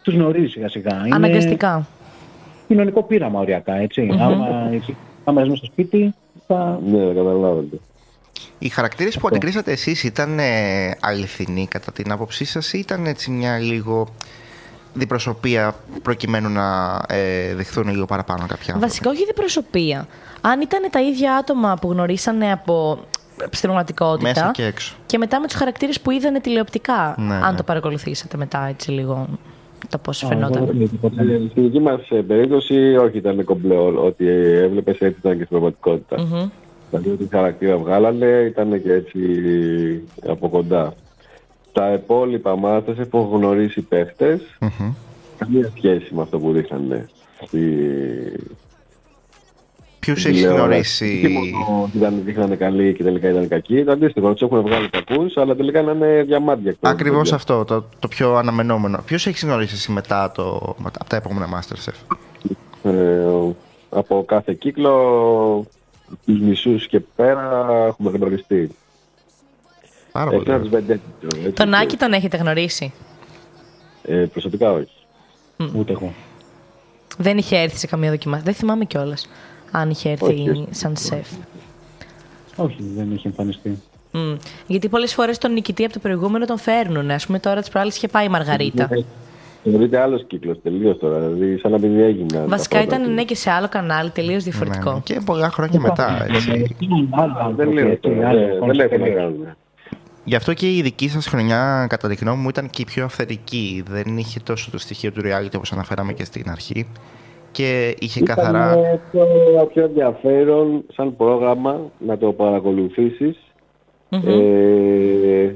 [0.03, 1.03] τους γνωρίζεις σιγά σιγά.
[1.07, 1.87] Είναι Αναγκαστικά.
[2.69, 4.09] κοινωνικό πείραμα οριακά, έτσι.
[4.21, 6.15] Άμα, εσύ- άμα είσαι μες στο σπίτι,
[6.47, 6.81] θα.
[6.91, 7.77] Ναι, καταλάβετε.
[8.59, 10.45] οι χαρακτήρες που αντικρίσατε εσείς ήταν ε,
[11.01, 14.09] αληθινοί κατά την άποψή σας ή ήταν έτσι μια λίγο
[14.97, 18.87] διπροσωπεία προκειμένου να ε, δεχθούν λίγο παραπάνω κάποια άνθρωποι.
[18.87, 20.07] Βασικά, όχι διπροσωπεία.
[20.41, 22.99] Αν ήταν τα ίδια άτομα που γνωρίσανε από
[23.37, 24.29] στην πραγματικότητα.
[24.29, 24.95] Μέσα και έξω.
[25.07, 27.15] και μετά με τους χαρακτήρες που είδανε τηλεοπτικά.
[27.19, 27.57] Ναι, αν ναι.
[27.57, 29.29] το παρακολουθήσατε μετά έτσι λίγο
[29.89, 30.67] το πώς εγώ φαινόταν.
[30.67, 31.23] δεν ξέρω τίποτα.
[31.23, 33.77] Ε, Στην δική μας περίπτωση, όχι ήταν κομπλέ.
[33.77, 36.21] Ό,τι έβλεπες έτσι ήταν και στην πραγματικότητα.
[36.21, 36.49] Μμμ.
[36.91, 39.21] Δηλαδή, ό,τι χαρακτήρα βγάλανε ήταν και έτσι
[40.29, 40.95] από κοντά.
[41.77, 44.93] Τα υπόλοιπα μάτια που έχω γνωρίσει παίχτες, Μμμ.
[45.39, 47.09] καμία σχέση με αυτό που δείχνανε.
[47.47, 47.59] Στη...
[49.99, 51.07] Ποιου στην έχεις τηλεόραση.
[51.07, 53.85] γνωρίσει; Όχι μόνο ότι ήταν, δείχνανε καλοί και τελικά ήταν κακοί.
[53.85, 56.71] Το αντίστοιχο, τους έχουν βγάλει κακούς, αλλά τελικά να είναι διαμάντια.
[56.71, 57.35] εκτός Ακριβώς παιδιά.
[57.37, 59.03] αυτό, το, το πιο αναμενόμενο.
[59.07, 62.17] Ποιος έχεις γνωρίσει εσύ μετά, το, μετά από τα επόμενα Masterchef;
[62.83, 63.27] Ε,
[63.91, 65.67] από κάθε κύκλο,
[66.25, 68.71] τους μισούς και πέρα έχουμε γνωριστεί.
[70.17, 70.57] Πάρα Εκτός πολύ.
[70.57, 72.93] από τους Vendetta, έτσι, Τον Άκη τον έχετε γνωρίσει.
[74.03, 74.91] Ε, προσωπικά όχι.
[75.77, 76.13] Ούτε εγώ.
[77.19, 78.45] Δεν είχε έρθει σε καμία δοκιμασία.
[78.45, 79.15] Δεν θυμάμαι κιόλα
[79.71, 80.67] αν είχε έρθει Όχι.
[80.71, 81.27] σαν σεφ.
[82.57, 83.79] Όχι, δεν έχει εμφανιστεί.
[84.13, 84.35] Μμ.
[84.67, 87.11] Γιατί πολλέ φορέ τον νικητή από το προηγούμενο τον φέρνουν.
[87.11, 88.89] Α πούμε τώρα τη προάλλη είχε πάει η Μαργαρίτα.
[89.65, 91.19] Θεωρείται άλλο κύκλο τελείω τώρα.
[91.19, 92.29] Δηλαδή, σαν να μην έγιναν.
[92.29, 93.13] τα Βασικά πρώτα ήταν του.
[93.15, 94.91] ναι και σε άλλο κανάλι τελείω διαφορετικό.
[94.91, 95.01] Ναι, ναι.
[95.05, 96.27] Και πολλά χρόνια μετά.
[96.35, 96.77] Έτσι.
[97.57, 98.17] Δεν λέω τώρα.
[98.35, 99.57] δεν- Δεν έχουν να κάνουν.
[100.29, 103.05] Γι' αυτό και η δική σας χρονιά, κατά τη γνώμη μου, ήταν και η πιο
[103.05, 103.83] αυθεντική.
[103.89, 106.87] Δεν είχε τόσο το στοιχείο του reality όπως αναφέραμε και στην αρχή.
[107.53, 108.73] Και είχε Ήταν καθαρά.
[108.73, 109.27] ε, πιο,
[109.73, 113.37] πιο ενδιαφέρον σαν πρόγραμμα να το παρακολουθήσεις
[114.11, 115.55] ε,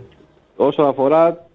[0.56, 1.46] όσο αφορά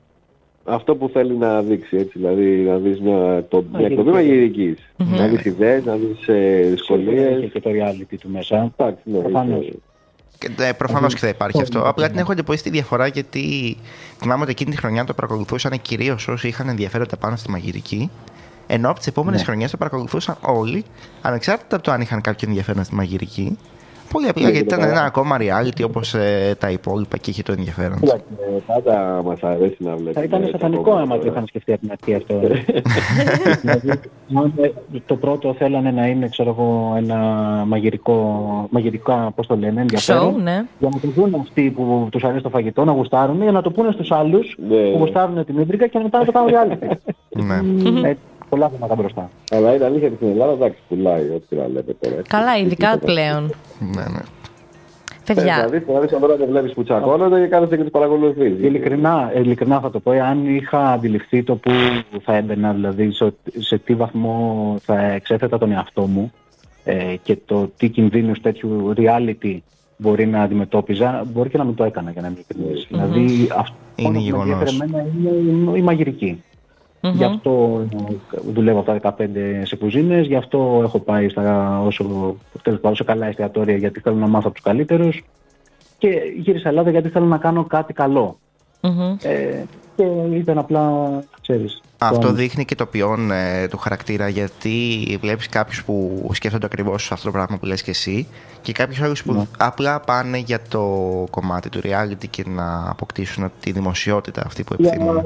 [0.63, 4.77] αυτό που θέλει να δείξει, έτσι, δηλαδή να δεις μια, το, μια εκπομπή μαγειρικής.
[4.97, 7.51] Να δεις ιδέες, να δεις ε, Είχε δυσκολίες.
[7.51, 8.73] και το reality του μέσα.
[8.77, 9.67] Εντάξει, ναι, Προφανώς.
[10.39, 11.87] Είχε- Και, ε, προφανώς και θα υπάρχει αυτό.
[11.87, 13.77] Απλά την έχω εντυπωσίσει τη διαφορά γιατί
[14.19, 18.09] θυμάμαι ότι εκείνη τη χρονιά το παρακολουθούσαν κυρίως όσοι είχαν ενδιαφέροντα πάνω στη μαγειρική.
[18.67, 19.45] Ενώ από τις επόμενες Ναι.
[19.45, 20.85] χρονιές το παρακολουθούσαν όλοι,
[21.21, 23.57] ανεξάρτητα από το αν είχαν κάποιο ενδιαφέρον στη μαγειρική.
[24.11, 26.15] Πολύ απλά Ναι, γιατί και ήταν το ένα ακόμα reality όπως
[26.57, 27.97] τα υπόλοιπα και είχε το ενδιαφέρον.
[28.01, 30.11] Εντάξει, ε, πάντα μας αρέσει να βλέπουμε.
[30.13, 31.31] Θα ήταν έτσι, σατανικό ακόμα άμα το τώρα.
[31.31, 32.39] είχαν σκεφτεί από την αρχή αυτό.
[33.61, 33.89] δηλαδή,
[34.33, 34.69] αν ε,
[35.05, 37.17] το πρώτο θέλανε να είναι, ξέρω εγώ, ένα
[37.67, 40.35] μαγειρικό, μαγειρικά, πώς το λένε, ενδιαφέρον.
[40.35, 40.65] Show, ναι.
[40.79, 43.71] Για να το δουν αυτοί που τους αρέσει το φαγητό, να γουστάρουν, για να το
[43.71, 44.75] πούνε στους άλλους Ναι.
[44.75, 46.87] που γουστάρουν την ίντρικα και μετά να το κάνουν reality.
[48.01, 48.15] ναι.
[48.45, 49.29] Ε, πολλά θέματα μπροστά.
[49.51, 52.15] Αλλά είναι αλήθεια ότι στην Ελλάδα εντάξει πουλάει ό,τι να λέτε τώρα.
[52.15, 52.29] έτσι.
[52.29, 53.05] Καλά, ειδικά Τίποτα.
[53.11, 53.43] πλέον.
[53.79, 54.19] ναι, ναι.
[55.27, 58.53] Ε, Παιδιά, Δηλαδή, δηλαδή, σαν τώρα δεν βλέπεις που τσακώνονται και κάθεσαι και τους παρακολουθείς.
[58.61, 61.71] Ειλικρινά, ειλικρινά θα το πω, αν είχα αντιληφθεί το που
[62.21, 66.31] θα έμπαινα, δηλαδή σε, σε τι βαθμό θα εξέθετα τον εαυτό μου
[66.83, 69.57] ε, και το τι κινδύνους τέτοιου reality
[69.97, 72.87] μπορεί να αντιμετώπιζα, μπορεί και να μην το έκανα για να είμαι ειλικρινής.
[72.89, 74.49] Δηλαδή, αυτό Είναι που με γεγονός.
[74.59, 75.07] ενδιαφέρει εμένα
[75.69, 76.43] είναι η μαγειρική.
[77.13, 79.27] Γι' αυτό ε, δουλεύω από τα 15
[79.63, 84.15] σε κουζίνες, γι' αυτό έχω πάει στα όσο, τέλος πάντων, σε καλά εστιατόρια γιατί θέλω
[84.15, 85.23] να μάθω από τους καλύτερους
[85.97, 86.07] και
[86.37, 88.37] γύρισα Ελλάδα γιατί θέλω να κάνω κάτι καλό.
[88.81, 89.17] μμμ.
[89.21, 89.63] Ε,
[89.95, 90.03] και
[90.33, 91.09] ήταν απλά,
[91.41, 91.81] ξέρεις...
[92.07, 94.77] Αυτό το- δείχνει και το ποιόν ε, του χαρακτήρα γιατί
[95.21, 98.27] βλέπεις κάποιους που σκέφτονται ακριβώς αυτό το πράγμα που λες και εσύ
[98.61, 99.43] και κάποιους άλλους που Ναι.
[99.57, 100.81] απλά πάνε για το
[101.29, 105.17] κομμάτι του reality και να αποκτήσουν τη δημοσιότητα αυτή που Για επιθυμούν.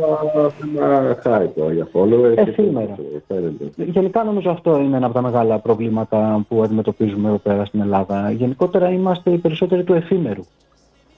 [0.76, 2.34] ένα hype για followers.
[2.36, 2.86] και Εφήμερα.
[2.96, 3.66] τέτοιο, φαίνεται.
[3.76, 8.32] Γενικά νομίζω αυτό είναι ένα από τα μεγάλα προβλήματα που αντιμετωπίζουμε εδώ πέρα στην Ελλάδα.
[8.32, 10.44] Γενικότερα είμαστε οι περισσότεροι του εφήμερου.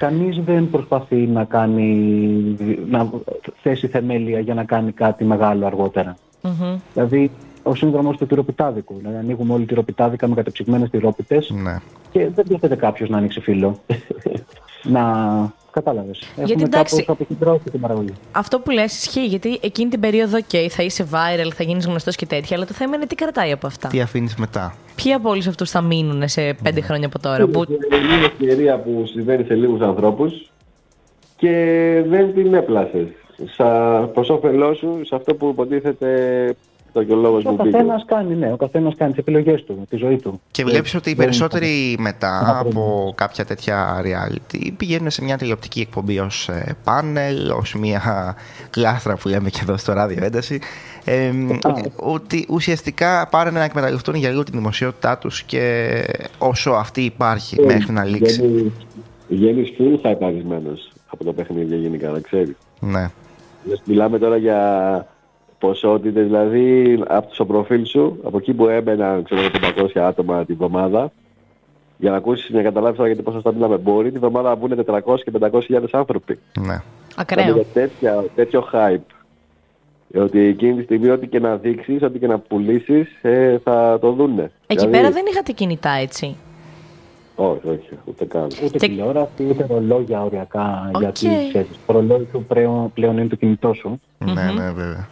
[0.01, 1.87] Κανείς δεν προσπαθεί να κάνει,
[2.89, 3.09] να
[3.61, 6.17] θέσει θεμέλια για να κάνει κάτι μεγάλο αργότερα.
[6.41, 6.77] Μμμ.
[6.93, 7.31] Δηλαδή,
[7.63, 8.95] ο σύνδρομος του τυροπιτάδικου.
[8.97, 11.77] Δηλαδή, ανοίγουμε όλοι τυροπιτάδικα με κατεψυγμένες τυρόπιτες Ναι.
[12.11, 13.79] και δεν διαθέτει κάποιος να ανοίξει φύλλο.
[14.95, 15.01] να...
[15.71, 16.21] Κατάλαβες.
[16.37, 18.13] Έχουμε εντάξει- κάπως αποκεντρώσει την παραγωγή.
[18.31, 22.15] Αυτό που λες ισχύει, γιατί εκείνη την περίοδο, OK, θα είσαι viral, θα γίνεις γνωστός
[22.15, 23.87] και τέτοια, αλλά το θέμα είναι τι κρατάει από αυτά.
[23.87, 24.75] Τι αφήνεις μετά.
[24.95, 27.47] Ποιοι από όλους αυτούς θα μείνουν σε πέντε χρόνια από τώρα.
[27.47, 27.63] Που...
[27.69, 30.51] Είναι μια ευκαιρία που συμβαίνει σε λίγους ανθρώπους
[31.37, 31.55] και
[32.07, 33.07] δεν την έπλασες.
[33.57, 33.67] Σα,
[34.13, 36.09] προς όφελός σου, σε αυτό που υποτίθεται
[36.93, 37.69] το και ο λόγος Ο που μπήκε.
[37.69, 40.41] καθένας κάνει, ναι, ο καθένας κάνει τις επιλογές του, τη ζωή του.
[40.51, 43.13] Και βλέπεις ότι οι δεν- περισσότεροι μετά ένα από πρόβλημα.
[43.15, 48.35] κάποια τέτοια reality πηγαίνουν σε μια τηλεοπτική εκπομπή ως ε, πάνελ, ως μια
[48.69, 50.59] κλάστρα που λέμε και εδώ στο ράδιο ένταση.
[51.05, 51.31] Ε,
[51.95, 55.91] ότι ουσιαστικά πάνε να εκμεταλλευτούν για λίγο τη δημοσιότητά τους και
[56.37, 58.41] όσο αυτή υπάρχει μέχρι να λήξει.
[58.41, 58.71] Βγαίνει-
[59.29, 62.55] Βγαίνεις full hypeαρισμένος από το παιχνίδι γενικά, να ξέρεις.
[62.79, 63.09] Ναι.
[63.85, 64.59] Μιλάμε τώρα για
[65.61, 69.41] ποσότητες, δηλαδή από το προφίλ σου, από εκεί που έμπαιναν ξέρω,
[69.95, 71.11] 500 άτομα την εβδομάδα,
[71.97, 75.23] για να ακούσεις, να καταλάβεις τώρα γιατί πόσο μιλάμε, μπορεί την εβδομάδα να βγουν 400
[75.23, 76.39] και 500 χιλιάδες άνθρωποι.
[76.59, 76.77] Ναι.
[77.15, 77.43] Ακραίο.
[77.45, 79.15] Δηλαδή, για τέτοια, τέτοιο hype.
[80.15, 84.11] Ότι εκείνη τη στιγμή ό,τι και να δείξεις, ό,τι και να πουλήσεις, ε, θα το
[84.11, 84.41] δούνε.
[84.41, 86.35] Εκεί Δηλαδή, πέρα δεν είχατε κινητά, έτσι.
[87.35, 88.43] Όχι, όχι, ούτε καν.
[88.63, 90.91] Ούτε Και- τηλεόραση, ούτε ρολόγια οριακά.
[90.95, 91.01] Οκ.
[91.01, 94.01] Γιατί ξέρεις, το ρολόι σου πλέον, πλέον είναι το κινητό σου.
[94.17, 95.07] Ναι, ναι, βέβαια.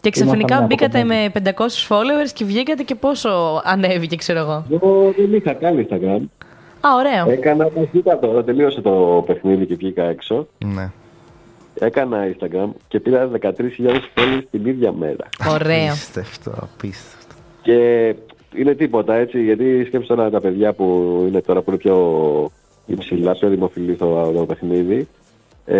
[0.00, 4.64] Και ξαφνικά Ήμασταν μπήκατε από με 500 followers και βγήκατε και πόσο ανέβηκε, ξέρω εγώ.
[4.70, 6.20] Εγώ δεν είχα καν Instagram.
[6.80, 7.30] Α, ωραίο.
[7.30, 10.46] Έκανα μαζικά τώρα, τελείωσε το παιχνίδι και βγήκα έξω.
[10.64, 10.90] Ναι.
[11.78, 13.50] Έκανα Instagram και πήρα 13.000
[14.14, 15.28] followers την ίδια μέρα.
[15.50, 15.86] Ωραίο.
[15.86, 17.34] Απίστευτο, απίστευτο.
[17.62, 18.14] Και
[18.54, 20.84] είναι τίποτα έτσι, γιατί σκέψτε τώρα τα παιδιά που
[21.28, 22.50] είναι τώρα που είναι πιο
[22.86, 25.08] υψηλά, πιο δημοφιλή στο το παιχνίδι.
[25.66, 25.76] Ε,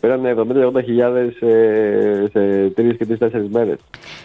[0.00, 0.34] πέρανε
[0.76, 3.76] 70-80 χιλιάδες ε, σε τρεις και τρεις τέσσερις μέρες.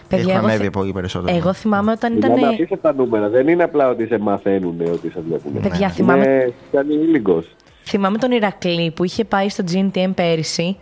[0.08, 1.36] Παιδιά, Έχουν εγώ, ανέβει θυ- πολύ περισσότερο.
[1.38, 2.38] εγώ θυμάμαι όταν ήταν.
[2.38, 3.30] Είναι απίστευτα νούμερα.
[3.30, 5.62] Δεν είναι απλά ότι σε μαθαίνουν ότι σε βλέπουν.
[5.62, 7.56] Παιδιά, θυμάμαι- Είναι κάνει ήλιγκος.
[7.84, 10.78] Θυμάμαι τον Ηρακλή που είχε πάει στο GNTM πέρυσι.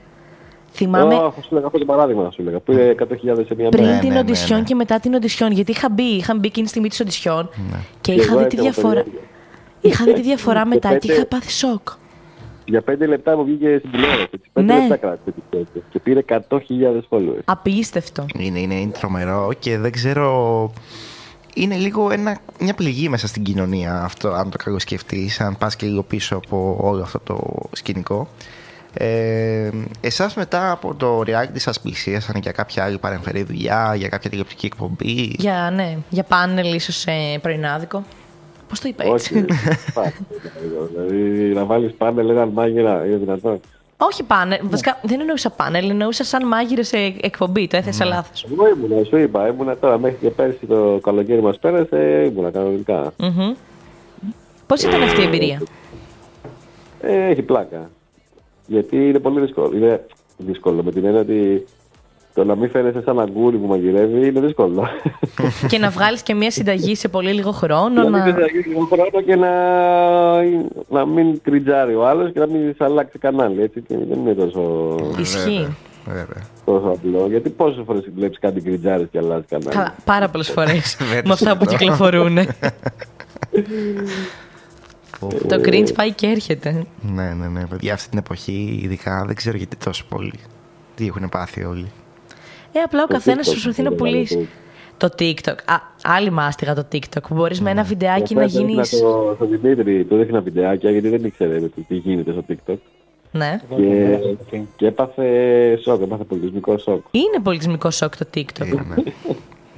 [0.72, 2.60] Θυμάμαι Ω, θα σου λέγα αυτό το παράδειγμα, θα σου λέγα.
[2.60, 3.94] Που είναι 100.000 σε μία πριν μέρα.
[3.96, 4.64] Ναι, την ναι, ναι, οντισιόν ναι.
[4.66, 5.52] και μετά την οντισιόν.
[5.52, 7.50] Γιατί είχα μπει, είχα μπει εκείνη τη στιγμή της οντισιόν
[8.02, 9.00] και Και είχα εγώ δει τη έτσι από το διαφορά.
[9.08, 9.20] ίδιο.
[9.82, 11.88] Είχα δει τη διαφορά Και μετά και πέντε- είχα πάθει σοκ.
[12.70, 14.22] Για 5 λεπτά μου βγήκε στην τηλεόραση.
[14.34, 14.50] έτσι.
[14.54, 14.80] Πέντε Ναι.
[14.80, 15.84] λεπτά κράτησε την τηλεόραση.
[15.90, 17.42] Και πήρε 100.000 followers.
[17.46, 18.26] Απίστευτο.
[18.38, 20.72] Είναι, είναι, είναι τρομερό και δεν ξέρω.
[21.56, 25.86] Είναι λίγο ένα, μια πληγή μέσα στην κοινωνία αυτό, αν το καλοσκεφτείς, αν πας και
[25.86, 27.40] λίγο πίσω από όλο αυτό το
[27.72, 28.28] σκηνικό.
[28.94, 29.70] Ε,
[30.02, 34.66] εσάς μετά από το reality σας πλησίασαν για κάποια άλλη παρεμφερή δουλειά, για κάποια τηλεοπτική
[34.66, 37.12] εκπομπή; Για, ναι, για πάνελ ίσως σε
[37.42, 38.04] πρωινάδικο.
[38.70, 39.46] Πώς το είπα έτσι; Όχι.
[39.94, 40.14] Πάρα,
[40.92, 43.60] δηλαδή να βάλεις πάνελ έναν μάγειρα, είναι δυνατόν.
[43.98, 44.60] Όχι πάνελ.
[44.64, 47.68] Βασικά δεν εννοούσα πάνελ, εννοούσα σαν μάγειρε σε εκπομπή.
[47.68, 48.46] Το έθεσα λάθος.
[48.52, 53.14] Εγώ ήμουνα, σου είπα, ήμουνα τώρα μέχρι και πέρσι το καλοκαίρι μας πέρασε, ήμουνα κανονικά.
[54.68, 55.62] Πώς ήταν αυτή η εμπειρία;
[57.02, 57.90] Ε, έχει πλάκα.
[58.66, 59.72] Γιατί είναι πολύ δύσκολο.
[59.78, 60.06] Είναι
[60.38, 61.66] δύσκολο με την έννοια ότι
[62.38, 64.88] το να μην φαίνεσαι σαν αγκούρι που μαγειρεύει είναι δύσκολο.
[65.72, 68.04] και να βγάλεις και μια συνταγή σε πολύ λίγο χρόνο.
[68.04, 68.24] να μην να...
[68.24, 69.52] φαίνεσαι λίγο χρόνο και να,
[70.90, 73.62] να μην κριτζάρει ο άλλος και να μην σε αλλάξει κανάλι.
[73.62, 75.76] Έτσι, και δεν είναι τόσο, Ισχύει.
[76.06, 76.44] Βέβαια.
[76.66, 77.28] τόσο απλό.
[77.30, 80.98] Γιατί πόσες φορές βλέπεις κάτι κριτζάρι και αλλάζει κανάλι; Καλά, πάρα πολλές φορές.
[81.12, 81.78] Δεν με αυτά που σωστό.
[81.78, 82.38] κυκλοφορούν.
[85.20, 85.62] Πω, το πω.
[85.66, 86.86] cringe πάει και έρχεται.
[87.02, 87.68] Ναι, ναι, ναι.
[87.68, 90.40] Παιδιά, αυτή την εποχή, ειδικά δεν ξέρω γιατί τόσο πολύ.
[90.96, 91.88] Τι έχουν πάθει όλοι.
[92.78, 94.48] Ε, απλά ο Το καθένας TikTok προσπαθεί να είναι πουλήσει.
[94.98, 95.56] Το TikTok.
[95.66, 97.22] Α, άλλη μάστιγα το TikTok.
[97.28, 99.02] Που μπορείς με ένα βιντεάκι Και να αυτό έδειχνα γίνει.
[99.02, 102.76] Το, το Δημήτρη του έδειχνα βιντεάκια γιατί δεν ήξερε τι- τι γίνεται στο TikTok.
[103.32, 103.60] Ναι.
[103.76, 107.06] Και, και έπαθε σοκ, έπαθε πολιτισμικό σοκ.
[107.12, 108.68] Είναι πολιτισμικό σοκ το TikTok.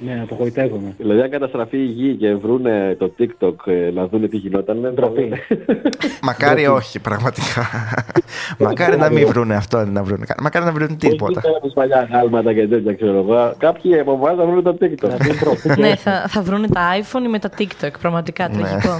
[0.03, 0.13] Είναι.
[0.13, 0.93] Ναι, απογοητεύομαι.
[0.97, 4.89] Δηλαδή, αν καταστραφεί η γη και βρούνε το TikTok ε, να δούνε τι γινόταν, είναι
[4.89, 5.31] ντροπή.
[6.21, 7.67] Μακάρι όχι, πραγματικά.
[8.65, 10.25] Μακάρι να μην βρούνε αυτό, να βρούνε.
[10.25, 11.41] κα- Μακάρι να βρούνε τίποτα.
[11.45, 13.53] Όχι με παλιά γάλματα και τέτοια, ξέρω εγώ.
[13.57, 15.77] Κάποιοι από εμάς θα βρούνε το TikTok.
[15.79, 17.91] ναι, θα, θα βρούνε τα iPhone ή με τα TikTok.
[18.01, 18.57] Πραγματικά Ναι.
[18.57, 18.93] τραγικό.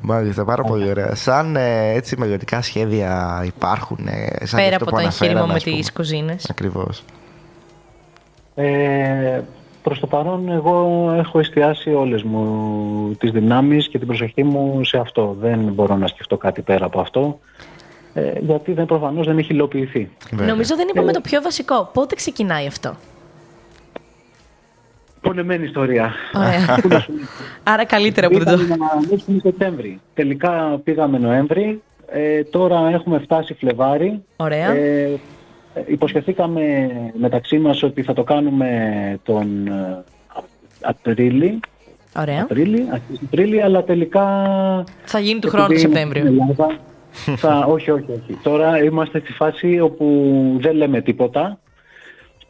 [0.00, 1.14] Μάλιστα, πάρα πολύ ωραία.
[1.14, 4.06] Σαν ε, έτσι μελλοντικά σχέδια υπάρχουν.
[4.06, 6.46] Ε, σαν Πέρα από το εγχείρημα με τις κουζίνες.
[6.50, 7.04] Ακριβώς.
[8.54, 9.40] Ε,
[9.82, 14.98] προς το παρόν εγώ έχω εστιάσει όλες μου τις δυνάμεις και την προσοχή μου σε
[14.98, 15.36] αυτό.
[15.40, 17.38] Δεν μπορώ να σκεφτώ κάτι πέρα από αυτό.
[18.14, 20.10] Ε, γιατί δεν, προφανώς δεν έχει υλοποιηθεί.
[20.30, 21.90] Νομίζω δεν είπαμε το πιο βασικό.
[21.92, 22.94] Πότε ξεκινάει αυτό;
[25.20, 26.12] Πολεμένη ιστορία.
[26.36, 26.78] Ωραία.
[26.82, 27.12] Πού να σου-
[27.62, 28.58] Άρα καλύτερα που δεν το.
[28.62, 30.00] Πήγαμε να ανοίξουμε Σεπτέμβρη.
[30.14, 31.82] Τελικά πήγαμε Νοέμβρη.
[32.06, 34.22] Ε, τώρα έχουμε φτάσει Φλεβάρι.
[34.36, 34.70] Ωραία.
[34.72, 35.10] Ε,
[35.86, 38.68] υποσχεθήκαμε μεταξύ μας ότι θα το κάνουμε
[39.22, 40.04] τον ε,
[40.80, 41.60] Απρίλη.
[42.16, 42.42] Ωραία.
[42.42, 44.24] Απρίλη, αρχές Απρίλη, αλλά τελικά...
[45.04, 46.22] Θα γίνει του χρόνου το επειδή Σεπτέμβριο.
[46.22, 46.78] στην Ελλάδα,
[47.36, 48.38] θα, όχι, όχι, όχι.
[48.42, 50.06] Τώρα είμαστε στη φάση όπου
[50.60, 51.58] δεν λέμε τίποτα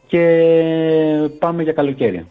[0.06, 0.48] και
[1.38, 2.26] πάμε για καλοκαίρι.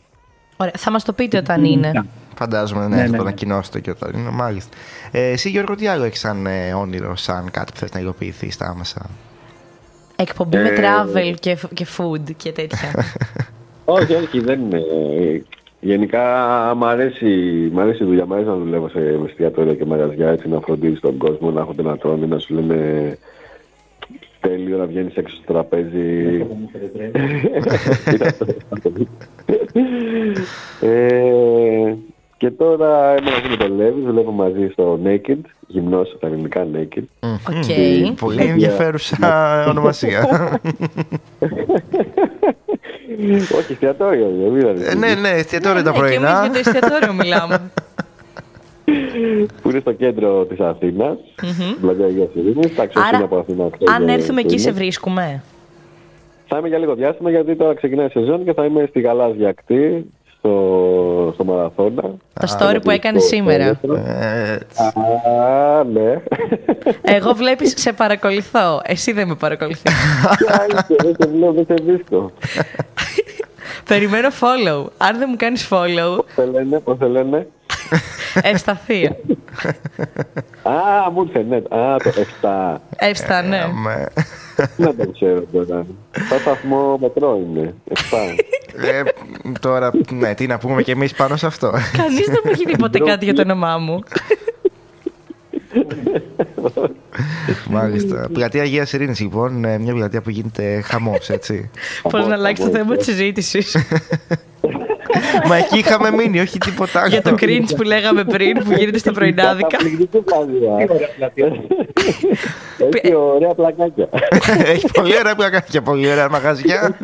[0.58, 0.74] Ωραία.
[0.78, 2.06] Θα μας το πείτε όταν είναι.
[2.36, 3.20] Φαντάζομαι ναι, Ναι, θα ναι, το ναι.
[3.20, 4.30] ανακοινώσετε και όταν είναι.
[4.30, 4.78] Μάλιστα.
[5.12, 8.54] Ε, εσύ, Γιώργο, τι άλλο έχεις σαν ε, όνειρο, σαν κάτι που θες να υλοποιηθείς
[8.54, 9.10] στα άμεσα;
[10.22, 13.06] Εκπομπή με Ε, travel και, και food και τέτοια.
[13.96, 14.82] όχι, όχι, δεν είναι.
[15.80, 16.24] Γενικά
[16.78, 17.26] μ' αρέσει,
[17.74, 21.00] μ' αρέσει η δουλειά, μ' αρέσει να δουλεύω σε εστιατόρια και μαγαζιά, έτσι να φροντίζεις
[21.00, 23.18] τον κόσμο, να έχουν να τρώνε, να σου λένε
[24.40, 26.46] τέλειο να βγαίνεις έξω στο τραπέζι.
[32.42, 36.68] ε, και τώρα έμενα μαζί με τον Λέβη, δουλεύω μαζί στο Naked, γυμνός στα ελληνικά
[36.74, 37.04] Naked.
[37.50, 38.16] OK.
[38.20, 40.20] Πολύ ενδιαφέρουσα ονομασία.
[43.58, 44.92] Όχι, εστιατόριο, δεν είδατε.
[44.92, 46.42] Ε, ναι, ναι, εστιατόριο τα Ναι, και εμείς πρωινά.
[46.42, 47.72] για το εστιατόριο μιλάμε.
[49.62, 52.72] Που είναι στο κέντρο της Αθήνας, στην πλατεία Αγίας Ειρήνης.
[52.72, 54.78] Εντάξει, όσοι Άρα, είναι από Αθήνα, αν ξέρουν έρθουμε που εκεί, σε είναι.
[54.78, 55.44] βρίσκουμε.
[56.48, 59.50] Θα είμαι για λίγο διάστημα γιατί τώρα ξεκινάει η σεζόν και θα είμαι στη γαλάζια
[59.50, 60.06] ακτή,
[60.42, 62.02] στο, στο Μαραθώνα.
[62.40, 63.64] Το story που έκανε σήμερα.
[63.66, 64.54] Ε,
[65.30, 66.22] Α, ναι.
[67.02, 68.82] Εγώ βλέπεις, σε παρακολουθώ.
[68.84, 69.82] Εσύ δεν με παρακολουθείς.
[70.38, 72.32] Τι άισε, δεν σε βλέπω, δεν σε βρίσκω.
[73.88, 74.86] Περιμένω follow.
[74.98, 77.48] Αν δεν μου κάνεις follow, Πώς σε λένε, πώς σε λένε;
[78.42, 79.16] ευσταθία.
[80.64, 81.56] Α, μου ήρθε, ναι.
[81.56, 82.12] Α, το
[82.42, 82.76] 7.
[82.96, 83.64] Εύστα, ναι.
[84.58, 85.86] Με- Δεν το ξέρω τώρα.
[86.14, 87.74] Το σταθμό μετρό είναι.
[87.90, 87.94] 7.
[88.92, 89.04] Ε,
[89.60, 91.70] τώρα, ναι, τι να πούμε κι εμείς πάνω σε αυτό.
[91.98, 94.04] Κανείς δεν μου έχει πει ποτέ κάτι για το όνομά μου.
[97.70, 98.30] Μάλιστα.
[98.34, 101.70] Πλατεία Αγίας Ειρήνης, λοιπόν, ε, μια πλατεία που γίνεται χαμός, έτσι.
[102.02, 103.76] Πώς να αλλάξει το θέμα της συζήτησης.
[105.48, 107.10] Μα εκεί είχαμε μείνει, όχι τίποτα άλλο.
[107.10, 109.68] για το cringe που λέγαμε πριν, που γίνεται στα πρωινάδικα.
[109.68, 110.24] Καταπληκτική
[111.18, 111.52] πλατεία.
[113.02, 114.10] Έχει ωραία πλακάκια.
[114.66, 116.98] Έχει πολύ ωραία πλακάκια, πολύ ωραία μαγαζιά.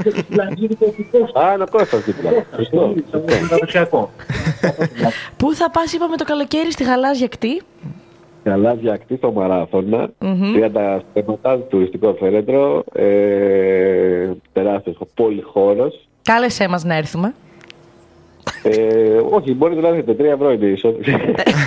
[1.33, 2.31] Α, είναι ο Κώστας δίπλα.
[2.55, 2.93] Σωστό.
[3.49, 4.11] Παραδοσιακό.
[5.37, 7.61] Πού θα πας, είπαμε το καλοκαίρι στη γαλάζια κτή;
[8.43, 10.09] Καλά διακτή στο μαράθωνα.
[10.53, 12.83] Πήρα τα στέματα, τουριστικό φέρετρο.
[12.93, 16.07] Ε, τεράστιος πολυχώρος.
[16.21, 17.33] Κάλεσέ μας να έρθουμε.
[18.63, 20.23] Ε, όχι, μπορείτε να έρθετε.
[20.23, 21.17] 3 ευρώ είναι η εισόδηση.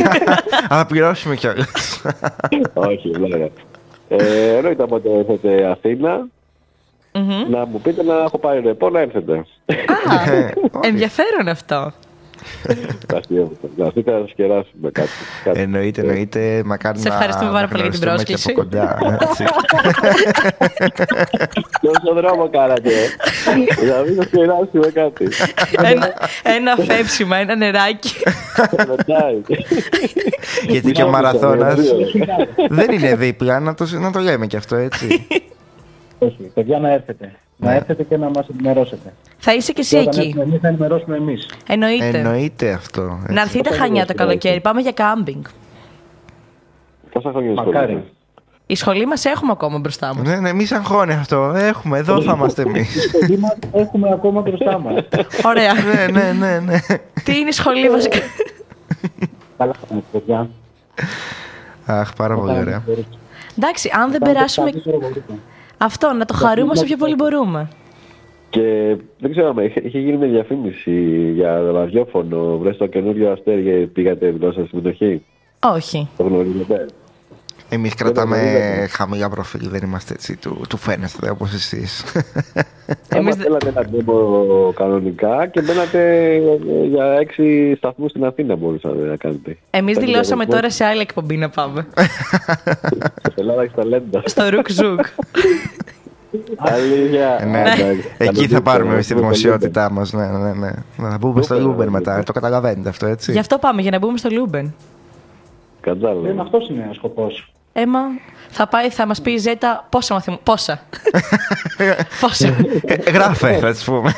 [0.68, 2.02] Αλλά πληρώσουμε κιόλας.
[2.74, 3.48] όχι, βέβαια.
[4.08, 6.26] Ε, εννοείται όποτε έρθετε Αθήνα.
[7.50, 9.34] Να μου πείτε να έχω πάρει ρεπό να έρθετε.
[9.34, 9.44] Α,
[10.80, 11.92] ενδιαφέρον αυτό.
[13.06, 13.66] Τα αστείευετε.
[13.76, 15.08] Να έρθετε να σας κεράσουμε κάτι.
[15.44, 15.60] κάτι.
[15.60, 16.62] Εννοείται, εννοείται.
[16.64, 18.50] Μακάρι Σε να- ευχαριστούμε να πάρα πολύ για την γνωριστούμε και πρόσκληση.
[18.50, 18.98] από κοντά.
[19.28, 19.44] έτσι.
[21.80, 22.90] Πόσο δρόμο κάνατε.
[23.88, 25.28] Να μην σας κεράσουμε κάτι.
[25.92, 26.12] ένα,
[26.42, 28.12] ένα φέψιμα, ένα νεράκι.
[28.86, 29.40] Ρωτάει.
[30.68, 31.96] Γιατί και ο μαραθώνας Δύο.
[32.68, 35.26] δεν είναι δίπλα, να το, να το λέμε κι αυτό, έτσι.
[36.22, 37.32] Όχι, παιδιά να έρθετε.
[37.56, 39.12] Να έρθετε και να μας ενημερώσετε.
[39.38, 40.26] Θα είσαι και εσύ Και όταν εκεί.
[40.28, 41.48] έρθουμε εμείς, θα ενημερώσουμε εμείς.
[41.66, 42.18] Εννοείται.
[42.18, 43.18] Εννοείται αυτό.
[43.22, 43.34] έτσι.
[43.34, 44.60] Να έρθείτε χανιά το καλοκαίρι.
[44.60, 45.44] Πάμε για κάμπινγκ.
[47.12, 47.76] Πόσα χρόνια Μακάρι.
[47.76, 48.04] ασχολείσαι.
[48.66, 50.26] Η σχολή μας έχουμε ακόμα μπροστά μας.
[50.26, 51.52] Ναι, ναι, μη αγχώνει αυτό.
[51.56, 53.14] Έχουμε, εδώ θα είμαστε εμείς.
[53.22, 55.04] Εμείς μας έχουμε ακόμα μπροστά μας.
[55.44, 55.72] Ωραία.
[55.74, 56.78] ναι, ναι, ναι, ναι.
[57.24, 58.18] Τι είναι η σχολή βασικά;
[59.58, 60.50] Καλά θα είναι, παιδιά.
[61.86, 62.82] Αχ, πάρα πολύ ωραία.
[63.58, 65.22] Εντάξει, αν δεν Κάντε περάσουμε καλύτερο μπορείτε.
[65.80, 67.68] Αυτό, να το χαρούμε όσο πιο πολύ μπορούμε.
[68.50, 72.58] Και δεν ξέρω, άμα είχε, είχε γίνει μια διαφήμιση για ραδιόφωνο.
[72.58, 75.24] Βρες το καινούριο αστέρι και πήγατε γλώσσα συμμετοχή.
[75.74, 76.08] Όχι.
[76.16, 76.86] Το γνωρίζετε.
[77.72, 78.86] Εμείς το κρατάμε είδατε.
[78.86, 82.04] χαμηλά προφίλ, δεν είμαστε έτσι του, του φαίνεστε όπως εσείς.
[83.08, 86.32] Εμείς Εμείς δε- θέλατε ένα demo κανονικά και μπαίνατε
[86.88, 89.56] για έξι σταθμούς στην Αθήνα μπορούσατε να κάνετε.
[89.70, 90.54] Εμείς Κάτι δηλώσαμε διαφορετικό.
[90.56, 91.86] τώρα σε άλλη εκπομπή να πάμε.
[93.30, 94.22] Στην Ελλάδα έχεις ταλέντα.
[94.24, 95.00] Στο Ρουκ Ζουκ.
[96.56, 97.44] Αλήθεια.
[97.50, 98.08] ναι, Α, εντάξει.
[98.18, 99.14] εκεί θα Καλώς πάρουμε εμείς ήρθατε.
[99.14, 100.12] τη δημοσιότητά μας.
[100.12, 100.70] Ναι, ναι, ναι.
[100.96, 102.16] Να μπούμε στο Λούμπεν, Λούμπεν ναι, μετά.
[102.16, 102.22] ναι.
[102.22, 103.32] Το καταλαβαίνετε αυτό, έτσι.
[103.32, 104.74] Γι' αυτό πάμε, για να μπούμε στο Λούμπεν.
[105.80, 106.20] Κατσάλα.
[106.20, 107.52] Δεν αυτός είναι ο σκοπός.
[107.72, 108.00] Έμα,
[108.48, 110.38] θα πάει, θα μας πει η Ζέτα πόσα μαθημα...
[110.42, 110.82] Πόσα.
[112.20, 112.56] πόσα.
[112.84, 114.12] Ε, Γράφε, θα τη πούμε.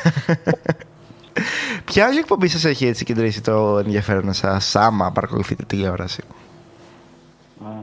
[1.84, 6.22] Ποια άλλη εκπομπή σας έχει έτσι κεντρήσει το ενδιαφέρον σας, άμα παρακολουθείτε τηλεόραση;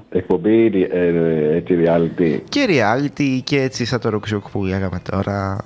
[0.09, 2.39] Εκπομπή ε, έτσι reality.
[2.49, 5.63] Και reality και έτσι σαν το ρουκζούκ που λέγαμε τώρα.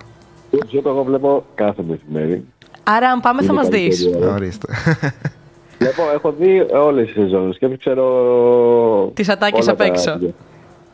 [0.84, 2.46] Το εγώ βλέπω κάθε μεσημέρι.
[2.84, 4.02] Άρα, αν πάμε, θα Είναι μας δεις.
[4.04, 4.34] καλύτερη ώρα.
[4.34, 4.68] Ορίστε.
[5.84, 9.12] Βλέπω, έχω δει όλες τις σεζόνες και ξέρω...
[9.14, 10.20] Τις ατάκες όλα απ' τα- έξω.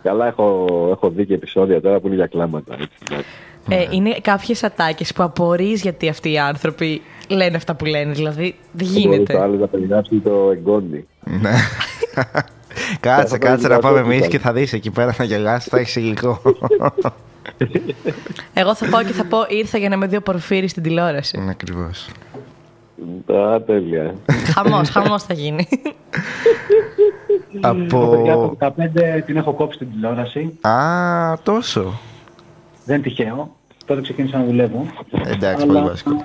[0.04, 2.74] Καλά, έχω, έχω δει και επεισόδια τώρα που είναι για κλάματα.
[2.74, 3.30] Έτσι, εντάξει.
[3.70, 8.12] Ε, είναι κάποιες ατάκες που απορείς γιατί αυτοί οι άνθρωποι λένε αυτά που λένε.
[8.12, 9.42] Δηλαδή, δεν Μπορείς το γίνεται.
[9.42, 11.08] άλλο να περιγράψει το εγγόνι.
[11.42, 11.52] Ναι.
[13.00, 15.24] Κάτσε, Θα κάτσε το να πάμε δει εμείς το και θα δεις εκεί πέρα να
[15.24, 16.42] γελάσει, θα έχεις υλικό.
[18.54, 21.46] Εγώ θα πάω και θα πω ήρθα για να με δει ο Πορφύρη στην τηλεόραση.
[21.50, 22.08] Ακριβώς.
[23.36, 24.16] Α, τέλεια.
[24.54, 25.68] χαμός, χαμός θα γίνει.
[27.64, 28.56] Εγώ, παιδιά, Από.
[28.60, 28.74] το
[29.18, 30.58] 15 την έχω κόψει την τηλεόραση.
[30.62, 30.74] Α,
[31.44, 32.00] τόσο.
[32.86, 33.56] Δεν είναι τυχαίο.
[33.86, 34.86] Τότε ξεκίνησα να δουλεύω.
[35.26, 36.24] Εντάξει, Αλλά- πολύ βασικό.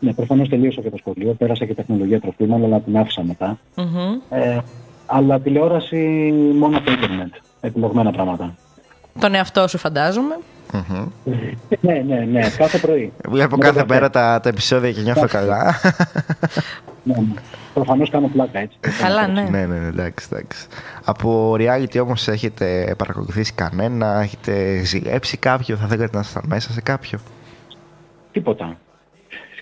[0.00, 1.32] Ναι, προφανώς τελείωσα και το σχολείο.
[1.32, 3.58] Πέρασα και τεχνολογία τροφίμων, αλλά την άφησα μετά.
[3.76, 4.18] Μμμ.
[4.30, 4.58] Ε,
[5.06, 5.96] αλλά τηλεόραση
[6.58, 7.34] μόνο από το ίντερνετ.
[7.60, 8.54] Επιλογμένα πράγματα.
[9.18, 10.38] Τον εαυτό σου φαντάζομαι.
[11.80, 12.48] ναι, ναι, ναι.
[12.56, 13.12] Κάθε πρωί.
[13.28, 14.26] Βλέπω Με κάθε το μέρα καφέ.
[14.26, 15.74] τα, τα επεισόδια και νιώθω καλά.
[17.04, 17.40] Ναι, ναι.
[17.74, 18.76] Προφανώς κάνω πλάκα έτσι.
[19.00, 19.42] Καλά, ναι.
[19.42, 20.66] ναι, ναι, ναι, εντάξει, εντάξει.
[21.04, 26.80] Από reality όμως έχετε παρακολουθήσει κανένα, έχετε ζηλέψει κάποιο, θα θέλετε να ήσασταν μέσα σε
[26.80, 27.18] κάποιο;
[28.32, 28.76] Τίποτα.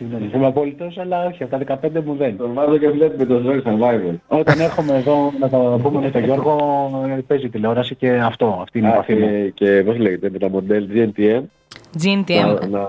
[0.01, 2.37] Συγγνώμη, είμαι απόλυτος, αλλά όχι, από τα 15 μου δεν.
[2.37, 4.15] Τον βάζω και βλέπουμε το Zoe Survivor.
[4.29, 6.57] Όταν έρχομαι εδώ να τα πούμε με τον Γιώργο,
[7.17, 9.27] ε, παίζει τηλεόραση και αυτό, αυτή είναι η Α, επαφή μου.
[9.27, 11.41] και, και πώς λέγεται, με τα μοντέλ GNTM.
[12.03, 12.59] GNTM.
[12.61, 12.89] Να, να,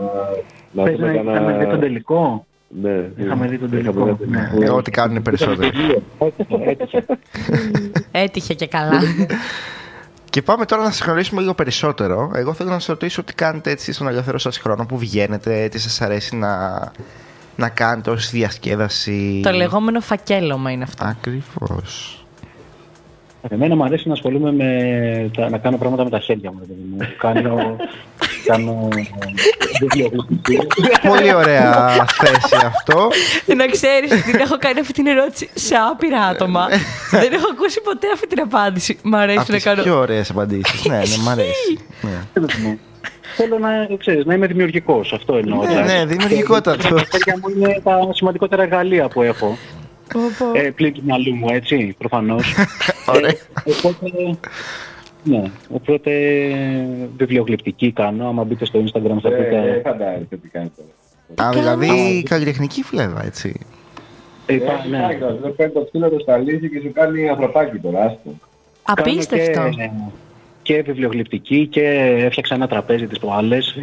[0.72, 2.46] να Πες δούμε να είχαμε δει τον τελικό.
[2.82, 4.06] Ναι, Είχαμε δει τον είχαμε τελικό.
[4.06, 4.48] δει τον Ναι.
[4.52, 4.74] τελικό.
[4.74, 5.70] Ε, Ό,τι κάνουν οι περισσότεροι.
[6.66, 7.06] Έτυχε.
[8.12, 9.00] Έτυχε και καλά.
[10.32, 12.32] Και πάμε τώρα να σας γνωρίσουμε λίγο περισσότερο.
[12.36, 15.80] Εγώ θέλω να σας ρωτήσω τι κάνετε έτσι στον ελεύθερο σας χρόνο που βγαίνετε, τι
[15.80, 16.80] σας αρέσει να,
[17.56, 19.40] να κάνετε ως διασκέδαση.
[19.44, 21.06] Το λεγόμενο φακέλωμα είναι αυτό.
[21.06, 22.21] Ακριβώς.
[23.50, 26.58] Εμένα μου αρέσει να ασχολούμαι με τα, να κάνω πράγματα με τα χέρια μου.
[26.60, 26.98] ρε παιδί μου.
[27.18, 27.76] Κάνω,
[28.46, 28.88] κάνω
[29.80, 30.58] βιβλιογραφική.
[31.08, 33.10] Πολύ ωραία θέση αυτό.
[33.56, 36.68] να ξέρεις ότι έχω κάνει αυτή την ερώτηση σε άπειρα άτομα.
[37.12, 38.98] Δεν έχω ακούσει ποτέ αυτή την απάντηση.
[39.04, 39.84] Μ' αρέσει Από να τις κάνω.
[39.84, 40.86] πιο ωραίες απαντήσεις.
[40.86, 41.80] ναι, ναι, μ' αρέσει.
[42.02, 42.78] Ναι.
[43.36, 45.64] Θέλω να, ξέρεις, να είμαι δημιουργικός, αυτό εννοώ.
[45.66, 46.88] Ναι, Τα- ναι, δημιουργικότατος.
[46.88, 49.58] Τα χέρια μου είναι τα σημαντικότερα εργαλεία που έχω.
[50.14, 50.46] Πω, πω.
[50.60, 52.54] Ε, πλην του μυαλού μου, έτσι, προφανώς.
[53.08, 53.30] Ωραία.
[53.30, 54.38] Ε, οπότε,
[55.24, 56.12] ναι, οπότε
[57.18, 58.28] βιβλιογλυπτική κάνω.
[58.28, 59.82] Άμα μπείτε στο Instagram θα Ε, πείτε...
[59.84, 61.50] φαντάζεσαι τι κάνει τώρα.
[61.50, 63.60] Α, δηλαδή καλλιτεχνική φλέβα, έτσι.
[64.46, 65.08] Ε, πά- ναι.
[65.42, 68.32] Δεν παίρνει το ξύλο του στα λύση και σου κάνει ανθρωπάκι τώρα, άστο.
[68.84, 69.52] Απίστευτο.
[69.52, 69.90] Κάνω Και,
[70.62, 71.84] και βιβλιογλυπτική και
[72.26, 73.76] έφτιαξα ένα τραπέζι τις προάλλες.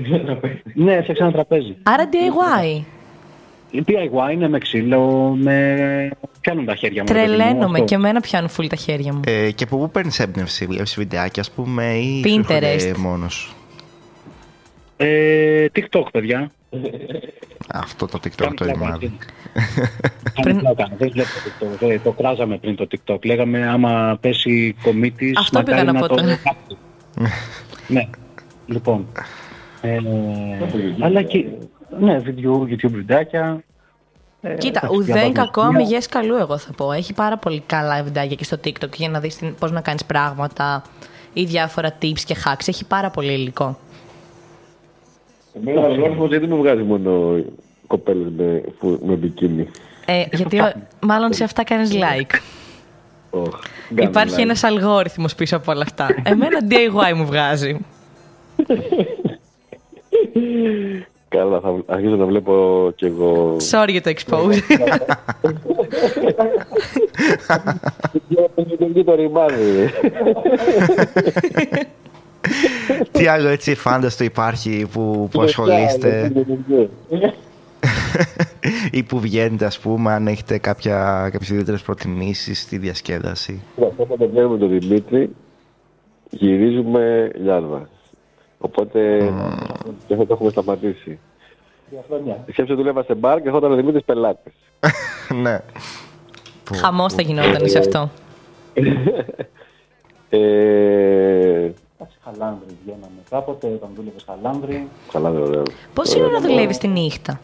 [0.74, 1.76] ναι, έφτιαξα ένα τραπέζι.
[1.82, 2.82] Άρα DIY.
[3.70, 6.10] Η DIY είναι με ξύλο, με...
[6.40, 7.12] πιάνουν τα χέρια μου.
[7.12, 7.84] ρε παιδί μου, Τρελαίνομαι αυτό.
[7.84, 9.20] και εμένα πιάνουν φουλ τα χέρια μου.
[9.26, 12.62] Ε, και από πού παίρνεις έμπνευση, βλέπει βιντεάκια, ας πούμε, ή σου Pinterest.
[12.62, 13.54] έρχονται μόνος;
[14.96, 16.50] Ε, TikTok, παιδιά.
[17.74, 19.04] Αυτό το TikTok Κάνει το πλάκα, ρημάδι.
[19.04, 19.28] έτσι.
[20.42, 21.86] Κάνει πλάκα, δεν βλέπω TikTok.
[21.86, 23.24] Δεν- Το κράζαμε πριν το TikTok.
[23.24, 26.38] Λέγαμε άμα πέσει κομίτης, Αυτό πήγα μακάρι να πω το τώρα.
[26.44, 26.76] κάψει.
[27.94, 28.08] ναι,
[28.66, 29.06] λοιπόν.
[29.80, 29.98] Ε,
[31.00, 31.44] αλλά και,
[32.00, 33.62] ναι, βίντεο, YouTube βιντεάκια.
[34.40, 35.78] Ε, Κοίτα, εντάξει, ουδέν διαβάζω κακό βιβλία.
[35.80, 36.92] αμυγέ καλού, εγώ θα πω.
[36.92, 40.82] Έχει πάρα πολύ καλά βιντεάκια και στο TikTok για να δεις πώς να κάνεις πράγματα
[41.32, 42.66] ή διάφορα tips και hacks.
[42.68, 43.78] Έχει πάρα πολύ υλικό.
[45.54, 47.42] Εμένα ο αλγόριθμος γιατί με βγάζει μόνο
[47.86, 49.68] κοπέλες με, που- με μπικίνι.
[50.06, 52.38] Ε, γιατί ο- μάλλον σε αυτά κάνεις like.
[53.30, 53.58] Οχ,
[53.90, 56.06] Υπάρχει κάνω ένας αλγόριθμος πίσω από όλα αυτά.
[56.22, 57.78] Εμένα DIY μου βγάζει.
[61.30, 61.38] like.
[61.38, 63.56] Καλά, θα αρχίσω να βλέπω κι εγώ.
[63.70, 64.58] Sorry για το expose.
[68.56, 69.90] Λειτουργεί το ρημάδι.
[73.10, 76.32] Τι άλλο έτσι φάνταστο υπάρχει που, που ασχολείστε;
[78.90, 83.62] ή που βγαίνετε, ας πούμε, αν έχετε κάποια, κάποιες ιδιαίτερες προτιμήσεις στη διασκέδαση;
[83.96, 85.30] Όποτε βγαίνουμε τον Δημήτρη,
[86.30, 87.88] γυρίζουμε λιάρδα.
[88.58, 89.32] Οπότε
[90.06, 91.18] και αυτό το έχουμε σταματήσει.
[92.50, 94.52] Σκέψτε δούλευα σε μπαρ και ερχόταν ο Δημήτρης πελάτης.
[95.42, 95.60] ναι.
[96.74, 98.10] Χαμός θα γινόταν σε αυτό.
[100.30, 100.38] Ε,
[102.00, 104.88] Εντάξει, Χαλάνδρη βγαίναμε κάποτε, όταν δούλευες χαλάνδρη.
[105.12, 105.62] καλά δεν ωραίο.
[105.94, 107.40] Πώς είναι να δουλεύεις τη νύχτα;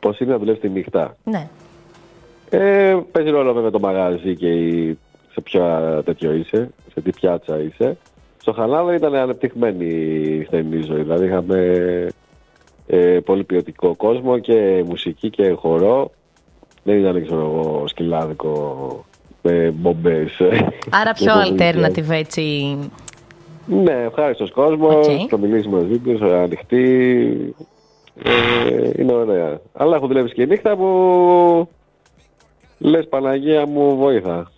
[0.00, 1.48] Πώς είναι να δουλεύεις τη νύχτα; Ναι.
[2.50, 4.98] Ε, παίζει ρόλο βέβαια το μαγάζι και η...
[5.32, 7.96] σε ποια τέτοιο είσαι, σε τι πιάτσα είσαι.
[8.40, 11.02] Στο Χαλάνδρη ήταν ανεπτυγμένη η χθενή ζωή.
[11.02, 12.08] Δηλαδή είχαμε
[12.86, 16.10] ε, πολύ ποιοτικό κόσμο και μουσική και χορό.
[16.82, 19.04] Δεν ήταν, ξέρω εγώ, σκυλάδικο
[19.42, 20.40] με μπομπές.
[20.90, 22.76] Άρα πιο alternative έτσι.
[23.66, 25.06] Ναι, ευχάριστος κόσμος.
[25.06, 25.26] Οκ.
[25.28, 27.54] Θα μιλήσει μαζί τους, ανοιχτή.
[28.22, 29.60] Ε, είναι ωραία.
[29.72, 31.68] Αλλά έχω δουλεύει και νύχτα που
[32.78, 34.50] λες Παναγία μου βοήθα.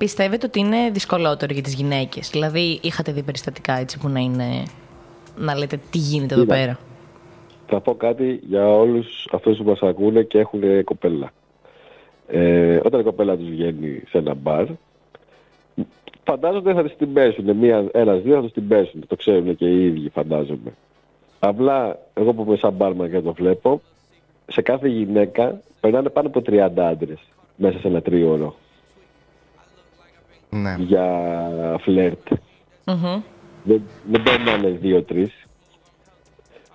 [0.00, 4.62] Πιστεύετε ότι είναι δυσκολότερο για τις γυναίκες; Δηλαδή είχατε δει περιστατικά έτσι που να είναι...
[5.36, 6.54] Να λέτε τι γίνεται εδώ Κοίτα.
[6.54, 6.78] πέρα;
[7.66, 11.32] Θα πω κάτι για όλους αυτούς που μας ακούνε και έχουν κοπέλα.
[12.28, 14.66] Ε, όταν η κοπέλα τους βγαίνει σε ένα μπαρ,
[16.24, 17.56] φαντάζονται θα τις την πέσουν.
[17.56, 19.06] Μία, ένας, δύο θα τους την πέσουν.
[19.06, 20.74] Το ξέρουν και οι ίδιοι φαντάζομαι.
[21.38, 23.80] Απλά, εγώ που είμαι σαν μπάρμαν και το βλέπω,
[24.46, 27.18] σε κάθε γυναίκα περνάνε πάνω από 30 άντρες
[27.56, 28.54] μέσα σε ένα τρίωρο
[30.50, 30.76] ναι.
[30.78, 31.06] για
[31.80, 32.28] φλερτ.
[32.84, 33.20] Μμμ.
[33.64, 35.32] Δεν, δεν περνάνε δύο-τρει.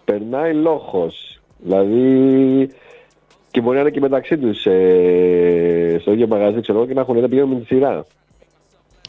[0.05, 1.39] Περνάει λόγος.
[1.57, 2.69] Δηλαδή.
[3.51, 7.01] Και μπορεί να είναι και μεταξύ τους ε, στο ίδιο μαγαζί, ξέρω εγώ, και να
[7.01, 8.05] έχουν ένα πηγαίνουν με τη σειρά.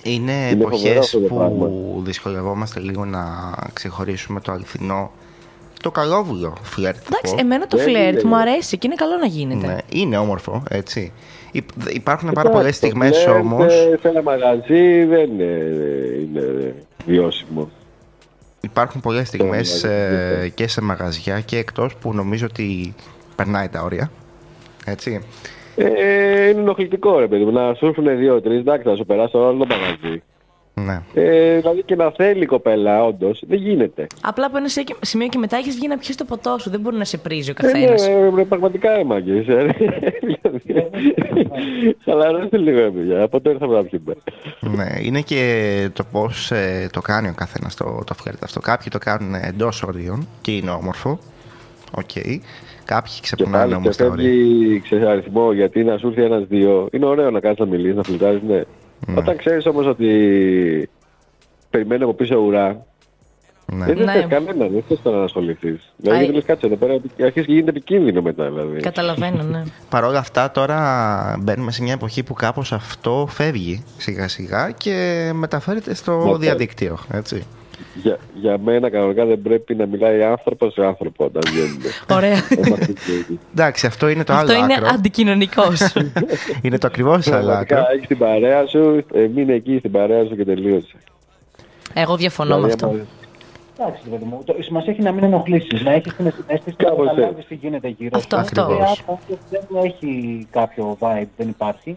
[0.02, 1.68] Είναι Είναι εποχές φοβερό αυτό το που πράγμα.
[2.02, 3.24] δυσκολευόμαστε λίγο να
[3.72, 5.10] ξεχωρίσουμε το αληθινό.
[5.82, 6.97] Το καλόβουλο φλερτ.
[6.97, 7.40] θα Εντάξει, πω.
[7.40, 8.28] εμένα το Δεν φλερτ είναι.
[8.28, 9.66] μου αρέσει και είναι καλό να γίνεται.
[9.66, 11.12] Ναι, είναι όμορφο, έτσι.
[11.53, 13.74] Υπ- Υπάρχουν πάρα πολλές Εντάξει, το στιγμές φλερτ, όμως.
[13.74, 15.44] ε, Σε ένα μαγαζί δεν είναι,
[16.23, 16.74] είναι
[17.07, 17.70] βιώσιμο.
[18.61, 22.94] Υπάρχουν πολλές στιγμές μαγαζί, ε, και σε μαγαζιά και εκτός που νομίζω ότι
[23.36, 24.11] περνάει τα όρια.
[24.85, 25.23] Έτσι.
[25.77, 27.51] Ε, είναι ενοχλητικό ρε παιδί μου.
[27.53, 30.23] Να σου έρθουν δύο-τρεις, εντάξει, θα σου περάσει όλο το μαγαζί.
[30.81, 31.01] Ναι.
[31.15, 34.07] Ε, δηλαδή και να θέλει η κοπέλα, όντως, δεν γίνεται.
[34.23, 36.70] Απλά από ένα σε- σημείο και μετά έχεις βγει να πιεις το ποτό σου.
[36.70, 38.07] Δεν μπορεί να σε πρίζει ο Ε, ναι, καθένας.
[38.09, 39.48] ε, πραγματικά έμαγκες.
[39.48, 39.66] ε.
[40.20, 40.90] Δηλαδή,
[42.05, 43.28] Χαλαρώστε λίγο, ε, παιδιά.
[43.28, 44.15] Ποτέ ήρθαμε να πιούμε.
[44.61, 44.86] ναι.
[45.03, 48.61] Είναι και το πώς ε, το κάνει ο καθένας το, το φλερτ αυτό.
[48.61, 51.19] Κάποιοι το κάνουν εντός ορίων και είναι όμορφο.
[51.94, 52.11] Οκ.
[52.85, 54.24] Κάποιοι Και ξεπερνάνε πάλι και όμως τα όρια.
[54.24, 56.89] φεύγει ξέρεις, αριθμό γιατί να σου έρθει ένα-δύο.
[56.93, 58.62] Είναι ωραίο να κάνεις να μιλήσεις, να φλερτάρει, ναι.
[59.16, 60.10] Όταν ξέρεις όμως ότι
[61.70, 62.86] περιμένει από πίσω ουρά,
[63.73, 63.85] Ναι.
[63.85, 64.12] δεν Ναι.
[64.12, 65.81] θες κανέναν, δεν θες τώρα να ασχοληθεί.
[65.97, 66.20] Δηλαδή, Αι.
[66.23, 66.93] γιατί λες κάτσε εδώ πέρα,
[67.23, 68.44] αρχίζει και γίνεται επικίνδυνο μετά.
[68.51, 68.81] Δηλαδή.
[68.81, 69.62] Καταλαβαίνω, ναι.
[69.90, 75.31] Παρ' όλα αυτά τώρα μπαίνουμε σε μια εποχή που κάπως αυτό φεύγει σιγά σιγά και
[75.35, 76.98] μεταφέρεται στο Ναι, διαδίκτυο.
[77.12, 77.47] Έτσι.
[78.02, 81.78] Για, για μένα κανονικά δεν πρέπει να μιλάει άνθρωπος σε άνθρωπο όταν βγαίνουν.
[82.10, 82.36] Ωραία.
[82.66, 83.39] Είμαστε εκεί.
[83.52, 84.89] Εντάξει, αυτό είναι το Αυτό άλλο είναι άκρο.
[84.93, 85.81] αντικοινωνικός.
[86.62, 87.66] Είναι το ακριβώς άλλο άκρο.
[87.66, 90.97] Πραγματικά έχει την παρέα σου, ε, μείνε εκεί στην παρέα σου και τελείωσε.
[91.94, 92.86] Εγώ διαφωνώ με Δηλαδή, αυτό.
[92.86, 93.05] άμα-
[93.81, 94.43] Εντάξει, ρε παιδί μου.
[94.44, 97.48] Το, η σημασία έχει να μην ενοχλήσεις, να έχεις την αίσθηση να Κάπως καταλάβει έτσι.
[97.48, 98.43] τι γίνεται γύρω Αυτό, σου.
[98.43, 98.66] αυτό.
[98.66, 101.97] Και άτομο που δεν έχει κάποιο vibe, δεν υπάρχει,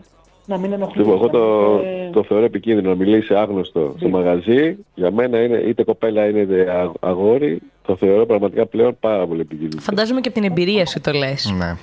[0.49, 0.97] να μην ενοχλήσει.
[0.99, 4.77] Λοιπόν, εγώ να το, μην, ε, το θεωρώ επικίνδυνο να μιλήσει σε άγνωστο στο μαγαζί.
[4.95, 7.59] Για μένα είναι είτε κοπέλα είναι είτε α- αγόρι.
[7.85, 9.81] Το θεωρώ πραγματικά πλέον πάρα πολύ επικίνδυνο.
[9.81, 11.53] Φαντάζομαι και από την εμπειρία σου το λες.
[11.57, 11.75] Ναι.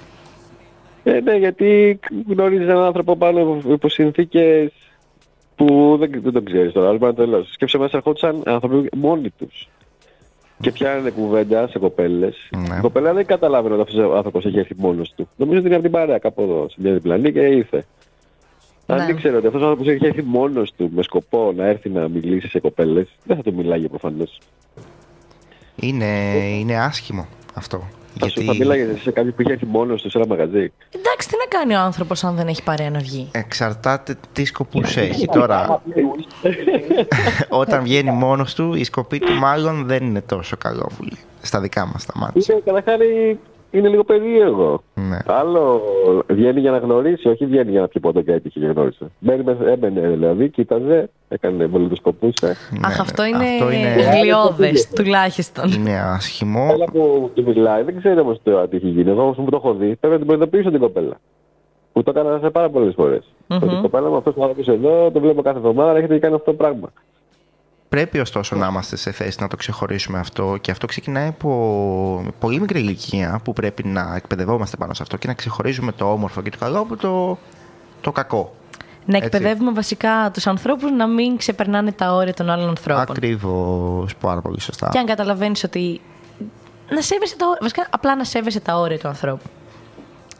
[1.12, 1.98] Ε, ναι, γιατί
[2.28, 4.72] γνωρίζεις έναν άνθρωπο πάνω υπό συνθήκες
[5.54, 6.88] που δεν, δεν τον ξέρεις τώρα.
[6.88, 7.44] Αλλά το λέω.
[7.44, 9.68] Σκέψε μέσα ερχόντουσαν άνθρωποι μόνοι τους.
[10.60, 12.36] Και πιάνανε κουβέντα σε κοπέλες.
[12.68, 12.76] Ναι.
[12.76, 15.28] Η κοπέλα δεν καταλάβαινε ότι αυτός ο άνθρωπος έχει έρθει μόνος του.
[15.36, 17.84] Νομίζω ότι είναι από την παρέα κάπου εδώ, σε μια διπλανή και ήρθε.
[18.86, 19.10] Αν Ναι.
[19.10, 22.48] ήξερε ότι αυτός ο άνθρωπος έχει έρθει μόνος του με σκοπό να έρθει να μιλήσει
[22.48, 24.38] σε κοπέλες, δεν θα του μιλάγε προφανώς.
[25.76, 26.06] Είναι,
[26.58, 27.88] είναι άσχημο αυτό.
[28.18, 30.72] Θα, σου- θα μίλαγε σε κάποιον που έχει έρθει μόνος του σε ένα μαγαζί.
[30.90, 33.28] Εντάξει, τι να κάνει ο άνθρωπος αν δεν έχει παρέα να βγει.
[33.32, 35.82] Εξαρτάται τι σκοπούς έχει τώρα.
[37.48, 41.16] Όταν βγαίνει μόνος του, η σκοπή του μάλλον δεν είναι τόσο καλόβουλη.
[41.42, 42.54] Στα δικά μας τα μάτια.
[42.54, 43.06] Είναι, καταρχάς,
[43.78, 44.82] είναι λίγο περίεργο.
[44.94, 45.18] Ναι.
[45.26, 45.80] Άλλο
[46.28, 49.06] βγαίνει για να γνωρίσει, όχι βγαίνει για να πιει ποτέ και έτυχε και γνώρισε.
[49.18, 52.46] Μπαίνει, με- έμπαινε δηλαδή, κοίταζε, έκανε βολιδοσκοπούσε.
[52.46, 53.00] Ναι, Αχ, ναι.
[53.00, 55.70] αυτό είναι Αυτό είναι, γλιώδε τουλάχιστον.
[55.72, 56.72] είναι άσχημο.
[56.72, 59.10] Όλα που του μιλάει, δεν ξέρει όμως το τι έχει γίνει.
[59.10, 61.14] Εγώ όμω που το έχω δει, πρέπει να την προειδοποιήσω την κοπέλα.
[61.92, 63.22] Που το έκανα σε πάρα πολλές φορές.
[63.46, 63.58] Μμμ.
[63.62, 66.34] Ότι η κοπέλα μου αυτός που άνθρωπος εδώ, το βλέπω κάθε εβδομάδα, έρχεται και κάνει
[66.34, 66.92] αυτό το πράγμα.
[67.88, 72.60] Πρέπει ωστόσο να είμαστε σε θέση να το ξεχωρίσουμε αυτό και αυτό ξεκινάει από πολύ
[72.60, 76.50] μικρή ηλικία που πρέπει να εκπαιδευόμαστε πάνω σε αυτό και να ξεχωρίζουμε το όμορφο και
[76.50, 77.38] το καλό από το,
[78.00, 78.54] το κακό.
[79.04, 79.26] Να Έτσι.
[79.26, 83.02] εκπαιδεύουμε βασικά τους ανθρώπους να μην ξεπερνάνε τα όρια των άλλων ανθρώπων.
[83.02, 84.88] Ακριβώς, πάρα πολύ σωστά.
[84.92, 86.00] Και αν καταλαβαίνεις ότι.
[86.90, 87.58] Να σέβεσαι τα όρια.
[87.60, 89.44] Βασικά, απλά να σέβεσαι τα όρια του ανθρώπου.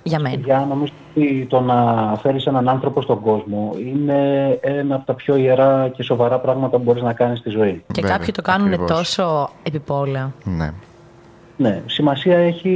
[0.07, 0.37] Για μένα.
[0.45, 1.77] Για νομίζω ότι το να
[2.23, 6.83] φέρεις έναν άνθρωπο στον κόσμο είναι ένα από τα πιο ιερά και σοβαρά πράγματα που
[6.83, 7.85] μπορείς να κάνεις στη ζωή.
[7.93, 8.91] Και Βέβαια, κάποιοι το κάνουν ακριβώς.
[8.91, 10.33] τόσο επιπόλαια.
[10.45, 10.71] Ναι.
[11.57, 12.71] Ναι, σημασία έχει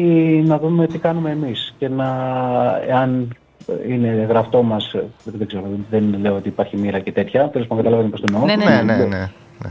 [0.46, 2.06] να δούμε τι κάνουμε εμείς και να,
[2.88, 3.36] εάν
[3.88, 4.94] είναι γραφτό μας,
[5.24, 8.44] δεν ξέρω, δεν λέω ότι υπάρχει μοίρα και τέτοια, τέλος πάντων καταλαβαίνω πώς το εννοώ.
[8.46, 9.04] Ναι, ναι, Ναι, ναι, ναι.
[9.04, 9.28] ναι.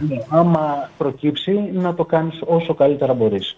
[0.07, 3.57] Ναι, άμα προκύψει, να το κάνεις όσο καλύτερα μπορείς.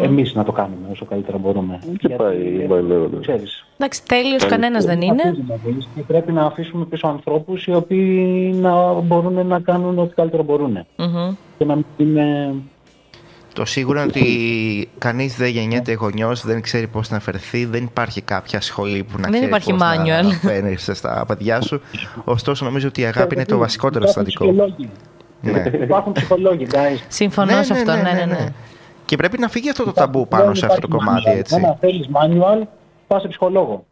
[0.00, 1.78] Εμείς να το κάνουμε όσο καλύτερα μπορούμε.
[1.98, 2.36] Και πάει,
[2.68, 3.20] πάει λέγοντας.
[3.20, 5.22] ξέρεις, Εντάξει, τέλειος κανένας δεν είναι.
[5.24, 9.98] αρχίζει να βγεις και πρέπει να αφήσουμε πίσω ανθρώπους οι οποίοι να μπορούν να κάνουν
[9.98, 10.86] ό,τι καλύτερο μπορούν.
[10.96, 11.34] Μμμ.
[11.58, 12.54] Και να μην είναι...
[13.52, 18.20] Το σίγουρο είναι ότι κανείς δεν γεννιέται γονιός, δεν ξέρει πώς να φερθεί, δεν υπάρχει
[18.20, 20.22] κάποια σχολή που να Δεν ξέρει υπάρχει πώς manual.
[20.24, 21.80] να φέρνεις στα παιδιά σου.
[22.24, 24.44] Ωστόσο νομίζω ότι η αγάπη είναι το βασικότερο συστατικό.
[24.44, 24.90] Ψυχολόγοι.
[25.40, 25.64] Ναι.
[25.82, 26.98] Υπάρχουν ψυχολόγοι, guys.
[27.08, 28.46] Συμφωνώ σε αυτό, ναι, ναι, ναι.
[29.08, 31.54] Και πρέπει να φύγει αυτό το ταμπού πάνω σε αυτό το κομμάτι, έτσι.
[31.54, 32.62] Αν θέλεις manual,
[33.06, 33.84] πας σε ψυχολόγο.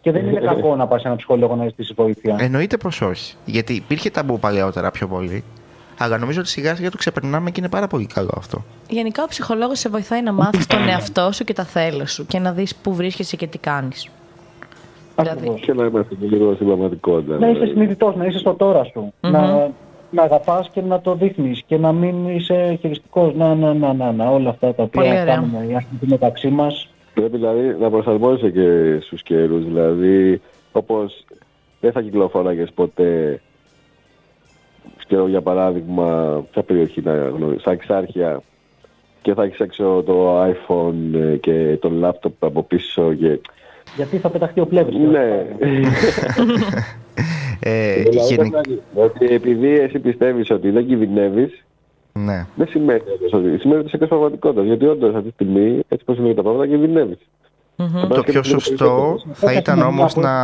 [0.00, 2.36] Και δεν είναι κακό να πας σε έναν ψυχολόγο να ζητήσει βοήθεια.
[2.38, 3.34] Εννοείται πως όχι.
[3.44, 5.44] Γιατί υπήρχε ταμπού παλαιότερα πιο πολύ.
[5.98, 8.64] Αλλά νομίζω ότι σιγά σιγά το ξεπερνάμε και είναι πάρα πολύ καλό αυτό.
[8.88, 12.38] Γενικά ο ψυχολόγος σε βοηθάει να μάθεις τον εαυτό σου και τα θέλω σου και
[12.38, 14.08] να δεις πού βρίσκεσαι και τι κάνεις.
[15.16, 15.38] δηλαδή.
[15.38, 15.60] Ακριβώς.
[15.60, 17.38] Και να είμαστε και λίγο στην πραγματικότητα.
[17.38, 17.72] Να είσαι δηλαδή.
[17.72, 19.12] συνειδητός, να είσαι στο τώρα σου.
[19.20, 19.70] Να,
[20.14, 23.34] να αγαπάς και να το δείχνεις και να μην είσαι χειριστικός.
[23.34, 25.34] Να, να, να, να, να, όλα αυτά τα Πολύ οποία ωραία.
[25.34, 26.88] κάνουμε οι άνθρωποι μεταξύ μας.
[27.14, 29.64] Πρέπει δηλαδή να προσαρμόζεσαι και στους καιρούς.
[29.64, 30.40] Δηλαδή,
[30.72, 31.24] όπως
[31.80, 33.40] δεν θα κυκλοφοράγες ποτέ
[35.06, 38.42] ξέρω για παράδειγμα ποια περιοχή να γνωρίζεις, στα Εξάρχεια
[39.22, 43.40] και θα έχεις έξω το iPhone ε, και το laptop από πίσω και...
[43.96, 44.98] Γιατί θα πεταχτεί ο πλεύρης.
[44.98, 45.46] Ναι.
[47.60, 51.64] Ε, δηλαδή, γενικ- ότι επειδή εσύ πιστεύεις ότι δεν κινδυνεύεις,
[52.12, 52.46] ναι.
[52.54, 53.00] δεν σημαίνει
[53.32, 54.64] ότι σημαίνει ότι είσαι εκτός πραγματικότητας.
[54.64, 57.18] Γιατί όντως αυτή τη στιγμή, έτσι πως σημαίνει τα πράγματα, κινδυνεύεις.
[58.08, 60.42] Το πιο σωστό θα ήταν όμως να...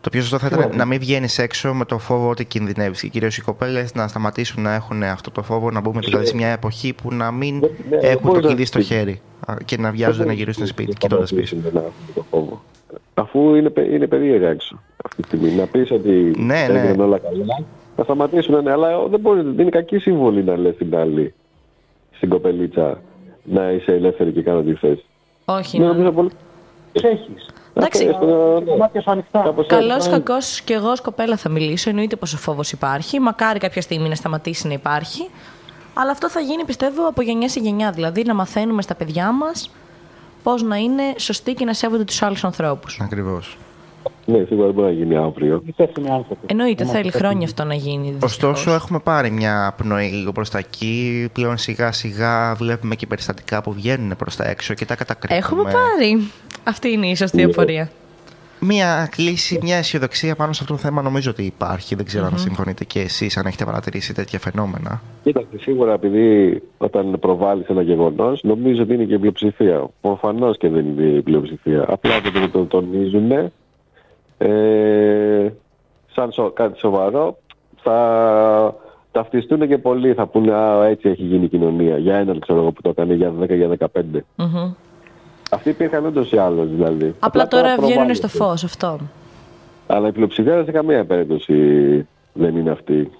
[0.00, 3.00] Το πιο σωστό θα ήταν να μην βγαίνεις έξω με το φόβο ότι κινδυνεύεις.
[3.00, 6.34] Και κυρίως οι κοπέλες να σταματήσουν να έχουν αυτό το φόβο, να μπούμε δηλαδή σε
[6.34, 8.86] μια εποχή που να μην Ναι, έχουν το μπορείς να κλειδί στο πεις.
[8.86, 11.56] χέρι α, και να βιάζονται να γυρίσουν σπίτι, κοιτώντας πίσω.
[11.72, 12.62] Να έχουν το φόβο.
[13.14, 15.50] Αφού είναι, πε- είναι περίεργα έξω αυτή τη στιγμή.
[15.50, 16.78] Να πεις ότι Ναι, ναι.
[16.78, 17.64] έγιναν όλα καλά,
[17.96, 21.34] θα σταματήσουν, ναι, αλλά δεν μπορεί, δεν είναι κακή συμβολή να λες την άλλη
[22.16, 23.00] στην κοπελίτσα.
[23.44, 25.04] να είσαι ελεύθερη και κάνω τι θες.
[25.44, 25.78] Όχι.
[25.78, 26.30] Ναι, να- νομίζω πολύ.
[26.92, 27.46] Έχεις.
[27.74, 28.08] Εντάξει.
[28.08, 28.26] Αυτό,
[28.66, 29.40] ε, Τα μάτια σου ανοιχτά.
[29.42, 29.76] Κάπως έτσι.
[29.76, 31.90] Καλό, κακό και εγώ ως κοπέλα θα μιλήσω.
[31.90, 33.20] Εννοείται πως ο φόβο υπάρχει.
[33.20, 35.30] Μακάρι κάποια στιγμή να σταματήσει να υπάρχει.
[35.94, 37.90] Αλλά αυτό θα γίνει πιστεύω από γενιά σε γενιά.
[37.90, 39.50] Δηλαδή να μαθαίνουμε στα παιδιά μα
[40.42, 42.86] πώ να είναι σωστοί και να σέβονται του άλλου ανθρώπου.
[43.00, 43.58] Ακριβώς.
[44.26, 45.62] Ναι, σίγουρα δεν μπορεί να γίνει αύριο.
[45.66, 46.40] Υπεύθυνοι άνθρωποι.
[46.46, 47.28] Εννοείται, Είμαστε θέλει υπεύθυνοι.
[47.30, 48.16] χρόνια αυτό να γίνει.
[48.22, 48.74] Ωστόσο, δυστυχώς.
[48.82, 51.28] έχουμε πάρει μια πνοή λίγο προς τα εκεί.
[51.32, 55.44] Πλέον σιγά σιγά βλέπουμε και περιστατικά που βγαίνουν προς τα έξω και τα κατακρίνουμε.
[55.46, 56.30] Έχουμε πάρει.
[56.64, 57.42] Αυτή είναι η σωστή Ναι.
[57.44, 57.90] απορία.
[58.62, 61.94] Μια κλίση, μια αισιοδοξία πάνω σε αυτό το θέμα νομίζω ότι υπάρχει.
[61.94, 65.02] Δεν ξέρω αν συμφωνείτε και εσείς, αν έχετε παρατηρήσει τέτοια φαινόμενα.
[65.22, 69.88] Κοίταξε, σίγουρα επειδή όταν προβάλλεις ένα γεγονός, νομίζω ότι είναι και η πλειοψηφία.
[70.00, 71.84] Προφανώς και δεν είναι η πλειοψηφία.
[71.88, 73.52] Απλά όταν το, το τονίζουν,
[74.42, 75.48] ε,
[76.14, 77.38] σαν σο- κάτι σοβαρό,
[77.82, 78.74] θα
[79.12, 80.14] ταυτιστούν και πολλοί.
[80.14, 81.96] Θα πούνε Α, έτσι έχει γίνει η κοινωνία.
[81.98, 83.86] Για έναν ξέρω εγώ που το έκανε, για 10, για 15.
[84.36, 84.72] Μμμ.
[85.50, 87.14] Αυτοί υπήρχαν ούτως ή άλλως δηλαδή.
[87.18, 88.14] Απλά τώρα βγαίνουν προβάλλονται.
[88.14, 88.98] στο φως αυτό.
[89.86, 91.54] Αλλά η πλειοψηφία σε καμία περίπτωση
[92.32, 93.10] δεν είναι αυτή.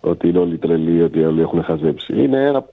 [0.00, 2.22] Ότι είναι όλοι τρελοί, ότι όλοι έχουν χαζέψει.
[2.22, 2.64] Είναι ένα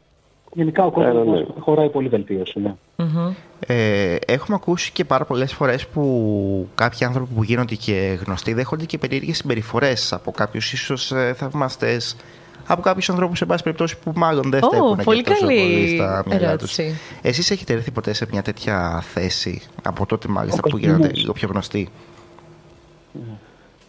[0.53, 1.45] Γενικά ο κόσμος Ένα, ναι.
[1.59, 2.59] χωράει πολύ βελτίωση.
[2.59, 2.73] Ναι.
[2.95, 3.33] Μμμ.
[3.67, 8.85] Ε, έχουμε ακούσει και πάρα πολλές φορές που κάποιοι άνθρωποι που γίνονται και γνωστοί δέχονται
[8.85, 12.15] και περίεργες συμπεριφορές από κάποιους ίσως ε, θαυμαστές,
[12.67, 15.59] από κάποιους ανθρώπους, σε πάση περιπτώσει, που μάλλον δεν Ω, στέκουν και πολύ τόσο καλή
[15.61, 16.77] πολύ στα μυαλά τους.
[16.77, 16.99] ερώτηση.
[17.21, 21.21] Εσείς έχετε έρθει ποτέ σε μια τέτοια θέση, από τότε μάλιστα Ο που γίνονται Κωνσταντίνος.
[21.21, 21.89] λίγο πιο γνωστοί;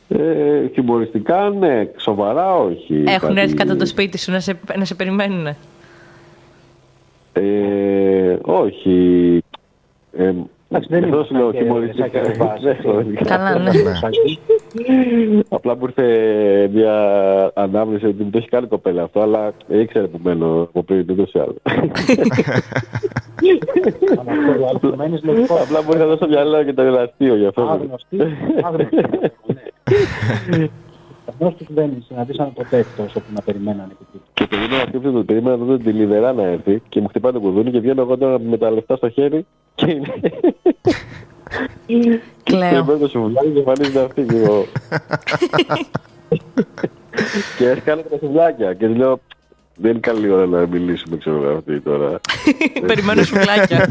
[0.09, 1.89] Ε, χιουμοριστικά, ναι.
[1.97, 3.03] Σοβαρά, όχι.
[3.07, 5.55] Έχουν Κάτι- έρθει κατά το σπίτι σου να σε, να σε περιμένουν.
[7.33, 9.43] Ε, όχι.
[10.13, 10.33] Ε,
[10.75, 12.25] Εντάξει, δεν αυτό σου λέω, ήμασταν και χιουμοριστικά.
[12.25, 12.65] σαν και βάση.
[12.65, 13.25] Ναι, χιουμοριστικά.
[13.25, 13.71] Καλά, ναι.
[15.49, 16.07] Απλά μου ήρθε
[16.73, 16.95] μια
[17.55, 21.33] ανάμνηση ότι μου το έχει κάνει κοπέλα αυτό, αλλά ήξερε που μένω από πριν ούτως
[21.33, 21.57] ή άλλως.
[24.19, 25.55] Αναφοροαλθωμένης λογικό.
[25.55, 27.63] Απλά μου ήρθε εδώ στο μυαλό και το ελαστείο γι' αυτό.
[27.63, 28.17] Άγνωστοι.
[31.43, 31.67] Άγνωστοι.
[31.69, 31.69] ναι.
[31.69, 34.21] Γνώστους δεν συναντήσαμε ποτέ εκτός όπου να περιμένανε εκεί.
[34.35, 37.41] Και περίμενα σκέψτε το, περίμενα να δω την Λιδερά να έρθει και μου χτυπάει το
[37.41, 40.13] κουδούνι και βγαίνω εγώ τώρα με τα λεφτά στο χέρι και είναι...
[41.87, 42.85] Και Κλαίω.
[42.85, 44.65] παίρνω το σουβλάκι και εμφανίζεται αυτή και εγώ.
[47.59, 49.21] και έκανα τα σουβλάκια και της λέω
[49.77, 52.21] δεν είναι καλή ώρα να μιλήσουμε ξέρω εγώ αυτή τώρα.
[52.87, 53.89] Περιμένω σουβλάκια.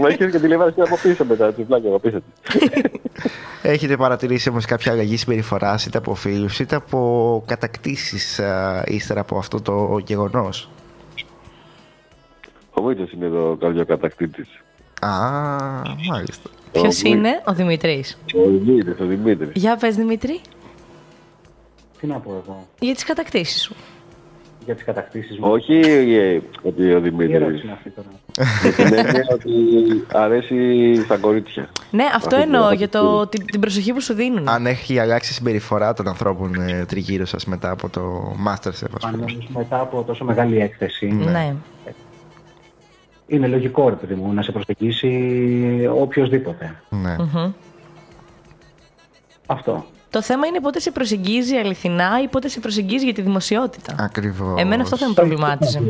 [0.00, 2.18] Μα έχεις και τηλεβάσει από πίσω μετά, τα σουβλάκια από πίσω.
[3.62, 8.40] Έχετε παρατηρήσει όμως κάποια αλλαγή συμπεριφοράς είτε από φίλους είτε από κατακτήσεις
[8.86, 10.70] ύστερα από αυτό το γεγονός;
[12.70, 14.48] Ο Μίτσος είναι εδώ κάποιο κατακτήτης.
[15.00, 15.08] Α,
[16.10, 16.50] μάλιστα.
[16.72, 17.02] Ποιος Μίτσος.
[17.02, 18.04] είναι; Ο Δημητρή.
[18.34, 19.50] Ο Δημήτρης, ο Δημήτρης.
[19.54, 20.40] Για πες Δημήτρη,
[22.00, 23.74] Τι να πω εγώ για τις κατακτήσεις σου.
[24.68, 25.50] Για τις κατακτήσεις μου.
[25.50, 27.62] Όχι ε, ότι ο Τι ερώτηση Δημήτρης.
[27.62, 28.08] είναι αυτή τώρα;
[28.64, 29.50] Με την έννοια ότι
[30.12, 31.68] αρέσει στα κορίτσια.
[31.90, 34.48] Ναι, αυτό Αυτή εννοώ την για το, την, την προσοχή που σου δίνουν.
[34.48, 38.00] Αν έχει αλλάξει η συμπεριφορά των ανθρώπων ε, τριγύρω σας μετά από το
[38.46, 39.24] Masterchef, ας πούμε.
[39.24, 41.54] Αν μετά από τόσο μεγάλη έκθεση, Ναι.
[43.26, 45.10] είναι λογικό ρε παιδί μου να σε προσεγγίσει
[45.94, 46.74] οποιοδήποτε.
[46.88, 47.16] Ναι.
[47.18, 47.52] Μμμ.
[49.46, 49.84] Αυτό.
[50.10, 53.94] Το θέμα είναι πότε σε προσεγγίζει αληθινά ή πότε σε προσεγγίζει για τη δημοσιότητα.
[53.98, 54.60] Ακριβώς.
[54.60, 55.82] Εμένα αυτό θα με προβλημάτιζε.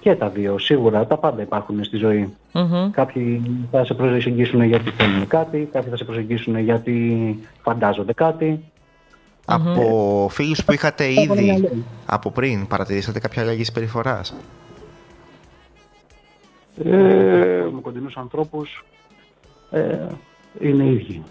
[0.00, 2.34] Και τα δύο, σίγουρα, τα πάντα υπάρχουν στη ζωή.
[2.52, 2.90] Μμμ.
[2.90, 8.64] Κάποιοι θα σε προσεγγίσουν γιατί θέλουν κάτι, κάποιοι θα σε προσεγγίσουν γιατί φαντάζονται κάτι.
[9.44, 11.84] Από φίλους που είχατε Έβαλε μια ήδη λέξη.
[12.06, 14.20] από πριν, παρατηρήσατε κάποια αλλαγή συμπεριφορά.
[16.84, 16.90] Ε,
[17.72, 18.84] με κοντινούς ανθρώπους
[19.70, 20.06] ε,
[20.60, 21.22] είναι ίδιοι.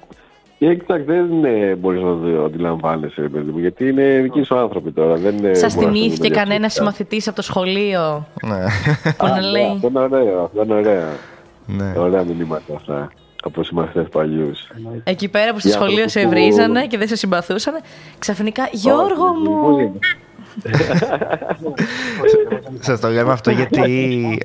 [0.60, 4.58] Και κοιτάξτε, δεν είναι, μπορείς να το αντιλαμβάνεσαι, ρε παιδί μου, γιατί είναι δικοί σου
[4.58, 5.16] άνθρωποι τώρα.
[5.16, 6.94] Δεν είναι, Σας μπορείς να το θυμήθηκε δεις κανένας διαφορετικά.
[6.94, 8.64] συμμαθητής από το σχολείο Ναι.
[9.18, 9.66] που να Α, λέει.
[9.74, 11.08] Αυτό είναι ωραίο, αυτό είναι ωραία.
[11.66, 11.94] ναι.
[11.98, 13.12] Ωραία μηνύματα αυτά.
[13.44, 14.68] Από συμμαθητές παλιούς.
[15.04, 17.74] Εκεί πέρα που στο Οι σχολείο άνθρωποι σε που- βρίζανε και δεν σε συμπαθούσαν,
[18.20, 19.62] ξαφνικά Γιώργο Όχι, μου.
[19.62, 19.92] πολύ.
[22.80, 24.40] Σας το λέμε αυτό γιατί.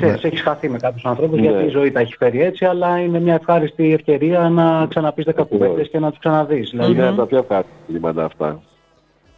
[0.00, 1.46] Ε, Ξέρεις, έχεις χαθεί με κάποιους ανθρώπους Ναι.
[1.46, 5.42] γιατί η ζωή τα έχει φέρει έτσι, αλλά είναι μια ευχάριστη ευκαιρία να ξαναπείς δέκα
[5.42, 6.70] κουβέντες και να τους ξαναδείς.
[6.70, 8.60] Δηλαδή, Είναι από τα πιο ευχάριστα μηνύματα αυτά.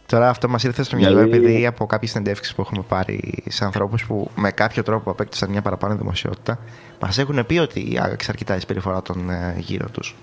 [0.05, 3.65] Τώρα αυτό μας ήρθε στο μυαλό Δηλαδή- επειδή από κάποιες συνεντεύξεις που έχουμε πάρει σε
[3.65, 6.59] ανθρώπους που με κάποιο τρόπο απέκτησαν μια παραπάνω δημοσιότητα,
[7.01, 10.15] μας έχουν πει ότι άλλαξε αρκετά η συμπεριφορά των ε, γύρω τους.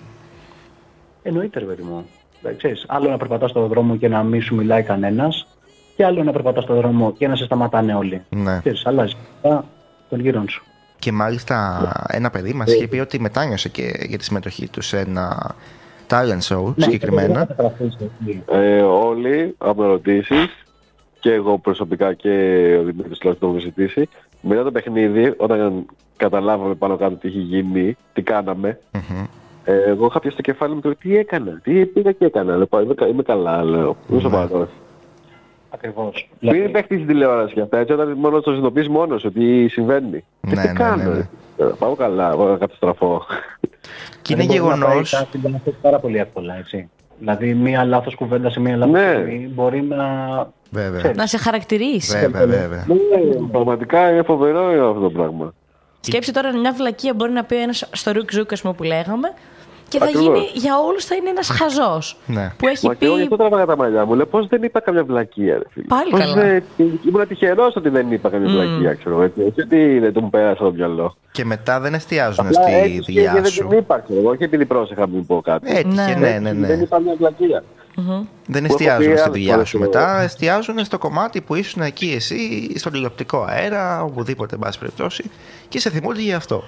[1.23, 2.05] Εννοείται, ρε παιδί μου.
[2.43, 5.47] Ε, Ξέρεις, άλλο να περπατάς στον δρόμο και να μην σου μιλάει κανένας
[5.95, 8.21] και άλλο να περπατάς στον δρόμο και να σε σταματάνε όλοι.
[8.29, 8.57] Ναι.
[8.59, 9.65] Ξέρεις, αλλάζει τα
[10.09, 10.63] των γύρων σου.
[10.99, 14.99] Και μάλιστα ένα παιδί μας είχε πει ότι μετάνιωσε και για τη συμμετοχή του σε
[14.99, 15.55] ένα
[16.09, 17.27] talent show συγκεκριμένα.
[17.27, 18.43] Ναι, δεν θα καταγραφείς, έτσι.
[18.51, 20.47] Ε, όλοι, αν με ρωτήσεις,
[21.19, 22.29] και εγώ προσωπικά και
[22.79, 24.09] ο Δημήτρης τουλάχιστον το έχουμε συζητήσει.
[24.41, 25.85] Μετά το παιχνίδι, όταν
[26.17, 28.79] καταλάβαμε πάνω κάτω τι έχει γίνει, τι κάναμε,
[29.63, 32.55] ε, εγώ είχα πιάσει το κεφάλι μου και λέω, τι έκανα, τι πήγα και έκανα.
[32.55, 33.97] Λέω, «Πα, είμαι, κα- είμαι καλά, λέω.
[34.09, 34.47] Είμαι
[35.69, 35.73] σοβαρός.
[35.73, 36.29] Ακριβώς.
[36.39, 39.67] Μην Δηλαδή, παίχτη στην τηλεόραση και αυτά, έτσι όταν μόνο το συνειδητοποιείς μόνος σου τι
[39.67, 40.23] συμβαίνει.
[40.47, 41.15] Και Ναι, τι ναι, κάνω, ναι, ναι.
[41.15, 41.65] ρε.
[41.65, 43.25] Ε, Πάω καλά, εγώ να καταστραφώ.
[44.21, 45.07] Και είναι δηλαδή μπορεί να πάει γεγονό.
[45.31, 46.89] κάτι λάθος πάρα πολύ εύκολα, έτσι.
[47.19, 49.13] Δηλαδή, μία λάθος κουβέντα σε μία λάθος Ναι.
[49.15, 50.05] στιγμή μπορεί να...
[50.71, 50.97] Βέβαια.
[50.99, 51.17] Ξέρεις.
[51.17, 52.17] Να σε χαρακτηρίσει.
[52.19, 52.85] Βέβαια, βέβαια.
[52.87, 55.53] Ναι, πραγματικά είναι φοβερό αυτό το πράγμα.
[55.99, 59.33] Σκέψη τώρα μια βλακεία μπορεί να πει ένας στο ρουκ ζουκ, ας πούμε, που λέγαμε.
[59.89, 60.25] Και θα Ακριβώς.
[60.25, 62.17] γίνει για όλους θα είναι ένας χαζός.
[62.25, 62.51] Ναι.
[62.57, 63.23] Που έχει Μα και εγώ γι' πει.
[63.23, 64.13] αυτό τραβάγα τα μαλλιά μου.
[64.15, 65.85] Λέω πώς δεν είπα καμιά βλακεία, ρε φίλε.
[65.85, 66.33] Πάλι Πώς καλά.
[66.33, 66.63] δεν-
[67.07, 69.23] Ήμουν τυχερός ότι δεν είπα καμιά βλακεία, ξέρω εγώ.
[69.23, 69.39] έτσι.
[69.41, 71.15] Όχι ότι δεν το μου πέρασε από το μυαλό.
[71.31, 73.67] Και μετά δεν εστιάζουν Απλά στη έτυχε και δουλειά δεν σου.
[73.67, 74.29] την είπα, ξέρω εγώ.
[74.29, 75.71] Όχι επειδή πρόσεχα να μην πω κάτι.
[75.75, 76.83] Έτυχε, ναι, ναι, Δεν ναι.
[76.83, 77.63] είπα μια βλακεία.
[78.47, 79.85] Δεν έχω εστιάζουν πει στη άλλες δουλειά φορές σου εγώ.
[79.85, 85.23] μετά, εστιάζουν στο κομμάτι που ήσουν εκεί εσύ, στον τηλεοπτικό αέρα, οπουδήποτε, εν πάση περιπτώσει,
[85.69, 86.63] και σε θυμούνται για αυτό.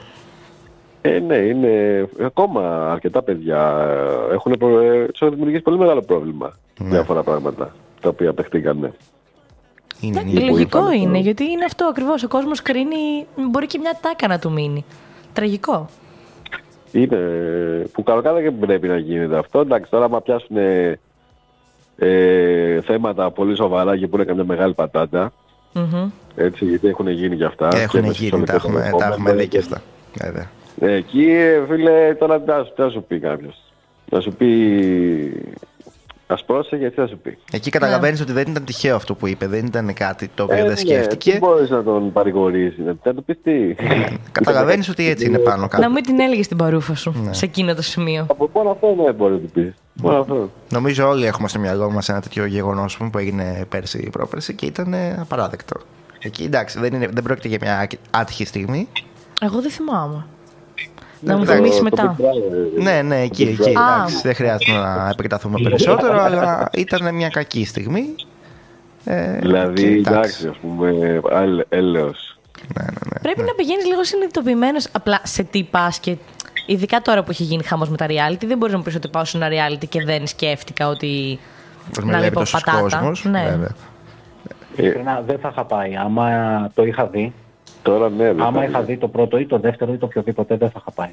[1.02, 3.88] Ε, ναι, είναι ακόμα αρκετά παιδιά
[4.30, 4.80] ε, έχουν, προ...
[4.80, 6.53] ε, τους έχουν δημιουργήσει πολύ μεγάλο πρόβλημα.
[6.80, 6.90] Ναι.
[6.90, 8.94] Διάφορα πράγματα τα οποία παιχτήκανε.
[9.99, 10.40] Είναι, Ναι, είναι.
[10.40, 11.18] λογικό είπαμε, είναι, ναι.
[11.19, 12.23] γιατί είναι αυτό ακριβώς.
[12.23, 13.26] Ο κόσμος κρίνει.
[13.52, 14.86] Μπορεί και μια τάκα να του μείνει.
[15.34, 15.90] Τραγικό.
[16.91, 17.18] Είναι
[17.91, 19.60] που κανονικά δεν πρέπει να γίνεται αυτό.
[19.60, 20.99] Εντάξει, τώρα άμα πιάσουν ε,
[21.98, 25.32] ε, θέματα πολύ σοβαρά και που είναι καμιά μεγάλη πατάτα,
[25.73, 26.10] Μμμ.
[26.36, 27.68] έτσι, γιατί έχουν γίνει και αυτά.
[27.68, 29.82] και Έχουν με γίνει, σεξουαλικό τα έχουμε, τα περιεχόμενο έχουμε δει και και- αυτά.
[30.22, 30.49] Βέβαια.
[30.80, 33.64] Ε, Εκεί, ε, φίλε, τώρα τι θα σου- τι θα σου πει κάποιος.
[34.10, 34.48] Να σου πει,
[36.27, 37.38] ας πρόσεχε, τι θα σου πει.
[37.52, 40.65] Εκεί καταλαβαίνεις ότι δεν ήταν τυχαίο αυτό που είπε, δεν ήταν κάτι το οποίο δεν
[40.65, 41.31] ναι, σκέφτηκε.
[41.31, 43.76] Τι μπορείς να τον παρηγορήσεις, να να του πεις τι.
[44.31, 45.89] Καταλαβαίνεις ότι έτσι είναι πάνω Να κάτω.
[45.89, 47.34] μην την έλεγες την παρούφα σου Ναι.
[47.34, 48.26] σε εκείνο το σημείο.
[48.30, 49.73] Από μόνο αυτό ναι μπορεί να του πεις.
[49.93, 50.49] Μόνο αυτό.
[50.69, 54.65] Νομίζω όλοι έχουμε στο μυαλό μας ένα τέτοιο γεγονός που έγινε πέρσι ή πρόπερσι και
[54.65, 55.80] ήταν ε, απαράδεκτο.
[56.19, 58.88] Εκεί εντάξει, δεν, είναι, δεν πρόκειται για μια άτυχη στιγμή.
[59.41, 60.26] Εγώ δεν θυμάμαι.
[61.23, 62.15] Να μου Το- θυμίσεις το μετά.
[62.18, 63.73] Big Brother, Ναι, ναι, εκεί, Big εκεί.
[63.77, 63.98] Brother.
[63.98, 68.06] Εντάξει, δεν χρειάζεται να επεκταθούμε περισσότερο, αλλά ήταν μια κακή στιγμή.
[69.06, 72.38] Ε, και Δηλαδή, εντάξει, ας πούμε, άλλ- έλεος.
[72.77, 73.19] Ναι, ναι, ναι.
[73.22, 76.15] Πρέπει να πηγαίνεις λίγο συνειδητοποιημένος απλά σε τι πας και.
[76.65, 79.07] Ειδικά τώρα που έχει γίνει χαμός με τα reality, δεν μπορείς να μου πεις ότι
[79.07, 81.39] πάω σε ένα reality και δεν σκέφτηκα ότι.
[81.89, 82.80] Πώς να με βλέπει λείπω τόσος πατάτα.
[82.81, 83.43] κόσμος, Ναι.
[83.49, 83.72] βέβαια.
[84.76, 85.95] Ειλικρινά, δεν θα είχα πάει.
[85.95, 86.30] Άμα
[86.73, 87.34] το είχα δει,
[87.83, 90.55] Τώρα ναι, δεν άμα θα- είχα δει το πρώτο ή το δεύτερο ή το οποιοδήποτε,
[90.57, 91.09] δεν θα είχα πάει.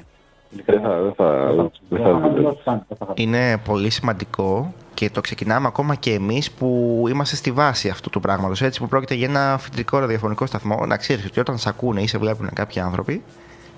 [0.65, 5.21] Δεν θα, δεν θα, δεν θα, Δεν θα- δεν θα- Είναι πολύ σημαντικό και το
[5.21, 8.61] ξεκινάμε ακόμα και εμείς που είμαστε στη βάση αυτού του πράγματος.
[8.61, 12.07] Έτσι που πρόκειται για ένα φοιτητικό ραδιοφωνικό σταθμό, να ξέρεις ότι όταν σε ακούνε ή
[12.07, 13.23] σε βλέπουν κάποιοι άνθρωποι,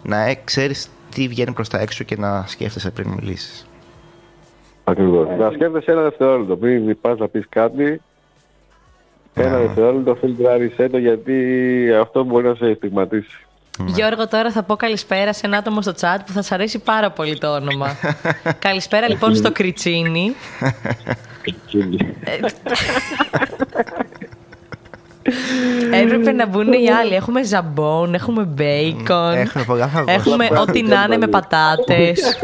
[0.03, 3.65] να ε, ξέρεις τι βγαίνει προς τα έξω και να σκέφτεσαι πριν μιλήσεις.
[4.83, 5.27] Ακριβώς.
[5.39, 8.01] Να σκέφτεσαι ένα δευτερόλεπτο πριν πας να πεις κάτι,
[9.33, 9.57] ένα Ναι.
[9.65, 11.35] δευτερόλεπτο φιλτράρισέ το γιατί
[12.01, 13.45] αυτό μπορεί να σε στιγματίσει.
[13.85, 17.11] Γιώργο, τώρα θα πω καλησπέρα σε ένα άτομο στο chat που θα σα αρέσει πάρα
[17.11, 17.95] πολύ το όνομα.
[18.59, 20.35] καλησπέρα λοιπόν στο Κριτσίνι.
[25.91, 27.13] Έπρεπε να μπουν οι άλλοι.
[27.13, 29.33] Έχουμε ζαμπόν, έχουμε μπέικον.
[29.33, 30.13] Έχουμε πολλά φαγόσια.
[30.13, 32.39] Έχουμε ό,τι να είναι με πατάτες.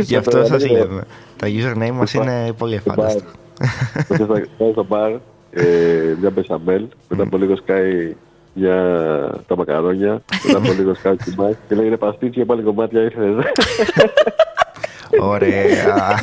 [0.00, 1.04] Γι' αυτό σας λέμε.
[1.36, 3.22] Τα username μας είναι πολύ εφάνταστα.
[4.08, 4.26] Τότε θα
[4.58, 5.10] πάει στο μπαρ
[5.50, 8.16] ε, μια μπεσαμέλ, μετά από λίγο σκάει
[8.54, 8.74] για
[9.46, 13.44] τα μακαρόνια, μετά από λίγο σκάει τσιμπάκι και λέει είναι παστίτσι και πάλι κομμάτια ήθελες.
[15.20, 16.20] Ωραία.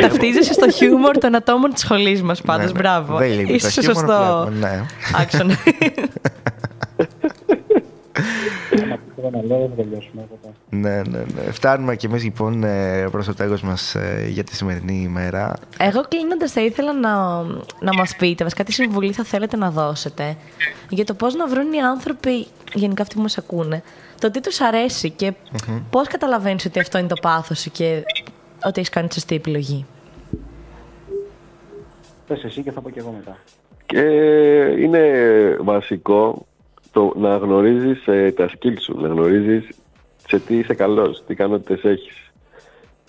[0.00, 2.64] Ταυτίζεσαι στο χιούμορ των ατόμων της σχολής μας πάντως.
[2.66, 2.78] Ναι, ναι.
[2.78, 3.16] Μπράβο.
[3.16, 4.46] Δεν λείπει το Είσαι χιούμορ σωστό.
[4.46, 4.84] πλέον, ναι.
[5.20, 5.54] Άξονα.
[9.20, 10.22] Θέλω να λέω, δεν τελειώσουμε.
[10.30, 10.54] οπότε.
[10.70, 11.52] Ναι, ναι, ναι.
[11.52, 15.56] Φτάνουμε κι εμείς λοιπόν ε, προς το τέλος μας ε, για τη σημερινή ημέρα.
[15.78, 17.42] Εγώ κλείνοντας, θα ήθελα να,
[17.80, 20.36] να μας πείτε, βασικά τι συμβουλή θα θέλετε να δώσετε
[20.88, 23.82] για το πώς να βρουν οι άνθρωποι, γενικά αυτοί που μας ακούνε,
[24.20, 25.32] το τι τους αρέσει και
[25.90, 28.02] πώς καταλαβαίνεις ότι αυτό είναι το πάθος σου και
[28.64, 29.86] ότι έχεις κάνει τη σωστή επιλογή.
[32.26, 33.38] Πες εσύ και θα πω και εγώ μετά.
[33.86, 34.00] Και
[34.78, 35.10] είναι
[35.60, 36.46] βασικό
[36.92, 39.68] το να γνωρίζεις ε, τα skills σου, να γνωρίζεις
[40.28, 42.30] σε τι είσαι καλός, τι ικανότητες έχεις.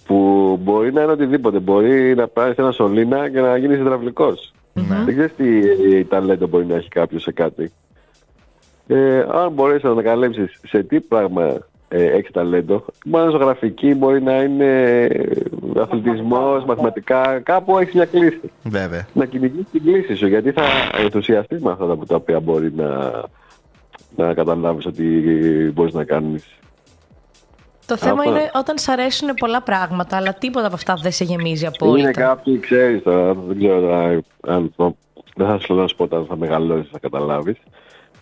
[0.05, 1.59] Που μπορεί να είναι οτιδήποτε.
[1.59, 4.51] Μπορεί να πάρεις ένα σωλήνα και να γίνεις υδραυλικός.
[5.05, 5.59] Δεν ξέρεις τι
[5.95, 7.71] ε, ταλέντο μπορεί να έχει κάποιος σε κάτι.
[8.87, 13.93] Ε, αν μπορέσεις να ανακαλύψεις σε τι πράγμα ε, έχεις ταλέντο, μπορεί να είναι ζωγραφική,
[13.95, 15.07] μπορεί να είναι
[15.77, 19.07] αθλητισμός, μαθηματικά, κάπου έχεις μια κλίση Βέβαια.
[19.13, 20.63] να κυνηγείς την κλίση σου, γιατί θα
[21.03, 23.11] ενθουσιαστείς με αυτά τα- τα οποία μπορεί να,
[24.15, 25.03] να καταλάβεις ότι
[25.73, 26.45] μπορείς να κάνεις.
[27.85, 28.29] Το θέμα Αυτό.
[28.31, 32.11] είναι όταν σ' αρέσουν πολλά πράγματα, αλλά τίποτα από αυτά δεν σε γεμίζει Είναι απόλυτα.
[32.11, 34.95] κάποιοι, ξέρεις τώρα, δεν ξέρω τώρα, αν το-
[35.35, 37.57] δεν θα σου λέω να σου πω όταν θα μεγαλώσεις, θα καταλάβεις.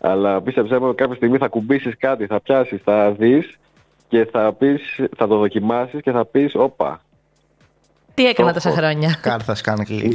[0.02, 3.58] Αλλά πίστεψέ μου, κάποια στιγμή θα κουμπίσεις κάτι, θα πιάσεις, θα δεις
[4.08, 4.82] και θα πεις,
[5.18, 7.02] θα το δοκιμάσεις και θα πεις, όπα.
[8.14, 8.78] Τι έκανα το τόσα έχω.
[8.78, 9.16] χρόνια.
[9.22, 10.14] Κάρτα σκάνε κλικ.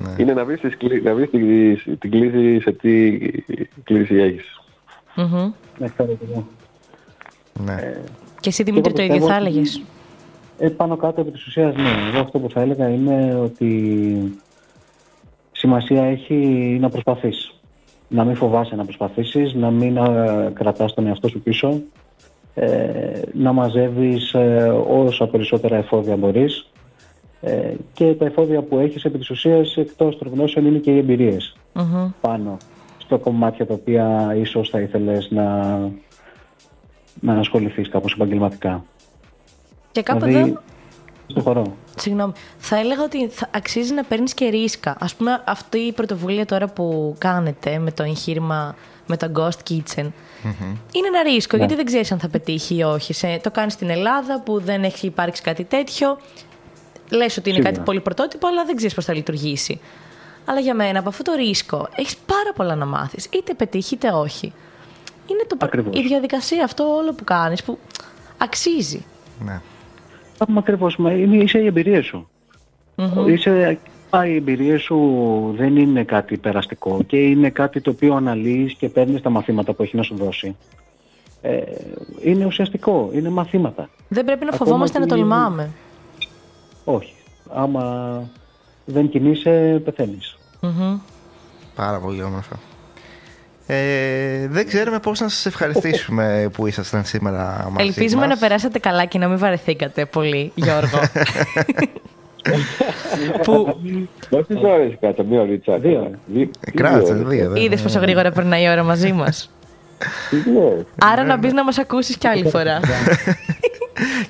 [0.00, 0.14] Ναι.
[0.18, 3.18] Είναι να βρεις, τις κλει- να βρεις την, την κλίση σε τι
[3.84, 4.60] κλίση έχεις.
[5.16, 5.52] Μμμ.
[5.78, 6.46] Ναι, ξέρω και εγώ.
[7.64, 7.94] Ναι.
[8.40, 9.82] Και εσύ Δημήτρη το ίδιο πιστεύω θα ότι- έλεγες;
[10.58, 11.88] Ε, πάνω κάτω επί της ουσίας, ναι.
[12.12, 14.38] Εγώ αυτό που θα έλεγα είναι ότι
[15.52, 16.34] σημασία έχει
[16.80, 17.54] να προσπαθείς.
[18.08, 21.80] Να μην φοβάσαι να προσπαθήσεις, να μην α, κρατάς τον εαυτό σου πίσω,
[22.54, 26.66] ε, να μαζεύεις ε, όσα περισσότερα εφόδια μπορείς
[27.44, 30.98] ε, και τα εφόδια που έχεις επί της ουσίας εκτός των γνώσεων είναι και οι
[30.98, 32.10] εμπειρίες Μμμ.
[32.20, 32.56] πάνω
[32.98, 35.78] στο κομμάτια τα οποία ίσως θα ήθελες να,
[37.20, 38.84] να ασχοληθείς κάπως επαγγελματικά.
[39.92, 40.60] Και κάπου δηλαδή, εδώ,
[41.26, 41.76] στο χορό.
[41.96, 44.90] συγγνώμη, θα έλεγα ότι θα αξίζει να παίρνεις και ρίσκα.
[44.90, 48.74] Α πούμε, αυτή η πρωτοβουλία τώρα που κάνετε με το εγχείρημα
[49.06, 50.10] με το Ghost Kitchen.
[50.92, 53.12] Είναι ένα ρίσκο, γιατί δεν ξέρεις αν θα πετύχει ή όχι.
[53.12, 56.18] Σε, το κάνεις στην Ελλάδα που δεν έχει υπάρξει κάτι τέτοιο.
[57.12, 57.72] Λες ότι είναι Σίγουρα.
[57.72, 59.80] κάτι πολύ πρωτότυπο, αλλά δεν ξέρεις πώς θα λειτουργήσει.
[60.44, 63.28] Αλλά για μένα, από αυτό το ρίσκο, έχεις πάρα πολλά να μάθεις.
[63.32, 64.52] Είτε πετύχει είτε όχι.
[65.26, 65.98] Είναι το, Ακριβώς.
[65.98, 67.78] η διαδικασία, αυτό όλο που κάνεις, που
[68.38, 69.04] αξίζει.
[69.44, 69.60] ναι.
[70.38, 70.94] Πάμε ακριβώς.
[70.98, 72.28] Είναι, είσαι η εμπειρία σου.
[73.26, 73.78] Είσαι,
[74.10, 74.98] α, οι εμπειρίε σου
[75.56, 79.82] δεν είναι κάτι περαστικό και είναι κάτι το οποίο αναλύεις και παίρνεις τα μαθήματα που
[79.82, 80.56] έχει να σου δώσει.
[81.42, 81.60] Ε,
[82.22, 83.88] είναι ουσιαστικό, είναι μαθήματα.
[84.08, 85.70] Δεν πρέπει να Ακόμα φοβόμαστε να και- τολμάμε.
[86.84, 87.14] Όχι.
[87.54, 88.22] Άμα
[88.84, 90.36] δεν κινείσαι, πεθαίνεις.
[90.60, 90.98] Μμμ.
[91.74, 92.56] Πάρα πολύ όμορφα.
[93.66, 98.34] Ε, δεν ξέρουμε πώς να σας ευχαριστήσουμε που ήσασταν σήμερα μαζί Ελπίζουμε μας.
[98.34, 100.98] να περάσατε καλά και να μην βαρεθήκατε πολύ, Γιώργο.
[103.42, 103.76] που
[104.30, 105.78] Πόσες ώρες κάτω, μία ωρίτσα.
[105.78, 106.10] Δύο.
[106.26, 107.38] Δι- Ε, Κράτησε δύο ώρες.
[107.38, 107.50] δύο.
[107.50, 109.50] δεν- είδες πόσο γρήγορα περνάει η ώρα μαζί μας.
[110.30, 110.84] Ναι.
[110.98, 112.80] Άρα να μπεις να μας ακούσεις κι άλλη φορά.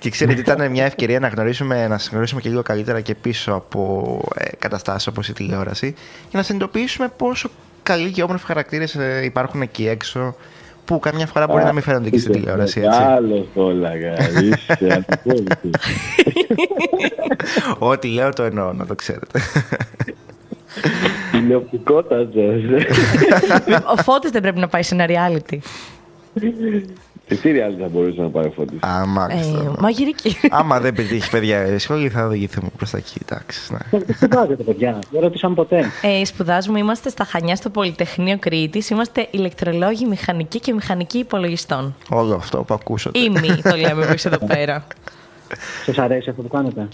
[0.02, 3.52] Και ξέρετε, ήταν μια ευκαιρία να γνωρίσουμε, να σας γνωρίσουμε και λίγο καλύτερα και πίσω
[3.52, 5.92] από ε, καταστάσεις όπως η τηλεόραση
[6.28, 7.50] και να συνειδητοποιήσουμε πόσο
[7.82, 10.34] καλοί και όμορφοι χαρακτήρες ε, υπάρχουν εκεί έξω
[10.84, 13.02] που καμιά φορά μπορεί να μην φαίνονται και στη τηλεόραση, έτσι.
[13.02, 14.12] Άλλο κόλλαγα.
[14.40, 15.70] Είσαι αντιπόλυτη.
[17.92, 19.40] Ό,τι λέω το εννοώ, να το ξέρετε.
[21.32, 22.62] Τηλεοπτικότατος.
[23.92, 25.58] Ο Φώτης δεν πρέπει να πάει σε ένα reality.
[27.34, 28.78] Σε τι reality θα μπορούσε να πάει ο Φώτης.
[28.82, 29.58] Α, μάλιστα.
[29.58, 30.36] Ε, μαγειρική.
[30.50, 33.18] Άμα δεν πετύχεις παιδιά η σχολή, θα οδηγηθούμε προς τα εκεί.
[33.22, 34.00] Εντάξει, ναι.
[34.00, 34.98] Τι σπουδάζετε, παιδιά.
[35.10, 35.90] Δεν ρωτήσαμε ποτέ.
[36.02, 38.90] Ε, σπουδάζουμε, είμαστε στα Χανιά στο Πολυτεχνείο Κρήτης.
[38.90, 41.94] Είμαστε ηλεκτρολόγοι, μηχανικοί και μηχανικοί υπολογιστών.
[42.10, 43.18] Όλο αυτό που ακούσατε.
[43.18, 44.86] Ήμι το λέμε εμείς εδώ πέρα.
[45.84, 46.88] Σας αρέσει αυτό που κάνετε;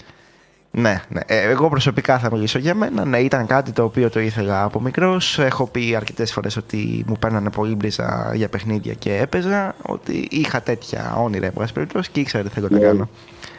[0.71, 1.19] Ναι, ναι.
[1.25, 3.05] Ε, εγώ προσωπικά θα μιλήσω για μένα.
[3.05, 5.39] Ναι, ήταν κάτι το οποίο το ήθελα από μικρός.
[5.39, 9.75] Έχω πει αρκετές φορές ότι μου παίρνανε πολύ μπρίζα για παιχνίδια και έπαιζα.
[9.81, 13.09] Ότι είχα τέτοια όνειρα, εν πάση περιπτώσει, και ήξερα τι θέλω να κάνω.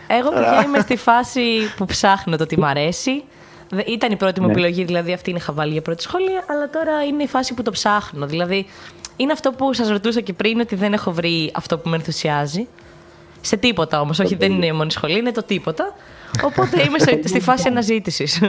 [0.06, 1.40] Εγώ παιδιά είμαι στη φάση
[1.76, 3.22] που ψάχνω το τι μ' αρέσει.
[3.70, 4.52] Δε- Ήταν η πρώτη μου Ναι.
[4.52, 7.70] επιλογή, δηλαδή αυτή είχα βάλει για πρώτη σχολεία, αλλά τώρα είναι η φάση που το
[7.70, 8.26] ψάχνω.
[8.26, 8.66] Δηλαδή
[9.16, 12.68] είναι αυτό που σας ρωτούσα και πριν, ότι δεν έχω βρει αυτό που με ενθουσιάζει.
[13.40, 15.94] Σε τίποτα όμως, όχι δεν είναι η μόνη σχολή, είναι το τίποτα.
[16.44, 18.40] Οπότε είμαι σε- στη φάση αναζήτησης.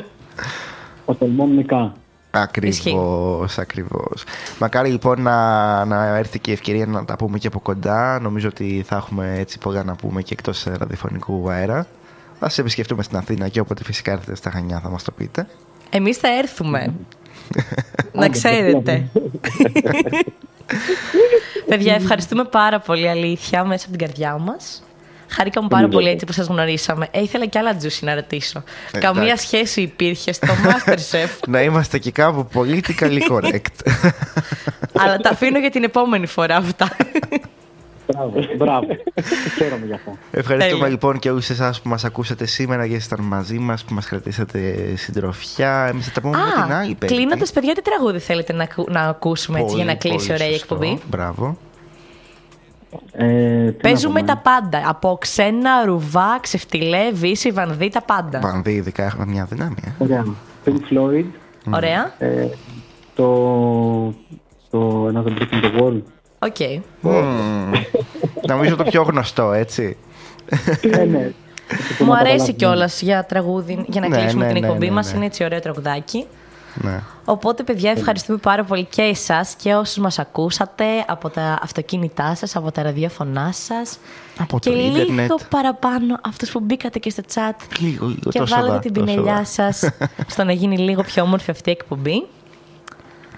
[1.06, 1.94] Ο τολμών νικά.
[2.32, 4.24] Ακριβώς, ακριβώς.
[4.60, 8.20] Μακάρι λοιπόν να, να έρθει και η ευκαιρία να τα πούμε και από κοντά.
[8.20, 11.88] Νομίζω ότι θα έχουμε έτσι πολλά να πούμε και εκτός ραδιοφωνικού αέρα.
[12.40, 15.48] Θα σε επισκεφτούμε στην Αθήνα και όποτε φυσικά έρθετε στα Χανιά θα μας το πείτε.
[15.90, 16.94] Εμείς θα έρθουμε.
[18.14, 19.08] να ξέρετε.
[21.68, 24.84] Παιδιά, ευχαριστούμε πάρα πολύ, αλήθεια, μέσα από την καρδιά μας.
[25.34, 27.08] Χαρήκαμε πάρα πολύ έτσι που σας γνωρίσαμε.
[27.12, 28.64] Ε, ήθελα κι άλλα τζούσι να ρωτήσω.
[28.92, 29.46] Ε, Καμία εντάξει.
[29.46, 33.92] σχέση υπήρχε στο Masterchef; να είμαστε και κάπου politically correct.
[35.02, 36.96] αλλά τα αφήνω για την επόμενη φορά αυτά.
[38.08, 38.88] Μπράβο, μπράβο.
[39.58, 40.18] Χαίρομαι γι' αυτό.
[40.32, 40.88] Ευχαριστούμε Τέλεια.
[40.90, 44.76] λοιπόν και όλους εσάς που μας ακούσατε σήμερα και ήσασταν μαζί μας, που μας κρατήσατε
[44.96, 45.88] συντροφιά.
[45.92, 47.16] Εμείς θα τα πούμε με την άλλη πέμπτη.
[47.16, 50.34] κλείνοντα, παιδιά, τι τραγούδι θέλετε να, ακου- να ακούσουμε έτσι, για να Πολύ, κλείσει πολύ
[50.42, 50.76] ωραία η σωστό.
[50.76, 51.58] εκπομπή; Μπράβο.
[53.12, 54.56] Ε, τι Παίζουμε να τα πούμε.
[54.62, 54.90] πάντα.
[54.90, 58.40] Από ξένα, Ρουβά, ξεφτιλέ, Βίσση, Βανδή, τα πάντα.
[58.40, 59.76] Βανδή, ειδικά έχουμε μια δύναμη.
[59.86, 60.04] ε.
[60.04, 60.26] Ωραία.
[60.66, 61.26] Pink Floyd.
[61.74, 62.14] Ωραία.
[62.18, 62.48] Ε,
[63.16, 63.26] το,
[64.70, 66.02] το Another Brick in the Wall.
[66.40, 66.56] OK.
[67.02, 67.72] Μμμ.
[68.48, 69.98] Νομίζω το πιο γνωστό, έτσι.
[70.82, 71.32] ε, ναι.
[72.00, 75.12] Μου αρέσει κιόλας για τραγούδι, για να Ναι, κλείσουμε ναι, την ναι, εκπομπή ναι, μας.
[75.12, 75.16] ναι.
[75.18, 76.26] Είναι έτσι ωραίο τραγουδάκι.
[76.74, 77.02] Ναι.
[77.26, 82.56] Οπότε, παιδιά, ευχαριστούμε πάρα πολύ και εσάς και όσους μας ακούσατε από τα αυτοκίνητά σας,
[82.56, 83.98] από τα ραδιόφωνά σας.
[84.40, 85.32] Από και το λίγο ίντερνετ.
[85.50, 89.06] παραπάνω αυτούς που μπήκατε και στο chat Λίγο, λίγο, και τόσο βάλατε δα, την τόσο
[89.06, 89.46] πινελιά δα.
[89.46, 89.90] σας
[90.34, 92.28] στο να γίνει λίγο πιο όμορφη αυτή η εκπομπή.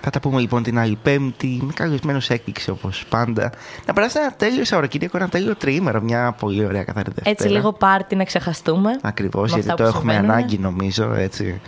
[0.06, 3.52] Θα τα πούμε λοιπόν την άλλη Πέμπτη με καλεσμένος έκπληξη όπως πάντα.
[3.86, 6.02] Να περάσει ένα τέλειο Σαββατοκύριακο, ένα τέλειο τριήμερο.
[6.02, 7.30] Μια πολύ ωραία καθαρή Δευτέρα.
[7.30, 9.00] Έτσι, λίγο πάρτι να ξεχαστούμε.
[9.02, 10.40] Ακριβώς, με γιατί αυτά το που έχουμε συμβαίνουνε.
[10.40, 11.62] ανάγκη νομίζω έτσι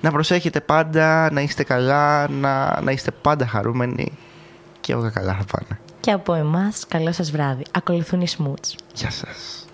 [0.00, 4.12] να προσέχετε πάντα, να είστε καλά, να, να είστε πάντα χαρούμενοι
[4.80, 5.80] και όλα καλά θα πάνε.
[6.00, 7.62] Και από εμάς, καλό σας βράδυ.
[7.70, 8.74] Ακολουθούν οι Smoots.
[8.94, 9.64] Γεια σας.